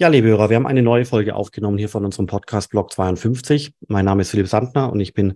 Ja, 0.00 0.08
liebe 0.08 0.28
Hörer, 0.28 0.48
wir 0.48 0.56
haben 0.56 0.66
eine 0.66 0.82
neue 0.82 1.04
Folge 1.04 1.34
aufgenommen 1.34 1.76
hier 1.76 1.90
von 1.90 2.06
unserem 2.06 2.24
Podcast 2.24 2.70
Blog 2.70 2.90
52. 2.90 3.74
Mein 3.86 4.06
Name 4.06 4.22
ist 4.22 4.30
Philipp 4.30 4.48
Sandner 4.48 4.90
und 4.90 4.98
ich 4.98 5.12
bin 5.12 5.34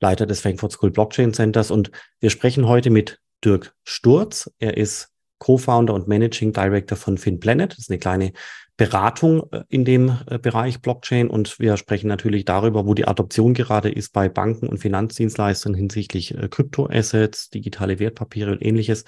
Leiter 0.00 0.24
des 0.24 0.40
Frankfurt 0.40 0.72
School 0.72 0.90
Blockchain 0.90 1.34
Centers 1.34 1.70
und 1.70 1.90
wir 2.18 2.30
sprechen 2.30 2.66
heute 2.66 2.88
mit 2.88 3.20
Dirk 3.44 3.74
Sturz. 3.84 4.50
Er 4.60 4.78
ist 4.78 5.10
Co-Founder 5.40 5.92
und 5.92 6.08
Managing 6.08 6.54
Director 6.54 6.96
von 6.96 7.18
FinPlanet. 7.18 7.72
Das 7.72 7.80
ist 7.80 7.90
eine 7.90 7.98
kleine 7.98 8.32
Beratung 8.78 9.42
äh, 9.52 9.64
in 9.68 9.84
dem 9.84 10.16
äh, 10.30 10.38
Bereich 10.38 10.80
Blockchain 10.80 11.28
und 11.28 11.58
wir 11.58 11.76
sprechen 11.76 12.08
natürlich 12.08 12.46
darüber, 12.46 12.86
wo 12.86 12.94
die 12.94 13.06
Adoption 13.06 13.52
gerade 13.52 13.90
ist 13.90 14.14
bei 14.14 14.30
Banken 14.30 14.68
und 14.68 14.78
Finanzdienstleistern 14.78 15.74
hinsichtlich 15.74 16.34
äh, 16.34 16.48
Kryptoassets, 16.48 17.50
digitale 17.50 17.98
Wertpapiere 17.98 18.52
und 18.52 18.64
ähnliches. 18.64 19.04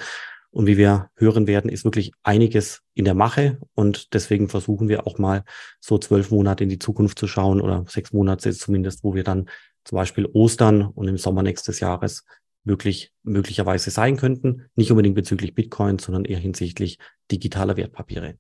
Und 0.53 0.67
wie 0.67 0.77
wir 0.77 1.11
hören 1.15 1.47
werden, 1.47 1.71
ist 1.71 1.85
wirklich 1.85 2.13
einiges 2.23 2.83
in 2.95 3.05
der 3.05 3.15
Mache. 3.15 3.59
Und 3.75 4.15
deswegen 4.15 4.49
versuchen 4.49 4.89
wir 4.89 5.07
auch 5.07 5.19
mal 5.19 5.45
so 5.81 5.99
zwölf 5.99 6.31
Monate 6.31 6.65
in 6.65 6.71
die 6.71 6.79
Zukunft 6.79 7.19
zu 7.19 7.29
schauen 7.29 7.61
oder 7.61 7.85
sechs 7.89 8.13
Monate 8.13 8.53
zumindest, 8.53 9.05
wo 9.05 9.15
wir 9.15 9.23
dann 9.23 9.49
zum 9.85 9.97
Beispiel 9.97 10.27
Ostern 10.33 10.83
und 10.83 11.09
im 11.09 11.19
Sommer 11.19 11.43
nächstes 11.43 11.81
Jahres 11.81 12.25
wirklich 12.65 13.13
möglicherweise 13.23 13.91
sein 13.91 14.17
könnten. 14.17 14.67
Nicht 14.75 14.91
unbedingt 14.91 15.15
bezüglich 15.15 15.55
Bitcoin, 15.55 15.99
sondern 15.99 16.25
eher 16.25 16.39
hinsichtlich 16.39 16.99
digitaler 17.31 17.77
Wertpapiere. 17.77 18.35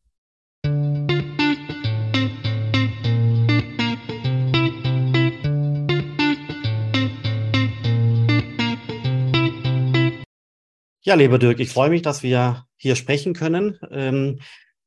Ja, 11.02 11.14
lieber 11.14 11.38
Dirk, 11.38 11.60
ich 11.60 11.70
freue 11.70 11.88
mich, 11.88 12.02
dass 12.02 12.22
wir 12.22 12.66
hier 12.76 12.94
sprechen 12.94 13.32
können. 13.32 13.78
Ähm, 13.90 14.38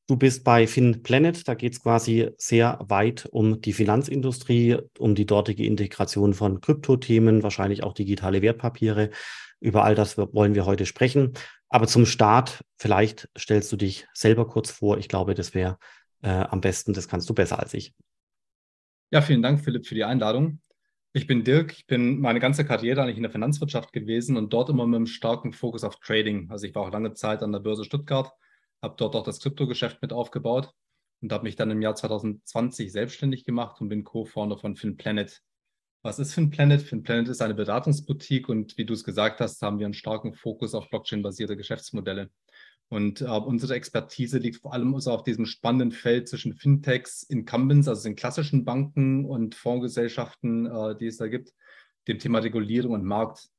du 0.05 0.15
bist 0.15 0.43
bei 0.43 0.67
FinPlanet, 0.67 1.47
da 1.47 1.55
geht 1.55 1.73
es 1.73 1.81
quasi 1.81 2.29
sehr 2.37 2.77
weit 2.83 3.27
um 3.31 3.61
die 3.61 3.73
Finanzindustrie, 3.73 4.77
um 4.99 5.15
die 5.15 5.25
dortige 5.25 5.65
Integration 5.65 6.35
von 6.35 6.61
Kryptothemen, 6.61 7.41
wahrscheinlich 7.41 7.81
auch 7.81 7.93
digitale 7.93 8.43
Wertpapiere. 8.43 9.09
Über 9.59 9.85
all 9.85 9.95
das 9.95 10.15
wollen 10.17 10.53
wir 10.53 10.67
heute 10.67 10.85
sprechen. 10.85 11.33
Aber 11.67 11.87
zum 11.87 12.05
Start, 12.05 12.63
vielleicht 12.77 13.27
stellst 13.35 13.71
du 13.71 13.75
dich 13.75 14.05
selber 14.13 14.47
kurz 14.47 14.69
vor. 14.69 14.99
Ich 14.99 15.07
glaube, 15.07 15.33
das 15.33 15.55
wäre 15.55 15.79
äh, 16.21 16.29
am 16.29 16.61
besten, 16.61 16.93
das 16.93 17.07
kannst 17.07 17.27
du 17.27 17.33
besser 17.33 17.57
als 17.57 17.73
ich. 17.73 17.95
Ja, 19.09 19.23
vielen 19.23 19.41
Dank, 19.41 19.63
Philipp, 19.63 19.87
für 19.87 19.95
die 19.95 20.03
Einladung. 20.03 20.59
Ich 21.15 21.27
bin 21.27 21.43
Dirk, 21.43 21.73
ich 21.73 21.85
bin 21.85 22.19
meine 22.21 22.39
ganze 22.39 22.65
Karriere 22.65 23.03
eigentlich 23.03 23.17
in 23.17 23.23
der 23.23 23.31
Finanzwirtschaft 23.31 23.93
gewesen 23.93 24.35
und 24.35 24.51
dort 24.51 24.69
immer 24.69 24.87
mit 24.87 24.95
einem 24.95 25.05
starken 25.05 25.53
Fokus 25.53 25.83
auf 25.83 25.97
Trading. 25.99 26.49
Also 26.49 26.65
ich 26.65 26.73
war 26.73 26.81
auch 26.81 26.91
lange 26.91 27.13
Zeit 27.13 27.43
an 27.43 27.51
der 27.51 27.59
Börse 27.59 27.83
Stuttgart, 27.83 28.31
habe 28.81 28.95
dort 28.97 29.15
auch 29.15 29.23
das 29.23 29.39
Kryptogeschäft 29.39 30.01
mit 30.01 30.11
aufgebaut 30.11 30.73
und 31.21 31.31
habe 31.31 31.43
mich 31.43 31.55
dann 31.55 31.69
im 31.69 31.83
Jahr 31.83 31.93
2020 31.93 32.91
selbstständig 32.91 33.45
gemacht 33.45 33.79
und 33.79 33.89
bin 33.89 34.03
Co-Founder 34.03 34.57
von 34.57 34.75
FinPlanet. 34.75 35.43
Was 36.01 36.17
ist 36.17 36.33
FinPlanet? 36.33 36.81
FinPlanet 36.81 37.27
ist 37.27 37.43
eine 37.43 37.53
Beratungsboutique 37.53 38.49
und 38.49 38.75
wie 38.79 38.85
du 38.85 38.95
es 38.95 39.03
gesagt 39.03 39.39
hast, 39.39 39.61
haben 39.61 39.77
wir 39.77 39.85
einen 39.85 39.93
starken 39.93 40.33
Fokus 40.33 40.73
auf 40.73 40.89
Blockchain-basierte 40.89 41.55
Geschäftsmodelle. 41.55 42.31
Und 42.93 43.21
äh, 43.21 43.25
unsere 43.25 43.73
Expertise 43.73 44.37
liegt 44.37 44.61
vor 44.61 44.71
allem 44.71 44.93
also 44.93 45.09
auf 45.09 45.23
diesem 45.23 45.47
spannenden 45.47 45.91
Feld 45.91 46.29
zwischen 46.29 46.53
Fintechs, 46.53 47.23
Incumbents, 47.23 47.87
also 47.87 48.03
den 48.03 48.15
klassischen 48.15 48.65
Banken 48.65 49.25
und 49.25 49.55
Fondsgesellschaften, 49.55 50.67
äh, 50.67 50.95
die 50.95 51.07
es 51.07 51.17
da 51.17 51.27
gibt, 51.27 51.55
dem 52.07 52.19
Thema 52.19 52.37
Regulierung 52.37 52.91
und 52.91 53.03
Markt. 53.03 53.49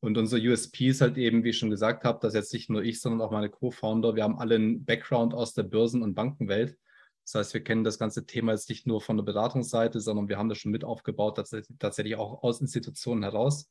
Und 0.00 0.18
unser 0.18 0.36
USP 0.36 0.88
ist 0.88 1.00
halt 1.00 1.16
eben, 1.16 1.42
wie 1.42 1.48
ich 1.50 1.58
schon 1.58 1.70
gesagt 1.70 2.04
habe, 2.04 2.18
dass 2.20 2.34
jetzt 2.34 2.52
nicht 2.52 2.68
nur 2.68 2.82
ich, 2.82 3.00
sondern 3.00 3.22
auch 3.22 3.30
meine 3.30 3.48
Co-Founder, 3.48 4.14
wir 4.14 4.24
haben 4.24 4.38
alle 4.38 4.56
einen 4.56 4.84
Background 4.84 5.32
aus 5.32 5.54
der 5.54 5.62
Börsen- 5.62 6.02
und 6.02 6.12
Bankenwelt. 6.12 6.76
Das 7.24 7.34
heißt, 7.36 7.54
wir 7.54 7.64
kennen 7.64 7.84
das 7.84 7.98
ganze 7.98 8.26
Thema 8.26 8.52
jetzt 8.52 8.68
nicht 8.68 8.86
nur 8.86 9.00
von 9.00 9.16
der 9.16 9.24
Beratungsseite, 9.24 10.00
sondern 10.02 10.28
wir 10.28 10.36
haben 10.36 10.50
das 10.50 10.58
schon 10.58 10.70
mit 10.70 10.84
aufgebaut, 10.84 11.42
tatsächlich 11.78 12.16
auch 12.16 12.42
aus 12.42 12.60
Institutionen 12.60 13.22
heraus. 13.22 13.70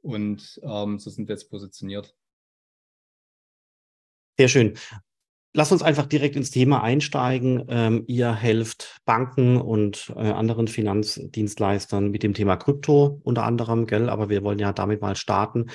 Und 0.00 0.58
ähm, 0.62 0.98
so 0.98 1.10
sind 1.10 1.28
wir 1.28 1.34
jetzt 1.34 1.50
positioniert. 1.50 2.14
Sehr 4.42 4.48
schön. 4.48 4.72
Lass 5.54 5.70
uns 5.70 5.82
einfach 5.82 6.06
direkt 6.06 6.34
ins 6.34 6.50
Thema 6.50 6.82
einsteigen. 6.82 7.64
Ähm, 7.68 8.02
ihr 8.08 8.34
helft 8.34 8.96
Banken 9.04 9.56
und 9.60 10.12
äh, 10.16 10.32
anderen 10.32 10.66
Finanzdienstleistern 10.66 12.10
mit 12.10 12.24
dem 12.24 12.34
Thema 12.34 12.56
Krypto 12.56 13.20
unter 13.22 13.44
anderem, 13.44 13.86
gell? 13.86 14.08
Aber 14.08 14.30
wir 14.30 14.42
wollen 14.42 14.58
ja 14.58 14.72
damit 14.72 15.00
mal 15.00 15.14
starten. 15.14 15.66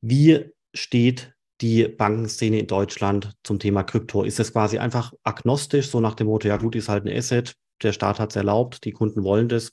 Wie 0.00 0.46
steht 0.74 1.32
die 1.60 1.86
Bankenszene 1.86 2.58
in 2.58 2.66
Deutschland 2.66 3.36
zum 3.44 3.60
Thema 3.60 3.84
Krypto? 3.84 4.24
Ist 4.24 4.40
es 4.40 4.52
quasi 4.52 4.78
einfach 4.78 5.12
agnostisch, 5.22 5.90
so 5.90 6.00
nach 6.00 6.16
dem 6.16 6.26
Motto, 6.26 6.48
ja 6.48 6.56
gut, 6.56 6.74
ist 6.74 6.88
halt 6.88 7.06
ein 7.06 7.16
Asset, 7.16 7.54
der 7.84 7.92
Staat 7.92 8.18
hat 8.18 8.30
es 8.30 8.36
erlaubt, 8.36 8.84
die 8.84 8.90
Kunden 8.90 9.22
wollen 9.22 9.48
das, 9.48 9.70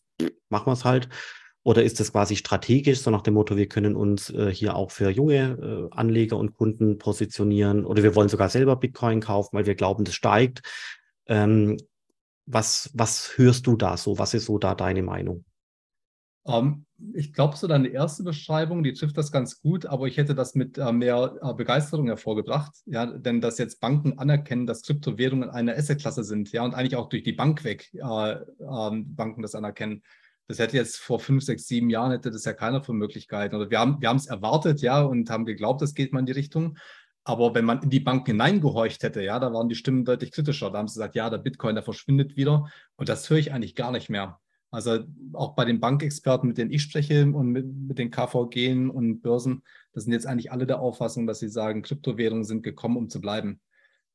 machen 0.50 0.67
wir 0.67 0.73
es 0.73 0.85
halt. 0.85 1.09
Oder 1.65 1.83
ist 1.83 1.99
das 1.99 2.11
quasi 2.11 2.35
strategisch, 2.35 2.99
so 2.99 3.09
nach 3.09 3.23
dem 3.23 3.33
Motto, 3.33 3.57
wir 3.57 3.67
können 3.67 3.95
uns 3.95 4.29
äh, 4.29 4.53
hier 4.53 4.75
auch 4.75 4.91
für 4.91 5.09
junge 5.09 5.89
äh, 5.91 5.95
Anleger 5.95 6.37
und 6.37 6.53
Kunden 6.53 6.99
positionieren 6.99 7.85
oder 7.85 8.03
wir 8.03 8.13
wollen 8.13 8.29
sogar 8.29 8.49
selber 8.49 8.75
Bitcoin 8.75 9.19
kaufen, 9.19 9.57
weil 9.57 9.65
wir 9.65 9.73
glauben, 9.73 10.03
das 10.03 10.13
steigt. 10.13 10.61
Ähm, 11.25 11.77
was, 12.45 12.91
was 12.93 13.35
hörst 13.37 13.65
du 13.65 13.75
da 13.77 13.97
so? 13.97 14.19
Was 14.19 14.35
ist 14.35 14.45
so 14.45 14.59
da 14.59 14.75
deine 14.75 15.01
Meinung? 15.01 15.43
Um, 16.43 16.85
ähm, 16.99 17.13
ich 17.15 17.33
glaube, 17.33 17.57
so 17.57 17.65
deine 17.65 17.87
erste 17.87 18.21
Beschreibung, 18.21 18.83
die 18.83 18.93
trifft 18.93 19.17
das 19.17 19.31
ganz 19.31 19.59
gut, 19.59 19.87
aber 19.87 20.05
ich 20.05 20.17
hätte 20.17 20.35
das 20.35 20.53
mit 20.53 20.77
äh, 20.77 20.91
mehr 20.91 21.35
äh, 21.41 21.53
Begeisterung 21.55 22.05
hervorgebracht, 22.05 22.75
ja, 22.85 23.07
denn 23.07 23.41
dass 23.41 23.57
jetzt 23.57 23.79
Banken 23.79 24.19
anerkennen, 24.19 24.67
dass 24.67 24.83
Kryptowährungen 24.83 25.49
eine 25.49 25.75
Assetklasse 25.75 26.23
sind, 26.23 26.51
ja, 26.51 26.63
und 26.63 26.75
eigentlich 26.75 26.95
auch 26.95 27.09
durch 27.09 27.23
die 27.23 27.33
Bank 27.33 27.63
weg 27.63 27.91
äh, 27.95 28.35
ähm, 28.59 29.15
Banken 29.15 29.41
das 29.41 29.55
anerkennen. 29.55 30.03
Das 30.47 30.59
hätte 30.59 30.78
jetzt 30.78 30.97
vor 30.97 31.19
fünf, 31.19 31.44
sechs, 31.44 31.67
sieben 31.67 31.89
Jahren 31.89 32.11
hätte 32.11 32.29
das 32.29 32.45
ja 32.45 32.53
keiner 32.53 32.83
für 32.83 32.94
Möglichkeiten. 32.94 33.56
Oder 33.56 33.69
wir 33.69 33.79
haben 33.79 34.01
wir 34.01 34.13
es 34.13 34.28
erwartet, 34.28 34.81
ja, 34.81 35.01
und 35.01 35.29
haben 35.29 35.45
geglaubt, 35.45 35.81
das 35.81 35.95
geht 35.95 36.13
mal 36.13 36.19
in 36.19 36.28
die 36.28 36.33
Richtung. 36.33 36.78
Aber 37.23 37.56
wenn 37.56 37.66
man 37.66 37.81
in 37.81 37.89
die 37.89 38.00
Bank 38.00 38.28
hineingehorcht 38.28 39.01
hätte, 39.01 39.23
ja, 39.23 39.39
da 39.39 39.51
waren 39.51 39.67
die 39.67 39.75
Stimmen 39.75 40.06
deutlich 40.06 40.31
kritischer. 40.31 40.69
Da 40.69 40.78
haben 40.78 40.88
sie 40.88 40.94
gesagt, 40.94 41.16
ja, 41.16 41.29
der 41.31 41.39
Bitcoin, 41.39 41.73
der 41.73 41.83
verschwindet 41.83 42.35
wieder. 42.38 42.69
Und 42.95 43.09
das 43.09 43.28
höre 43.29 43.39
ich 43.39 43.51
eigentlich 43.51 43.73
gar 43.73 43.91
nicht 43.91 44.09
mehr. 44.09 44.39
Also 44.69 45.00
auch 45.33 45.56
bei 45.56 45.66
den 45.66 45.79
Bankexperten, 45.79 46.50
mit 46.50 46.57
denen 46.57 46.72
ich 46.72 46.83
spreche 46.83 47.25
und 47.25 47.51
mit, 47.51 47.66
mit 47.66 47.97
den 47.97 48.12
KVG 48.12 48.89
und 48.89 49.22
Börsen, 49.22 49.63
das 49.94 50.03
sind 50.03 50.13
jetzt 50.13 50.27
eigentlich 50.27 50.51
alle 50.51 50.67
der 50.67 50.79
Auffassung, 50.79 51.25
dass 51.25 51.39
sie 51.39 51.50
sagen, 51.50 51.81
Kryptowährungen 51.81 52.44
sind 52.44 52.62
gekommen, 52.62 52.97
um 52.97 53.09
zu 53.09 53.22
bleiben. 53.22 53.62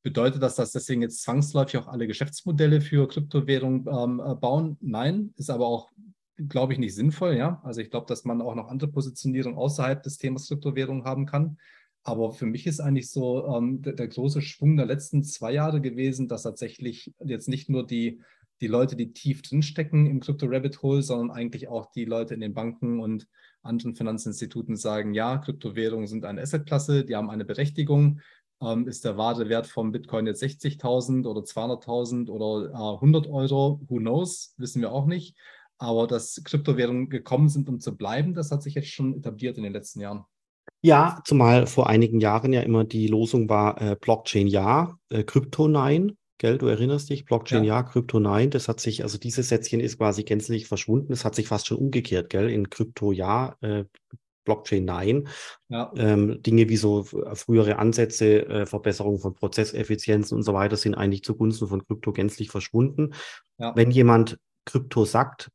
Bedeutet 0.03 0.41
das, 0.41 0.55
dass 0.55 0.71
deswegen 0.71 1.01
jetzt 1.01 1.21
zwangsläufig 1.21 1.77
auch 1.77 1.87
alle 1.87 2.07
Geschäftsmodelle 2.07 2.79
für 2.79 3.07
Kryptowährungen 3.07 3.87
ähm, 3.87 4.21
äh, 4.23 4.35
bauen? 4.35 4.77
Nein, 4.81 5.33
ist 5.35 5.49
aber 5.49 5.67
auch 5.67 5.89
glaube 6.47 6.73
ich, 6.73 6.79
nicht 6.79 6.95
sinnvoll. 6.95 7.35
Ja? 7.35 7.61
Also 7.63 7.81
ich 7.81 7.89
glaube, 7.89 8.07
dass 8.07 8.25
man 8.25 8.41
auch 8.41 8.55
noch 8.55 8.67
andere 8.67 8.91
Positionierungen 8.91 9.57
außerhalb 9.57 10.01
des 10.03 10.17
Themas 10.17 10.47
Kryptowährung 10.47 11.05
haben 11.05 11.25
kann. 11.25 11.57
Aber 12.03 12.31
für 12.31 12.45
mich 12.45 12.65
ist 12.65 12.79
eigentlich 12.79 13.11
so 13.11 13.45
ähm, 13.47 13.81
der, 13.81 13.93
der, 13.93 14.07
große 14.07 14.41
Schwung 14.41 14.75
der 14.75 14.87
letzten 14.87 15.23
zwei 15.23 15.53
Jahre 15.53 15.81
gewesen, 15.81 16.27
dass 16.27 16.43
tatsächlich 16.43 17.13
jetzt 17.23 17.47
nicht 17.47 17.69
nur 17.69 17.85
die, 17.85 18.21
die 18.59 18.67
Leute, 18.67 18.95
die 18.95 19.13
tief 19.13 19.41
drinstecken 19.43 20.07
im 20.07 20.19
Krypto-Rabbit 20.19 20.81
Hole, 20.81 21.03
sondern 21.03 21.35
eigentlich 21.35 21.67
auch 21.67 21.91
die 21.91 22.05
Leute 22.05 22.33
in 22.33 22.41
den 22.41 22.53
Banken 22.53 22.99
und 22.99 23.27
anderen 23.61 23.95
Finanzinstituten 23.95 24.75
sagen, 24.75 25.13
ja, 25.13 25.37
Kryptowährungen 25.37 26.07
sind 26.07 26.25
eine 26.25 26.41
Assetklasse, 26.41 27.05
die 27.05 27.15
haben 27.15 27.29
eine 27.29 27.45
Berechtigung. 27.45 28.21
Ähm, 28.61 28.87
ist 28.87 29.05
der 29.05 29.17
wahre 29.17 29.49
Wert 29.49 29.67
vom 29.67 29.91
Bitcoin 29.91 30.25
jetzt 30.25 30.41
60.000 30.41 31.27
oder 31.27 31.41
200.000 31.41 32.29
oder 32.29 32.71
äh, 32.71 32.95
100 32.95 33.27
Euro? 33.27 33.81
Who 33.87 33.97
knows? 33.97 34.55
Wissen 34.57 34.81
wir 34.81 34.91
auch 34.91 35.05
nicht. 35.05 35.35
Aber 35.81 36.05
dass 36.05 36.39
Kryptowährungen 36.43 37.09
gekommen 37.09 37.49
sind, 37.49 37.67
um 37.67 37.79
zu 37.79 37.97
bleiben, 37.97 38.35
das 38.35 38.51
hat 38.51 38.61
sich 38.61 38.75
jetzt 38.75 38.89
schon 38.89 39.17
etabliert 39.17 39.57
in 39.57 39.63
den 39.63 39.73
letzten 39.73 39.99
Jahren. 39.99 40.25
Ja, 40.83 41.21
zumal 41.25 41.65
vor 41.65 41.89
einigen 41.89 42.19
Jahren 42.19 42.53
ja 42.53 42.61
immer 42.61 42.83
die 42.83 43.07
Losung 43.07 43.49
war 43.49 43.81
äh, 43.81 43.95
Blockchain 43.99 44.45
ja, 44.45 44.95
äh, 45.09 45.23
Krypto 45.23 45.67
nein. 45.67 46.17
Gell, 46.37 46.59
du 46.59 46.67
erinnerst 46.67 47.09
dich, 47.09 47.25
Blockchain 47.25 47.63
ja, 47.63 47.77
ja 47.77 47.83
Krypto 47.83 48.19
nein. 48.19 48.51
Das 48.51 48.67
hat 48.67 48.79
sich, 48.79 49.01
also 49.01 49.17
dieses 49.17 49.49
Sätzchen 49.49 49.79
ist 49.79 49.97
quasi 49.97 50.23
gänzlich 50.23 50.67
verschwunden. 50.67 51.13
Es 51.13 51.25
hat 51.25 51.33
sich 51.33 51.47
fast 51.47 51.65
schon 51.65 51.77
umgekehrt, 51.77 52.29
gell? 52.29 52.49
In 52.51 52.69
Krypto 52.69 53.11
ja, 53.11 53.55
äh, 53.61 53.85
Blockchain 54.43 54.85
nein. 54.85 55.29
Ja. 55.69 55.91
Ähm, 55.97 56.43
Dinge 56.43 56.69
wie 56.69 56.77
so 56.77 57.03
frühere 57.03 57.79
Ansätze, 57.79 58.47
äh, 58.47 58.65
Verbesserung 58.67 59.19
von 59.19 59.33
Prozesseffizienzen 59.33 60.37
und 60.37 60.43
so 60.43 60.53
weiter 60.53 60.77
sind 60.77 60.93
eigentlich 60.93 61.23
zugunsten 61.23 61.67
von 61.67 61.83
Krypto 61.85 62.11
gänzlich 62.11 62.51
verschwunden. 62.51 63.15
Ja. 63.57 63.75
Wenn 63.75 63.89
jemand 63.89 64.37
Krypto 64.65 65.05
sagt, 65.05 65.49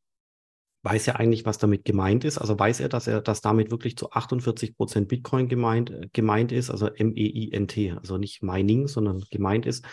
weiß 0.86 1.08
er 1.08 1.18
eigentlich, 1.18 1.44
was 1.44 1.58
damit 1.58 1.84
gemeint 1.84 2.24
ist? 2.24 2.38
Also 2.38 2.56
weiß 2.56 2.78
er, 2.78 2.88
dass 2.88 3.08
er, 3.08 3.20
dass 3.20 3.40
damit 3.40 3.72
wirklich 3.72 3.96
zu 3.96 4.12
48 4.12 4.76
Prozent 4.76 5.08
Bitcoin 5.08 5.48
gemeint, 5.48 5.90
äh, 5.90 6.08
gemeint 6.12 6.52
ist, 6.52 6.70
also 6.70 6.86
M-E-I-N-T, 6.86 7.94
also 7.98 8.18
nicht 8.18 8.42
Mining, 8.42 8.86
sondern 8.86 9.24
gemeint 9.30 9.66
ist 9.66 9.84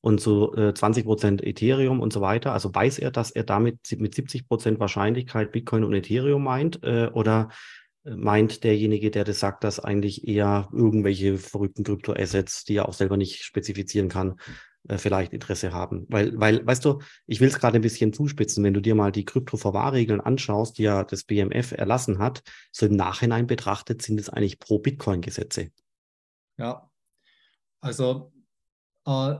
und 0.00 0.20
so 0.20 0.54
äh, 0.56 0.74
20 0.74 1.04
Prozent 1.04 1.44
Ethereum 1.44 2.00
und 2.00 2.12
so 2.12 2.20
weiter. 2.20 2.52
Also 2.52 2.74
weiß 2.74 2.98
er, 2.98 3.12
dass 3.12 3.30
er 3.30 3.44
damit 3.44 3.78
mit 3.98 4.16
70 4.16 4.48
Prozent 4.48 4.80
Wahrscheinlichkeit 4.80 5.52
Bitcoin 5.52 5.84
und 5.84 5.94
Ethereum 5.94 6.42
meint 6.42 6.82
äh, 6.82 7.08
oder 7.12 7.50
äh, 8.04 8.10
meint 8.16 8.64
derjenige, 8.64 9.12
der 9.12 9.22
das 9.22 9.38
sagt, 9.38 9.62
dass 9.62 9.78
eigentlich 9.78 10.26
eher 10.26 10.68
irgendwelche 10.72 11.38
verrückten 11.38 11.84
Kryptoassets, 11.84 12.64
die 12.64 12.76
er 12.76 12.88
auch 12.88 12.94
selber 12.94 13.16
nicht 13.16 13.44
spezifizieren 13.44 14.08
kann, 14.08 14.40
äh, 14.88 14.98
vielleicht 14.98 15.32
Interesse 15.32 15.72
haben. 15.72 16.06
Weil, 16.08 16.38
weil, 16.38 16.66
weißt 16.66 16.84
du, 16.84 17.00
ich 17.26 17.40
will 17.40 17.48
es 17.48 17.58
gerade 17.58 17.76
ein 17.76 17.82
bisschen 17.82 18.12
zuspitzen, 18.12 18.64
wenn 18.64 18.74
du 18.74 18.80
dir 18.80 18.94
mal 18.94 19.12
die 19.12 19.24
Kryptoverwahrregeln 19.24 20.20
anschaust, 20.20 20.78
die 20.78 20.84
ja 20.84 21.04
das 21.04 21.24
BMF 21.24 21.72
erlassen 21.72 22.18
hat, 22.18 22.42
so 22.72 22.86
im 22.86 22.96
Nachhinein 22.96 23.46
betrachtet 23.46 24.02
sind 24.02 24.18
es 24.18 24.28
eigentlich 24.28 24.58
Pro-Bitcoin-Gesetze. 24.58 25.70
Ja, 26.58 26.90
also 27.80 28.32
äh, 29.06 29.36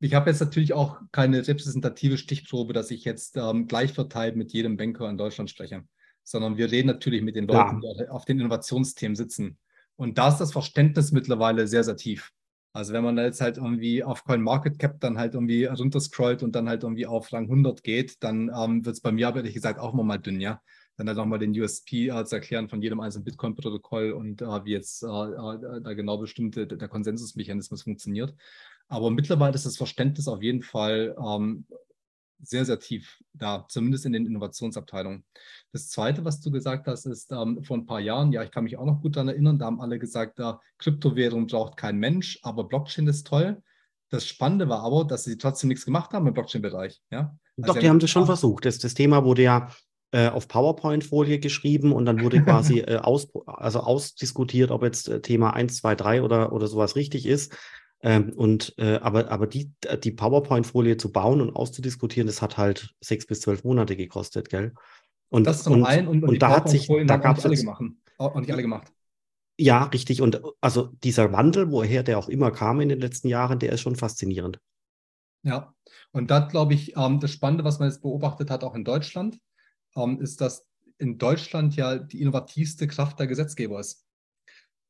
ich 0.00 0.14
habe 0.14 0.30
jetzt 0.30 0.40
natürlich 0.40 0.72
auch 0.72 1.00
keine 1.12 1.46
repräsentative 1.46 2.16
Stichprobe, 2.16 2.72
dass 2.72 2.90
ich 2.90 3.04
jetzt 3.04 3.36
ähm, 3.36 3.66
gleich 3.66 3.92
verteilt 3.92 4.36
mit 4.36 4.52
jedem 4.52 4.76
Banker 4.76 5.08
in 5.08 5.18
Deutschland 5.18 5.50
spreche, 5.50 5.84
sondern 6.22 6.56
wir 6.56 6.70
reden 6.70 6.86
natürlich 6.86 7.22
mit 7.22 7.36
den 7.36 7.46
Leuten, 7.46 7.82
ja. 7.82 8.04
die 8.04 8.08
auf 8.08 8.24
den 8.24 8.40
Innovationsthemen 8.40 9.14
sitzen. 9.14 9.58
Und 9.96 10.16
da 10.16 10.28
ist 10.28 10.38
das 10.38 10.52
Verständnis 10.52 11.12
mittlerweile 11.12 11.66
sehr, 11.66 11.84
sehr 11.84 11.96
tief. 11.96 12.32
Also 12.72 12.92
wenn 12.92 13.02
man 13.02 13.18
jetzt 13.18 13.40
halt 13.40 13.56
irgendwie 13.56 14.04
auf 14.04 14.24
CoinMarketCap 14.24 15.00
dann 15.00 15.18
halt 15.18 15.34
irgendwie 15.34 15.64
runterscrollt 15.64 16.42
und 16.42 16.54
dann 16.54 16.68
halt 16.68 16.84
irgendwie 16.84 17.06
auf 17.06 17.32
Rang 17.32 17.44
100 17.44 17.82
geht, 17.82 18.22
dann 18.22 18.50
ähm, 18.56 18.84
wird 18.84 18.94
es 18.94 19.00
bei 19.00 19.10
mir 19.10 19.34
ehrlich 19.34 19.54
gesagt 19.54 19.80
auch 19.80 19.92
immer 19.92 20.04
mal 20.04 20.18
dünn, 20.18 20.40
ja. 20.40 20.62
Dann 20.96 21.08
halt 21.08 21.16
nochmal 21.16 21.38
den 21.38 21.58
USP 21.58 22.08
äh, 22.08 22.24
zu 22.24 22.36
erklären 22.36 22.68
von 22.68 22.82
jedem 22.82 23.00
einzelnen 23.00 23.24
Bitcoin-Protokoll 23.24 24.12
und 24.12 24.42
äh, 24.42 24.64
wie 24.64 24.72
jetzt 24.72 25.02
äh, 25.02 25.06
äh 25.06 25.80
da 25.80 25.94
genau 25.94 26.18
bestimmte 26.18 26.66
der 26.66 26.88
Konsensusmechanismus 26.88 27.82
funktioniert. 27.82 28.34
Aber 28.86 29.10
mittlerweile 29.10 29.54
ist 29.54 29.66
das 29.66 29.76
Verständnis 29.76 30.28
auf 30.28 30.42
jeden 30.42 30.62
Fall 30.62 31.16
ähm, 31.18 31.64
sehr, 32.42 32.64
sehr 32.64 32.78
tief 32.78 33.18
da, 33.32 33.66
zumindest 33.68 34.06
in 34.06 34.12
den 34.12 34.26
Innovationsabteilungen. 34.26 35.24
Das 35.72 35.88
Zweite, 35.88 36.24
was 36.24 36.40
du 36.40 36.50
gesagt 36.50 36.86
hast, 36.86 37.06
ist 37.06 37.32
ähm, 37.32 37.62
vor 37.62 37.76
ein 37.76 37.86
paar 37.86 38.00
Jahren, 38.00 38.32
ja, 38.32 38.42
ich 38.42 38.50
kann 38.50 38.64
mich 38.64 38.76
auch 38.76 38.86
noch 38.86 39.00
gut 39.00 39.16
daran 39.16 39.28
erinnern, 39.28 39.58
da 39.58 39.66
haben 39.66 39.80
alle 39.80 39.98
gesagt, 39.98 40.38
da 40.38 40.60
Kryptowährung 40.78 41.46
braucht 41.46 41.76
kein 41.76 41.98
Mensch, 41.98 42.38
aber 42.42 42.64
Blockchain 42.64 43.06
ist 43.06 43.26
toll. 43.26 43.62
Das 44.10 44.26
Spannende 44.26 44.68
war 44.68 44.82
aber, 44.82 45.04
dass 45.04 45.24
sie 45.24 45.38
trotzdem 45.38 45.68
nichts 45.68 45.84
gemacht 45.84 46.12
haben 46.12 46.26
im 46.26 46.34
Blockchain-Bereich. 46.34 47.00
Ja? 47.10 47.36
Also 47.62 47.74
Doch, 47.74 47.80
die 47.80 47.88
haben 47.88 48.00
das 48.00 48.10
schon 48.10 48.26
versucht. 48.26 48.64
Das, 48.64 48.78
das 48.78 48.94
Thema 48.94 49.24
wurde 49.24 49.42
ja 49.42 49.68
äh, 50.12 50.28
auf 50.28 50.48
PowerPoint-Folie 50.48 51.38
geschrieben 51.38 51.92
und 51.92 52.04
dann 52.04 52.22
wurde 52.22 52.42
quasi 52.44 52.80
äh, 52.80 52.96
aus, 52.96 53.28
also 53.46 53.80
ausdiskutiert, 53.80 54.72
ob 54.72 54.82
jetzt 54.82 55.08
äh, 55.08 55.20
Thema 55.20 55.54
1, 55.54 55.76
2, 55.76 55.94
3 55.94 56.22
oder, 56.22 56.52
oder 56.52 56.66
sowas 56.66 56.96
richtig 56.96 57.26
ist. 57.26 57.56
Ähm, 58.02 58.32
und 58.32 58.74
äh, 58.78 58.96
aber, 58.96 59.30
aber 59.30 59.46
die, 59.46 59.72
die 60.02 60.12
PowerPoint-Folie 60.12 60.96
zu 60.96 61.12
bauen 61.12 61.40
und 61.40 61.54
auszudiskutieren, 61.54 62.26
das 62.26 62.40
hat 62.40 62.56
halt 62.56 62.94
sechs 63.00 63.26
bis 63.26 63.40
zwölf 63.42 63.64
Monate 63.64 63.96
gekostet, 63.96 64.48
gell? 64.48 64.74
Und, 65.28 65.46
das 65.46 65.62
zum 65.62 65.74
und, 65.74 65.84
einen 65.84 66.08
und, 66.08 66.24
und, 66.24 66.30
und 66.30 66.42
da 66.42 66.56
hat 66.56 66.68
sich, 66.68 66.88
da 67.06 67.16
gab 67.18 67.38
es 67.38 67.44
alle 67.44 67.56
gemacht. 67.56 67.82
Auch 68.18 68.34
nicht 68.34 68.52
alle 68.52 68.62
gemacht. 68.62 68.92
Ja, 69.58 69.84
richtig. 69.84 70.22
Und 70.22 70.40
also 70.60 70.88
dieser 71.04 71.32
Wandel, 71.32 71.70
woher 71.70 72.02
der 72.02 72.18
auch 72.18 72.28
immer 72.28 72.50
kam 72.50 72.80
in 72.80 72.88
den 72.88 73.00
letzten 73.00 73.28
Jahren, 73.28 73.58
der 73.58 73.72
ist 73.72 73.82
schon 73.82 73.96
faszinierend. 73.96 74.58
Ja, 75.42 75.74
und 76.12 76.30
da 76.30 76.40
glaube 76.40 76.74
ich, 76.74 76.96
ähm, 76.96 77.20
das 77.20 77.30
Spannende, 77.30 77.64
was 77.64 77.78
man 77.78 77.88
jetzt 77.88 78.02
beobachtet 78.02 78.50
hat, 78.50 78.64
auch 78.64 78.74
in 78.74 78.84
Deutschland, 78.84 79.38
ähm, 79.96 80.20
ist, 80.20 80.40
dass 80.40 80.66
in 80.98 81.18
Deutschland 81.18 81.76
ja 81.76 81.98
die 81.98 82.20
innovativste 82.20 82.86
Kraft 82.86 83.18
der 83.18 83.26
Gesetzgeber 83.26 83.80
ist. 83.80 84.06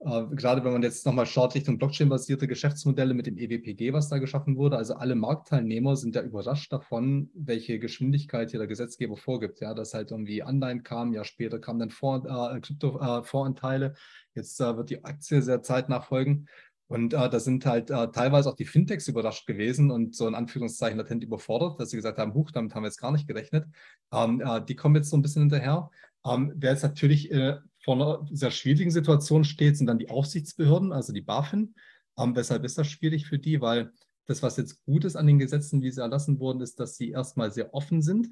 Äh, 0.02 0.24
gerade 0.34 0.64
wenn 0.64 0.72
man 0.72 0.82
jetzt 0.82 1.04
nochmal 1.04 1.26
schaut 1.26 1.54
Richtung 1.54 1.76
Blockchain-basierte 1.76 2.48
Geschäftsmodelle 2.48 3.12
mit 3.12 3.26
dem 3.26 3.36
EWPG, 3.36 3.92
was 3.92 4.08
da 4.08 4.18
geschaffen 4.18 4.56
wurde. 4.56 4.78
Also 4.78 4.94
alle 4.94 5.14
Marktteilnehmer 5.14 5.94
sind 5.94 6.14
ja 6.14 6.22
überrascht 6.22 6.72
davon, 6.72 7.30
welche 7.34 7.78
Geschwindigkeit 7.78 8.50
hier 8.50 8.60
der 8.60 8.66
Gesetzgeber 8.66 9.18
vorgibt. 9.18 9.60
Ja, 9.60 9.74
dass 9.74 9.92
halt 9.92 10.10
irgendwie 10.10 10.42
Anleihen 10.42 10.82
kam, 10.82 11.12
ja 11.12 11.22
später 11.24 11.58
kamen 11.58 11.80
dann 11.80 11.90
Vor, 11.90 12.24
äh, 12.24 12.60
Krypto-Voranteile. 12.60 13.86
Äh, 13.86 13.92
jetzt 14.34 14.58
äh, 14.60 14.76
wird 14.76 14.88
die 14.88 15.04
Aktie 15.04 15.42
sehr 15.42 15.62
zeitnah 15.62 16.00
folgen. 16.00 16.46
Und 16.88 17.12
äh, 17.14 17.28
da 17.28 17.38
sind 17.38 17.66
halt 17.66 17.90
äh, 17.90 18.08
teilweise 18.10 18.48
auch 18.48 18.56
die 18.56 18.64
Fintechs 18.64 19.06
überrascht 19.06 19.46
gewesen 19.46 19.90
und 19.90 20.16
so 20.16 20.26
in 20.26 20.34
Anführungszeichen 20.34 20.98
latent 20.98 21.22
überfordert, 21.22 21.78
dass 21.78 21.90
sie 21.90 21.96
gesagt 21.96 22.18
haben, 22.18 22.34
huch, 22.34 22.50
damit 22.50 22.74
haben 22.74 22.82
wir 22.82 22.88
jetzt 22.88 23.00
gar 23.00 23.12
nicht 23.12 23.28
gerechnet. 23.28 23.66
Ähm, 24.12 24.40
äh, 24.40 24.64
die 24.64 24.74
kommen 24.74 24.96
jetzt 24.96 25.10
so 25.10 25.16
ein 25.16 25.22
bisschen 25.22 25.42
hinterher. 25.42 25.90
Ähm, 26.24 26.52
wer 26.56 26.72
jetzt 26.72 26.82
natürlich 26.82 27.30
äh, 27.30 27.58
vor 27.82 27.94
einer 27.94 28.26
sehr 28.30 28.50
schwierigen 28.50 28.90
Situation 28.90 29.44
steht, 29.44 29.76
sind 29.76 29.86
dann 29.86 29.98
die 29.98 30.10
Aufsichtsbehörden, 30.10 30.92
also 30.92 31.12
die 31.12 31.22
BaFin. 31.22 31.74
Ähm, 32.18 32.36
weshalb 32.36 32.64
ist 32.64 32.78
das 32.78 32.88
schwierig 32.88 33.26
für 33.26 33.38
die? 33.38 33.60
Weil 33.60 33.92
das, 34.26 34.42
was 34.42 34.56
jetzt 34.56 34.84
gut 34.84 35.04
ist 35.04 35.16
an 35.16 35.26
den 35.26 35.38
Gesetzen, 35.38 35.82
wie 35.82 35.90
sie 35.90 36.00
erlassen 36.00 36.38
wurden, 36.38 36.60
ist, 36.60 36.78
dass 36.78 36.96
sie 36.96 37.10
erstmal 37.10 37.50
sehr 37.50 37.74
offen 37.74 38.02
sind 38.02 38.28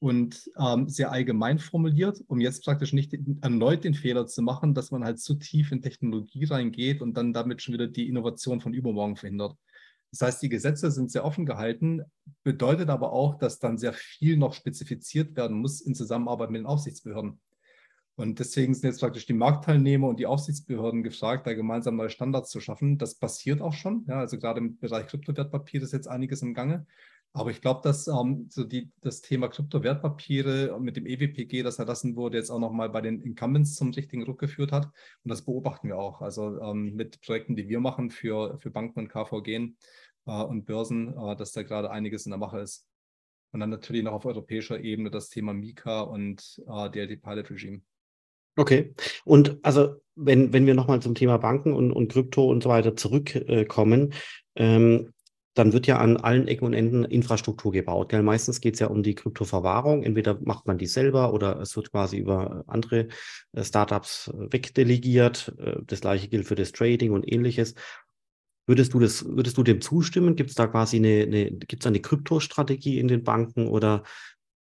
und 0.00 0.50
ähm, 0.58 0.88
sehr 0.88 1.10
allgemein 1.10 1.58
formuliert, 1.58 2.22
um 2.26 2.40
jetzt 2.40 2.64
praktisch 2.64 2.92
nicht 2.92 3.16
erneut 3.40 3.84
den 3.84 3.94
Fehler 3.94 4.26
zu 4.26 4.42
machen, 4.42 4.74
dass 4.74 4.90
man 4.90 5.04
halt 5.04 5.20
zu 5.20 5.34
tief 5.34 5.72
in 5.72 5.82
Technologie 5.82 6.44
reingeht 6.44 7.02
und 7.02 7.16
dann 7.16 7.32
damit 7.32 7.62
schon 7.62 7.74
wieder 7.74 7.86
die 7.86 8.08
Innovation 8.08 8.60
von 8.60 8.74
übermorgen 8.74 9.16
verhindert. 9.16 9.56
Das 10.10 10.22
heißt, 10.22 10.42
die 10.42 10.48
Gesetze 10.48 10.90
sind 10.90 11.10
sehr 11.10 11.24
offen 11.24 11.44
gehalten, 11.44 12.02
bedeutet 12.42 12.88
aber 12.88 13.12
auch, 13.12 13.36
dass 13.38 13.58
dann 13.58 13.76
sehr 13.76 13.92
viel 13.92 14.36
noch 14.36 14.54
spezifiziert 14.54 15.36
werden 15.36 15.58
muss 15.60 15.80
in 15.80 15.94
Zusammenarbeit 15.94 16.50
mit 16.50 16.60
den 16.60 16.66
Aufsichtsbehörden. 16.66 17.40
Und 18.18 18.40
deswegen 18.40 18.74
sind 18.74 18.90
jetzt 18.90 18.98
praktisch 18.98 19.26
die 19.26 19.32
Marktteilnehmer 19.32 20.08
und 20.08 20.18
die 20.18 20.26
Aufsichtsbehörden 20.26 21.04
gefragt, 21.04 21.46
da 21.46 21.54
gemeinsam 21.54 21.94
neue 21.94 22.10
Standards 22.10 22.50
zu 22.50 22.58
schaffen. 22.58 22.98
Das 22.98 23.14
passiert 23.14 23.60
auch 23.60 23.74
schon. 23.74 24.06
Ja, 24.08 24.18
also 24.18 24.38
gerade 24.38 24.58
im 24.58 24.76
Bereich 24.76 25.06
Kryptowertpapier 25.06 25.80
ist 25.82 25.92
jetzt 25.92 26.08
einiges 26.08 26.42
im 26.42 26.52
Gange. 26.52 26.84
Aber 27.32 27.52
ich 27.52 27.60
glaube, 27.60 27.80
dass 27.84 28.08
ähm, 28.08 28.48
so 28.50 28.64
die, 28.64 28.90
das 29.02 29.20
Thema 29.20 29.46
Kryptowertpapiere 29.46 30.80
mit 30.80 30.96
dem 30.96 31.06
EWPG, 31.06 31.62
das 31.62 31.78
erlassen 31.78 32.16
wurde, 32.16 32.38
jetzt 32.38 32.50
auch 32.50 32.58
nochmal 32.58 32.90
bei 32.90 33.00
den 33.02 33.20
Incumbents 33.20 33.76
zum 33.76 33.90
richtigen 33.92 34.24
Ruck 34.24 34.40
geführt 34.40 34.72
hat. 34.72 34.86
Und 35.22 35.28
das 35.30 35.42
beobachten 35.42 35.86
wir 35.86 35.96
auch. 35.96 36.20
Also 36.20 36.60
ähm, 36.60 36.96
mit 36.96 37.20
Projekten, 37.20 37.54
die 37.54 37.68
wir 37.68 37.78
machen 37.78 38.10
für, 38.10 38.58
für 38.58 38.72
Banken 38.72 38.98
und 38.98 39.08
KVG 39.10 39.76
äh, 40.26 40.42
und 40.42 40.64
Börsen, 40.64 41.16
äh, 41.16 41.36
dass 41.36 41.52
da 41.52 41.62
gerade 41.62 41.92
einiges 41.92 42.26
in 42.26 42.30
der 42.30 42.38
Mache 42.40 42.58
ist. 42.58 42.88
Und 43.52 43.60
dann 43.60 43.70
natürlich 43.70 44.02
noch 44.02 44.12
auf 44.14 44.26
europäischer 44.26 44.80
Ebene 44.80 45.08
das 45.08 45.28
Thema 45.28 45.54
Mika 45.54 46.00
und 46.00 46.60
äh, 46.66 46.90
DLT 46.90 47.22
Pilot 47.22 47.50
Regime. 47.52 47.82
Okay. 48.58 48.92
Und 49.24 49.56
also, 49.62 49.94
wenn, 50.16 50.52
wenn 50.52 50.66
wir 50.66 50.74
nochmal 50.74 51.00
zum 51.00 51.14
Thema 51.14 51.38
Banken 51.38 51.72
und, 51.72 51.92
und 51.92 52.12
Krypto 52.12 52.50
und 52.50 52.64
so 52.64 52.68
weiter 52.68 52.96
zurückkommen, 52.96 54.12
ähm, 54.56 55.12
dann 55.54 55.72
wird 55.72 55.86
ja 55.86 55.98
an 55.98 56.16
allen 56.16 56.48
Ecken 56.48 56.66
und 56.66 56.72
Enden 56.72 57.04
Infrastruktur 57.04 57.70
gebaut. 57.70 58.08
Gell? 58.08 58.24
Meistens 58.24 58.60
geht 58.60 58.74
es 58.74 58.80
ja 58.80 58.88
um 58.88 59.04
die 59.04 59.14
Kryptoverwahrung. 59.14 60.02
Entweder 60.02 60.38
macht 60.42 60.66
man 60.66 60.76
die 60.76 60.86
selber 60.86 61.32
oder 61.32 61.60
es 61.60 61.76
wird 61.76 61.92
quasi 61.92 62.18
über 62.18 62.64
andere 62.66 63.08
äh, 63.52 63.62
Startups 63.62 64.28
wegdelegiert. 64.34 65.54
Äh, 65.58 65.76
das 65.86 66.00
gleiche 66.00 66.26
gilt 66.26 66.46
für 66.46 66.56
das 66.56 66.72
Trading 66.72 67.12
und 67.12 67.30
ähnliches. 67.30 67.74
Würdest 68.66 68.92
du 68.92 68.98
das, 68.98 69.24
würdest 69.24 69.56
du 69.56 69.62
dem 69.62 69.80
zustimmen? 69.80 70.34
Gibt 70.34 70.50
es 70.50 70.56
da 70.56 70.66
quasi 70.66 70.96
eine, 70.96 71.22
eine 71.22 71.52
gibt 71.52 71.84
es 71.84 71.86
eine 71.86 72.00
Kryptostrategie 72.00 72.98
in 72.98 73.06
den 73.06 73.22
Banken 73.22 73.68
oder, 73.68 74.02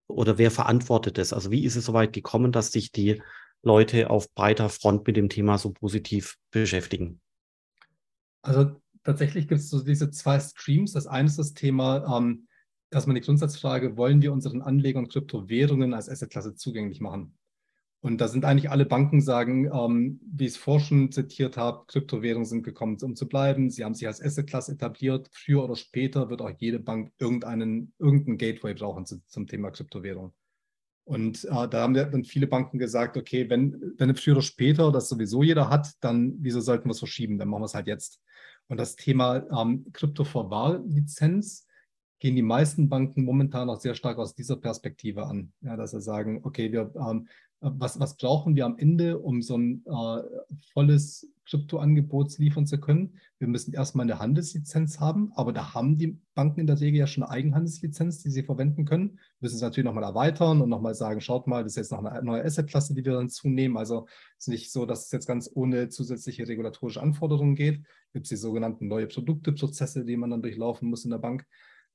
oder 0.07 0.37
wer 0.37 0.51
verantwortet 0.51 1.17
das? 1.17 1.33
Also 1.33 1.49
wie 1.49 1.65
ist 1.65 1.75
es 1.75 1.85
so 1.85 1.93
weit 1.93 2.13
gekommen, 2.13 2.51
dass 2.51 2.71
sich 2.71 2.91
die 2.91 3.21
Leute 3.63 4.09
auf 4.09 4.33
breiter 4.33 4.69
Front 4.69 5.07
mit 5.07 5.17
dem 5.17 5.29
Thema 5.29 5.57
so 5.57 5.71
positiv 5.71 6.37
beschäftigen? 6.51 7.21
Also 8.41 8.79
tatsächlich 9.03 9.47
gibt 9.47 9.61
es 9.61 9.69
so 9.69 9.83
diese 9.83 10.09
zwei 10.11 10.39
Streams. 10.39 10.93
Das 10.93 11.07
eine 11.07 11.27
ist 11.27 11.39
das 11.39 11.53
Thema, 11.53 12.17
ähm, 12.17 12.47
erstmal 12.91 13.15
die 13.15 13.21
Grundsatzfrage, 13.21 13.97
wollen 13.97 14.21
wir 14.21 14.31
unseren 14.31 14.61
Anlegern 14.61 15.07
Kryptowährungen 15.07 15.93
als 15.93 16.09
Assetklasse 16.09 16.55
zugänglich 16.55 17.01
machen? 17.01 17.37
Und 17.99 18.21
da 18.21 18.27
sind 18.27 18.45
eigentlich 18.45 18.69
alle 18.69 18.85
Banken 18.85 19.21
sagen, 19.21 19.69
ähm, 19.73 20.21
wie 20.23 20.45
ich 20.45 20.51
es 20.51 20.57
vorhin 20.57 21.11
zitiert 21.11 21.57
habe, 21.57 21.83
Kryptowährungen 21.87 22.45
sind 22.45 22.63
gekommen, 22.63 22.97
um 23.01 23.15
zu 23.15 23.27
bleiben. 23.27 23.71
Sie 23.71 23.83
haben 23.83 23.95
sich 23.95 24.07
als 24.07 24.21
Assetklasse 24.21 24.73
etabliert. 24.73 25.29
Früher 25.33 25.63
oder 25.63 25.75
später 25.75 26.29
wird 26.29 26.41
auch 26.41 26.51
jede 26.57 26.79
Bank 26.79 27.11
irgendeinen, 27.17 27.93
irgendeinen 27.97 28.37
Gateway 28.37 28.75
brauchen 28.75 29.05
zu, 29.05 29.21
zum 29.25 29.47
Thema 29.47 29.71
Kryptowährung. 29.71 30.33
Und 31.07 31.45
äh, 31.45 31.69
da 31.69 31.81
haben 31.81 31.93
dann 31.93 32.25
viele 32.25 32.47
Banken 32.47 32.79
gesagt, 32.79 33.15
okay, 33.15 33.49
wenn, 33.49 33.93
wenn 33.97 34.13
früher 34.13 34.33
oder 34.33 34.41
später 34.41 34.91
das 34.91 35.07
sowieso 35.07 35.41
jeder 35.41 35.69
hat, 35.69 35.93
dann 36.01 36.35
wieso 36.39 36.59
sollten 36.59 36.89
wir 36.89 36.91
es 36.91 36.99
verschieben? 36.99 37.37
Dann 37.37 37.47
machen 37.47 37.61
wir 37.61 37.67
es 37.67 37.75
halt 37.75 37.87
jetzt. 37.87 38.21
Und 38.67 38.77
das 38.77 38.97
Thema 38.97 39.45
ähm, 39.57 39.85
Kryptoverwahrlizenz 39.93 41.65
gehen 42.19 42.35
die 42.35 42.41
meisten 42.41 42.89
Banken 42.89 43.23
momentan 43.23 43.69
auch 43.69 43.79
sehr 43.79 43.95
stark 43.95 44.17
aus 44.17 44.35
dieser 44.35 44.57
Perspektive 44.57 45.27
an. 45.27 45.53
Ja, 45.61 45.77
dass 45.77 45.91
sie 45.91 46.01
sagen, 46.01 46.41
okay, 46.43 46.73
wir 46.73 46.91
ähm, 46.95 47.29
was, 47.61 47.99
was 47.99 48.17
brauchen 48.17 48.55
wir 48.55 48.65
am 48.65 48.77
Ende, 48.77 49.17
um 49.17 49.41
so 49.41 49.57
ein 49.57 49.85
äh, 49.85 50.21
volles 50.73 51.31
Kryptoangebot 51.49 52.37
liefern 52.37 52.65
zu 52.65 52.79
können? 52.79 53.19
Wir 53.39 53.47
müssen 53.47 53.73
erstmal 53.73 54.05
eine 54.05 54.19
Handelslizenz 54.19 54.99
haben, 54.99 55.31
aber 55.35 55.53
da 55.53 55.73
haben 55.73 55.97
die 55.97 56.19
Banken 56.33 56.59
in 56.59 56.67
der 56.67 56.79
Regel 56.79 56.99
ja 56.99 57.07
schon 57.07 57.23
eine 57.23 57.31
Eigenhandelslizenz, 57.31 58.21
die 58.23 58.29
sie 58.29 58.43
verwenden 58.43 58.85
können. 58.85 59.11
Wir 59.11 59.19
müssen 59.41 59.55
es 59.55 59.61
natürlich 59.61 59.85
nochmal 59.85 60.03
erweitern 60.03 60.61
und 60.61 60.69
nochmal 60.69 60.95
sagen, 60.95 61.21
schaut 61.21 61.47
mal, 61.47 61.63
das 61.63 61.73
ist 61.73 61.77
jetzt 61.77 61.91
noch 61.91 62.03
eine 62.03 62.23
neue 62.23 62.43
Assetklasse, 62.43 62.93
die 62.93 63.05
wir 63.05 63.13
dann 63.13 63.29
zunehmen. 63.29 63.77
Also 63.77 64.07
es 64.37 64.47
ist 64.47 64.47
nicht 64.47 64.71
so, 64.71 64.85
dass 64.85 65.05
es 65.05 65.11
jetzt 65.11 65.27
ganz 65.27 65.49
ohne 65.53 65.89
zusätzliche 65.89 66.47
regulatorische 66.47 67.01
Anforderungen 67.01 67.55
geht. 67.55 67.81
Es 68.07 68.13
gibt 68.13 68.29
die 68.29 68.35
sogenannten 68.35 68.87
neue 68.87 69.07
Produkteprozesse, 69.07 70.05
die 70.05 70.17
man 70.17 70.31
dann 70.31 70.41
durchlaufen 70.41 70.89
muss 70.89 71.05
in 71.05 71.11
der 71.11 71.19
Bank. 71.19 71.45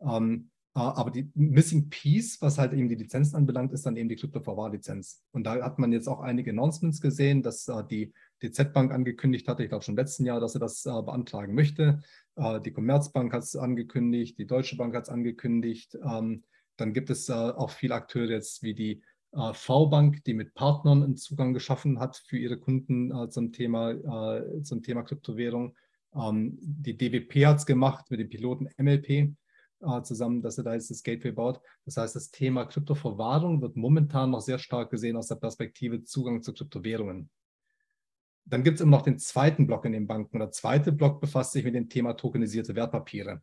Ähm, 0.01 0.51
aber 0.75 1.11
die 1.11 1.31
Missing 1.35 1.91
Piece, 1.91 2.41
was 2.41 2.57
halt 2.57 2.73
eben 2.73 2.89
die 2.89 2.95
Lizenzen 2.95 3.37
anbelangt, 3.37 3.73
ist 3.73 3.85
dann 3.85 3.97
eben 3.97 4.09
die 4.09 4.17
Krypto-Verwahrlizenz. 4.17 5.23
Und 5.33 5.45
da 5.45 5.63
hat 5.63 5.79
man 5.79 5.93
jetzt 5.93 6.09
auch 6.09 6.21
einige 6.21 6.51
Announcements 6.51 7.03
gesehen, 7.03 7.43
dass 7.43 7.71
die 7.91 8.15
DZ 8.43 8.73
Bank 8.73 8.93
angekündigt 8.93 9.49
hatte, 9.49 9.63
ich 9.63 9.69
glaube 9.69 9.85
schon 9.85 9.95
im 9.95 9.99
letzten 9.99 10.25
Jahr, 10.25 10.41
dass 10.41 10.53
sie 10.55 10.59
das 10.59 10.83
beantragen 10.83 11.55
möchte. 11.55 12.03
die 12.37 12.73
Commerzbank 12.73 13.33
hat 13.33 13.43
es 13.43 13.57
angekündigt, 13.57 14.39
die 14.39 14.47
Deutsche 14.47 14.77
Bank 14.77 14.95
hat 14.95 15.05
es 15.05 15.09
angekündigt. 15.09 15.97
Ähm, 16.05 16.43
dann 16.77 16.93
gibt 16.93 17.11
es 17.11 17.31
auch 17.31 17.71
viele 17.71 17.95
Akteure 17.95 18.31
jetzt 18.31 18.63
wie 18.63 18.75
die 18.75 19.03
V-Bank, 19.33 20.25
die 20.25 20.35
mit 20.35 20.55
Partnern 20.55 21.03
einen 21.03 21.17
Zugang 21.17 21.55
geschaffen 21.55 22.01
hat 22.01 22.17
für 22.17 22.39
ihre 22.39 22.59
Kunden 22.59 23.31
zum 23.31 23.53
Thema, 23.53 24.43
zum 24.63 24.83
Thema 24.83 25.03
Kryptowährung. 25.03 25.75
Ähm, 26.15 26.59
die 26.61 26.97
DWP 26.97 27.47
hat 27.47 27.59
es 27.59 27.67
gemacht 27.67 28.11
mit 28.11 28.21
dem 28.21 28.29
Piloten 28.29 28.69
MLP 28.77 29.35
äh, 29.81 30.03
zusammen, 30.03 30.43
dass 30.43 30.59
er 30.59 30.65
da 30.65 30.75
jetzt 30.75 30.91
das 30.91 31.03
Gateway 31.03 31.33
baut. 31.33 31.61
Das 31.85 31.97
heißt, 31.97 32.15
das 32.17 32.31
Thema 32.31 32.65
Kryptoverwahrung 32.67 33.63
wird 33.63 33.77
momentan 33.77 34.31
noch 34.31 34.41
sehr 34.41 34.59
stark 34.59 34.91
gesehen 34.91 35.17
aus 35.17 35.29
der 35.29 35.37
Perspektive 35.37 36.05
Zugang 36.05 36.43
zu 36.43 36.53
Kryptowährungen. 36.53 37.31
Dann 38.45 38.65
gibt 38.65 38.77
es 38.77 38.81
immer 38.81 38.97
noch 38.97 39.03
den 39.03 39.19
zweiten 39.19 39.67
Block 39.67 39.85
in 39.85 39.93
den 39.93 40.07
Banken. 40.07 40.39
Der 40.39 40.51
zweite 40.51 40.93
Block 40.93 41.21
befasst 41.21 41.53
sich 41.53 41.65
mit 41.65 41.75
dem 41.75 41.89
Thema 41.89 42.15
tokenisierte 42.15 42.75
Wertpapiere. 42.75 43.43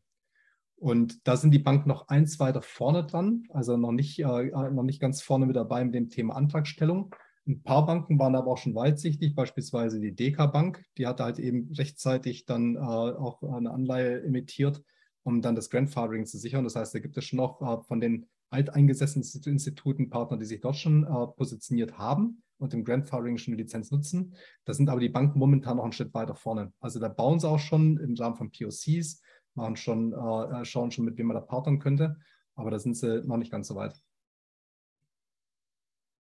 Und 0.75 1.27
da 1.27 1.35
sind 1.35 1.51
die 1.51 1.59
Banken 1.59 1.89
noch 1.89 2.07
eins 2.07 2.39
weiter 2.39 2.61
vorne 2.61 3.05
dran, 3.05 3.43
also 3.49 3.75
noch 3.75 3.91
nicht, 3.91 4.19
äh, 4.19 4.25
noch 4.25 4.83
nicht 4.83 5.01
ganz 5.01 5.21
vorne 5.21 5.45
mit 5.45 5.55
dabei 5.55 5.83
mit 5.83 5.93
dem 5.93 6.09
Thema 6.09 6.35
Antragstellung. 6.35 7.13
Ein 7.45 7.63
paar 7.63 7.85
Banken 7.85 8.17
waren 8.17 8.35
aber 8.35 8.51
auch 8.51 8.57
schon 8.57 8.75
weitsichtig, 8.75 9.35
beispielsweise 9.35 9.99
die 9.99 10.15
DK 10.15 10.47
Bank, 10.47 10.85
die 10.97 11.05
hatte 11.05 11.23
halt 11.23 11.39
eben 11.39 11.71
rechtzeitig 11.73 12.45
dann 12.45 12.75
äh, 12.75 12.79
auch 12.79 13.43
eine 13.43 13.71
Anleihe 13.71 14.23
emittiert, 14.23 14.81
um 15.23 15.41
dann 15.41 15.55
das 15.55 15.69
Grandfathering 15.69 16.25
zu 16.25 16.37
sichern. 16.37 16.63
Das 16.63 16.75
heißt, 16.75 16.95
da 16.95 16.99
gibt 16.99 17.17
es 17.17 17.25
schon 17.25 17.37
noch 17.37 17.61
äh, 17.61 17.83
von 17.83 17.99
den 17.99 18.27
alteingesessenen 18.49 19.27
Instituten 19.45 20.09
Partner, 20.09 20.37
die 20.37 20.45
sich 20.45 20.61
dort 20.61 20.77
schon 20.77 21.03
äh, 21.03 21.27
positioniert 21.35 21.97
haben 21.97 22.41
und 22.59 22.73
im 22.73 22.83
Grandfathering 22.83 23.37
schon 23.37 23.53
eine 23.53 23.61
Lizenz 23.63 23.89
nutzen. 23.89 24.35
Da 24.65 24.73
sind 24.73 24.89
aber 24.89 24.99
die 24.99 25.09
Banken 25.09 25.39
momentan 25.39 25.77
noch 25.77 25.83
einen 25.83 25.93
Schritt 25.93 26.13
weiter 26.13 26.35
vorne. 26.35 26.71
Also 26.79 26.99
da 26.99 27.07
bauen 27.07 27.39
sie 27.39 27.49
auch 27.49 27.59
schon 27.59 27.97
im 27.97 28.13
Rahmen 28.15 28.35
von 28.35 28.51
POCs, 28.51 29.21
machen 29.55 29.75
schon, 29.75 30.13
äh, 30.13 30.65
schauen 30.65 30.91
schon, 30.91 31.05
mit 31.05 31.17
wem 31.17 31.27
man 31.27 31.35
da 31.35 31.41
partnern 31.41 31.79
könnte, 31.79 32.17
aber 32.55 32.69
da 32.69 32.79
sind 32.79 32.95
sie 32.95 33.23
noch 33.25 33.37
nicht 33.37 33.51
ganz 33.51 33.67
so 33.67 33.75
weit. 33.75 34.01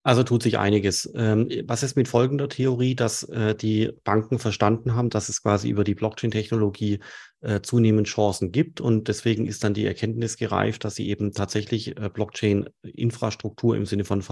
Also 0.06 0.22
tut 0.22 0.40
sich 0.44 0.56
einiges. 0.56 1.10
Ähm, 1.16 1.48
was 1.64 1.82
ist 1.82 1.96
mit 1.96 2.06
folgender 2.06 2.48
Theorie, 2.48 2.94
dass 2.94 3.24
äh, 3.24 3.56
die 3.56 3.90
Banken 4.04 4.38
verstanden 4.38 4.94
haben, 4.94 5.10
dass 5.10 5.28
es 5.28 5.42
quasi 5.42 5.68
über 5.68 5.82
die 5.82 5.96
Blockchain-Technologie 5.96 7.00
äh, 7.40 7.60
zunehmend 7.60 8.06
Chancen 8.06 8.52
gibt 8.52 8.80
und 8.80 9.08
deswegen 9.08 9.48
ist 9.48 9.64
dann 9.64 9.74
die 9.74 9.84
Erkenntnis 9.84 10.36
gereift, 10.36 10.84
dass 10.84 10.94
sie 10.94 11.08
eben 11.08 11.32
tatsächlich 11.32 11.96
äh, 11.96 12.08
Blockchain-Infrastruktur 12.08 13.74
im 13.74 13.84
Sinne 13.84 14.04
von 14.04 14.22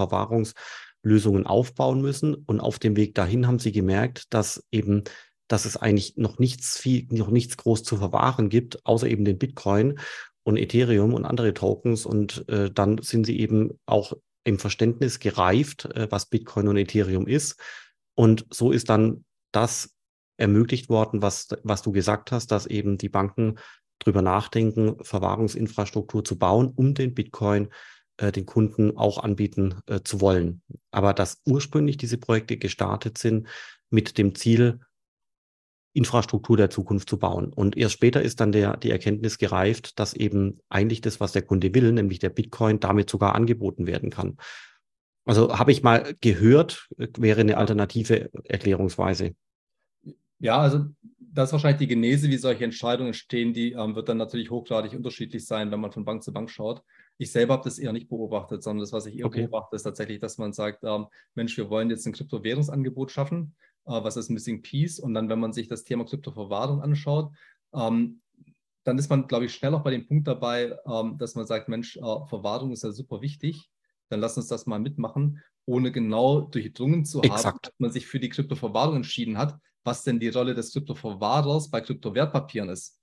Verwahrungslösungen 1.05 1.45
aufbauen 1.45 2.01
müssen 2.01 2.33
und 2.33 2.59
auf 2.59 2.79
dem 2.79 2.95
Weg 2.95 3.13
dahin 3.15 3.47
haben 3.47 3.59
sie 3.59 3.71
gemerkt, 3.71 4.33
dass 4.33 4.65
eben 4.71 5.03
dass 5.47 5.65
es 5.65 5.77
eigentlich 5.77 6.17
noch 6.17 6.39
nichts 6.39 6.75
viel, 6.75 7.05
noch 7.11 7.29
nichts 7.29 7.55
groß 7.55 7.83
zu 7.83 7.97
verwahren 7.97 8.49
gibt, 8.49 8.83
außer 8.83 9.07
eben 9.07 9.25
den 9.25 9.37
Bitcoin 9.37 9.99
und 10.41 10.57
Ethereum 10.57 11.13
und 11.13 11.23
andere 11.23 11.53
Tokens. 11.53 12.07
Und 12.07 12.49
äh, 12.49 12.71
dann 12.71 12.97
sind 12.97 13.27
sie 13.27 13.39
eben 13.39 13.79
auch 13.85 14.13
im 14.43 14.57
Verständnis 14.57 15.19
gereift, 15.19 15.85
äh, 15.85 16.07
was 16.09 16.25
Bitcoin 16.25 16.67
und 16.67 16.77
Ethereum 16.77 17.27
ist. 17.27 17.59
Und 18.15 18.47
so 18.49 18.71
ist 18.71 18.89
dann 18.89 19.23
das 19.51 19.93
ermöglicht 20.37 20.89
worden, 20.89 21.21
was, 21.21 21.49
was 21.61 21.83
du 21.83 21.91
gesagt 21.91 22.31
hast, 22.31 22.47
dass 22.47 22.65
eben 22.65 22.97
die 22.97 23.09
Banken 23.09 23.59
drüber 23.99 24.23
nachdenken, 24.23 24.95
Verwahrungsinfrastruktur 25.03 26.23
zu 26.23 26.39
bauen, 26.39 26.73
um 26.75 26.95
den 26.95 27.13
Bitcoin 27.13 27.69
äh, 28.17 28.31
den 28.31 28.45
Kunden 28.45 28.97
auch 28.97 29.23
anbieten 29.23 29.75
äh, 29.87 30.01
zu 30.03 30.21
wollen. 30.21 30.61
Aber 30.91 31.13
dass 31.13 31.41
ursprünglich 31.45 31.97
diese 31.97 32.17
Projekte 32.17 32.57
gestartet 32.57 33.17
sind 33.17 33.47
mit 33.89 34.17
dem 34.17 34.35
Ziel, 34.35 34.79
Infrastruktur 35.93 36.57
der 36.57 36.69
Zukunft 36.69 37.09
zu 37.09 37.17
bauen. 37.17 37.53
Und 37.53 37.77
erst 37.77 37.93
später 37.93 38.21
ist 38.21 38.41
dann 38.41 38.51
der, 38.51 38.75
die 38.75 38.91
Erkenntnis 38.91 39.37
gereift, 39.37 39.97
dass 39.97 40.13
eben 40.13 40.59
eigentlich 40.67 40.99
das, 40.99 41.21
was 41.21 41.31
der 41.31 41.41
Kunde 41.41 41.73
will, 41.73 41.93
nämlich 41.93 42.19
der 42.19 42.29
Bitcoin, 42.29 42.81
damit 42.81 43.09
sogar 43.09 43.33
angeboten 43.33 43.87
werden 43.87 44.09
kann. 44.09 44.35
Also 45.25 45.57
habe 45.57 45.71
ich 45.71 45.83
mal 45.83 46.15
gehört, 46.19 46.89
wäre 46.97 47.41
eine 47.41 47.57
alternative 47.57 48.29
Erklärungsweise. 48.43 49.35
Ja, 50.39 50.57
also 50.57 50.85
das 51.19 51.49
ist 51.49 51.53
wahrscheinlich 51.53 51.79
die 51.79 51.87
Genese, 51.87 52.29
wie 52.29 52.37
solche 52.37 52.65
Entscheidungen 52.65 53.13
stehen, 53.13 53.53
die 53.53 53.71
ähm, 53.71 53.95
wird 53.95 54.09
dann 54.09 54.17
natürlich 54.17 54.51
hochgradig 54.51 54.93
unterschiedlich 54.93 55.45
sein, 55.45 55.71
wenn 55.71 55.79
man 55.79 55.91
von 55.91 56.05
Bank 56.05 56.23
zu 56.23 56.33
Bank 56.33 56.51
schaut. 56.51 56.83
Ich 57.17 57.31
selber 57.31 57.53
habe 57.53 57.63
das 57.63 57.79
eher 57.79 57.93
nicht 57.93 58.09
beobachtet, 58.09 58.61
sondern 58.61 58.81
das, 58.81 58.91
was 58.91 59.05
ich 59.05 59.17
eher 59.17 59.25
okay. 59.25 59.43
beobachte, 59.43 59.75
ist 59.75 59.83
tatsächlich, 59.83 60.19
dass 60.19 60.37
man 60.37 60.53
sagt, 60.53 60.83
ähm, 60.83 61.07
Mensch, 61.33 61.55
wir 61.57 61.69
wollen 61.69 61.89
jetzt 61.89 62.05
ein 62.05 62.13
Kryptowährungsangebot 62.13 63.11
schaffen 63.11 63.55
äh, 63.85 64.03
was 64.03 64.17
ist 64.17 64.29
Missing 64.29 64.61
Piece. 64.61 64.99
Und 64.99 65.13
dann, 65.13 65.29
wenn 65.29 65.39
man 65.39 65.53
sich 65.53 65.67
das 65.67 65.83
Thema 65.83 66.05
Kryptoverwahrung 66.05 66.81
anschaut, 66.81 67.31
ähm, 67.73 68.21
dann 68.83 68.97
ist 68.97 69.09
man, 69.09 69.27
glaube 69.27 69.45
ich, 69.45 69.53
schnell 69.53 69.73
auch 69.73 69.83
bei 69.83 69.91
dem 69.91 70.07
Punkt 70.07 70.27
dabei, 70.27 70.77
ähm, 70.85 71.17
dass 71.17 71.35
man 71.35 71.47
sagt, 71.47 71.69
Mensch, 71.69 71.97
äh, 71.97 72.01
Verwahrung 72.27 72.71
ist 72.71 72.83
ja 72.83 72.91
super 72.91 73.21
wichtig. 73.21 73.69
Dann 74.09 74.19
lass 74.19 74.37
uns 74.37 74.47
das 74.47 74.67
mal 74.67 74.79
mitmachen, 74.79 75.41
ohne 75.65 75.91
genau 75.91 76.41
durchdrungen 76.41 77.05
zu 77.05 77.21
Exakt. 77.21 77.45
haben, 77.45 77.59
dass 77.63 77.73
man 77.79 77.91
sich 77.91 78.05
für 78.05 78.19
die 78.19 78.29
Kryptoverwahrung 78.29 78.97
entschieden 78.97 79.37
hat, 79.37 79.57
was 79.83 80.03
denn 80.03 80.19
die 80.19 80.29
Rolle 80.29 80.53
des 80.53 80.71
Kryptoverwahrers 80.73 81.71
bei 81.71 81.81
Kryptowertpapieren 81.81 82.69
ist. 82.69 82.99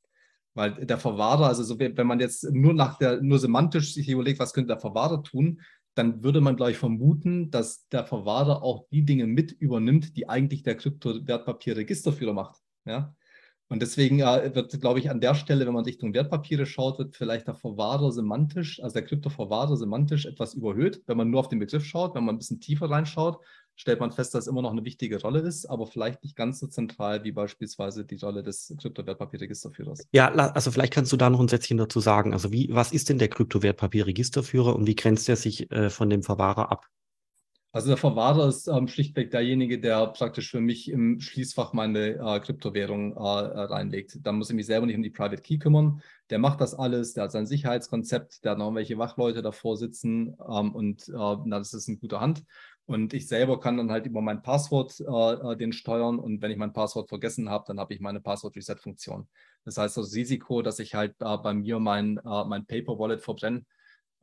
Weil 0.54 0.84
der 0.84 0.98
Verwahrer, 0.98 1.46
also 1.46 1.62
so, 1.62 1.78
wenn 1.78 2.06
man 2.06 2.20
jetzt 2.20 2.44
nur 2.50 2.74
nach 2.74 2.98
der, 2.98 3.22
nur 3.22 3.38
semantisch 3.38 3.94
sich 3.94 4.08
überlegt, 4.08 4.38
was 4.38 4.52
könnte 4.52 4.68
der 4.68 4.80
Verwahrer 4.80 5.22
tun, 5.22 5.60
dann 5.94 6.22
würde 6.22 6.40
man 6.40 6.56
gleich 6.56 6.76
vermuten, 6.76 7.50
dass 7.50 7.88
der 7.88 8.04
Verwahrer 8.04 8.62
auch 8.62 8.86
die 8.90 9.04
Dinge 9.04 9.26
mit 9.26 9.52
übernimmt, 9.52 10.16
die 10.16 10.28
eigentlich 10.28 10.62
der 10.62 10.76
Kryptowertpapierregisterführer 10.76 12.32
macht. 12.32 12.60
Ja? 12.84 13.14
Und 13.68 13.80
deswegen 13.80 14.20
äh, 14.20 14.54
wird, 14.54 14.78
glaube 14.82 14.98
ich, 14.98 15.10
an 15.10 15.20
der 15.20 15.34
Stelle, 15.34 15.66
wenn 15.66 15.72
man 15.72 15.84
Richtung 15.84 16.12
Wertpapiere 16.12 16.66
schaut, 16.66 16.98
wird 16.98 17.16
vielleicht 17.16 17.46
der 17.46 17.54
Verwahrer 17.54 18.12
semantisch, 18.12 18.82
also 18.82 18.92
der 18.92 19.04
Kryptoverwahrer 19.04 19.78
semantisch 19.78 20.26
etwas 20.26 20.52
überhöht, 20.52 21.02
wenn 21.06 21.16
man 21.16 21.30
nur 21.30 21.40
auf 21.40 21.48
den 21.48 21.58
Begriff 21.58 21.84
schaut, 21.84 22.14
wenn 22.14 22.24
man 22.24 22.34
ein 22.34 22.38
bisschen 22.38 22.60
tiefer 22.60 22.90
reinschaut, 22.90 23.38
stellt 23.82 23.98
man 23.98 24.12
fest, 24.12 24.32
dass 24.32 24.44
es 24.44 24.46
immer 24.46 24.62
noch 24.62 24.70
eine 24.70 24.84
wichtige 24.84 25.20
Rolle 25.20 25.40
ist, 25.40 25.66
aber 25.66 25.88
vielleicht 25.88 26.22
nicht 26.22 26.36
ganz 26.36 26.60
so 26.60 26.68
zentral 26.68 27.24
wie 27.24 27.32
beispielsweise 27.32 28.04
die 28.04 28.14
Rolle 28.16 28.44
des 28.44 28.72
Kryptowertpapierregisterführers. 28.80 30.06
Ja, 30.12 30.28
also 30.28 30.70
vielleicht 30.70 30.92
kannst 30.92 31.12
du 31.12 31.16
da 31.16 31.28
noch 31.28 31.40
ein 31.40 31.48
Sätzchen 31.48 31.78
dazu 31.78 31.98
sagen. 31.98 32.32
Also 32.32 32.52
wie, 32.52 32.68
was 32.70 32.92
ist 32.92 33.08
denn 33.08 33.18
der 33.18 33.26
Kryptowertpapierregisterführer 33.26 34.76
und 34.76 34.86
wie 34.86 34.94
grenzt 34.94 35.28
er 35.28 35.34
sich 35.34 35.68
äh, 35.72 35.90
von 35.90 36.08
dem 36.10 36.22
Verwahrer 36.22 36.70
ab? 36.70 36.86
Also 37.74 37.88
der 37.88 37.96
Verwahrer 37.96 38.48
ist 38.48 38.68
ähm, 38.68 38.86
schlichtweg 38.86 39.30
derjenige, 39.30 39.80
der 39.80 40.06
praktisch 40.08 40.50
für 40.50 40.60
mich 40.60 40.90
im 40.90 41.20
Schließfach 41.20 41.72
meine 41.72 42.18
äh, 42.18 42.40
Kryptowährung 42.40 43.16
äh, 43.16 43.18
reinlegt. 43.18 44.18
Da 44.26 44.30
muss 44.32 44.50
ich 44.50 44.56
mich 44.56 44.66
selber 44.66 44.84
nicht 44.84 44.96
um 44.96 45.02
die 45.02 45.08
Private 45.08 45.40
Key 45.40 45.56
kümmern. 45.56 46.02
Der 46.28 46.38
macht 46.38 46.60
das 46.60 46.74
alles, 46.74 47.14
der 47.14 47.24
hat 47.24 47.32
sein 47.32 47.46
Sicherheitskonzept, 47.46 48.44
der 48.44 48.52
hat 48.52 48.58
noch 48.58 48.66
irgendwelche 48.66 48.98
Wachleute 48.98 49.40
davor 49.40 49.78
sitzen 49.78 50.36
ähm, 50.46 50.74
und 50.74 51.08
äh, 51.08 51.36
das 51.46 51.72
ist 51.72 51.88
in 51.88 51.98
guter 51.98 52.20
Hand. 52.20 52.44
Und 52.86 53.14
ich 53.14 53.28
selber 53.28 53.60
kann 53.60 53.76
dann 53.76 53.90
halt 53.90 54.06
über 54.06 54.20
mein 54.20 54.42
Passwort 54.42 54.98
äh, 55.00 55.04
äh, 55.04 55.56
den 55.56 55.72
steuern. 55.72 56.18
Und 56.18 56.42
wenn 56.42 56.50
ich 56.50 56.56
mein 56.58 56.72
Passwort 56.72 57.08
vergessen 57.08 57.48
habe, 57.48 57.64
dann 57.66 57.78
habe 57.78 57.94
ich 57.94 58.00
meine 58.00 58.20
Passwort-Reset-Funktion. 58.20 59.28
Das 59.64 59.78
heißt, 59.78 59.96
das 59.96 60.14
Risiko, 60.14 60.62
dass 60.62 60.78
ich 60.80 60.94
halt 60.94 61.14
äh, 61.20 61.38
bei 61.38 61.54
mir 61.54 61.78
mein, 61.78 62.18
äh, 62.18 62.44
mein 62.44 62.66
Paper-Wallet 62.66 63.22
verbrenne, 63.22 63.64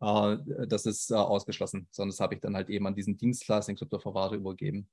äh, 0.02 0.38
das 0.68 0.86
ist 0.86 1.12
äh, 1.12 1.16
ausgeschlossen. 1.16 1.88
Sondern 1.92 2.12
das 2.12 2.20
habe 2.20 2.36
ich 2.36 2.42
dann 2.42 2.56
halt 2.56 2.70
eben 2.70 2.86
an 2.86 2.96
diesen 2.96 3.18
Dienstleister, 3.18 3.72
den 3.72 3.78
Kryptoverwahrer, 3.78 4.36
übergeben. 4.36 4.90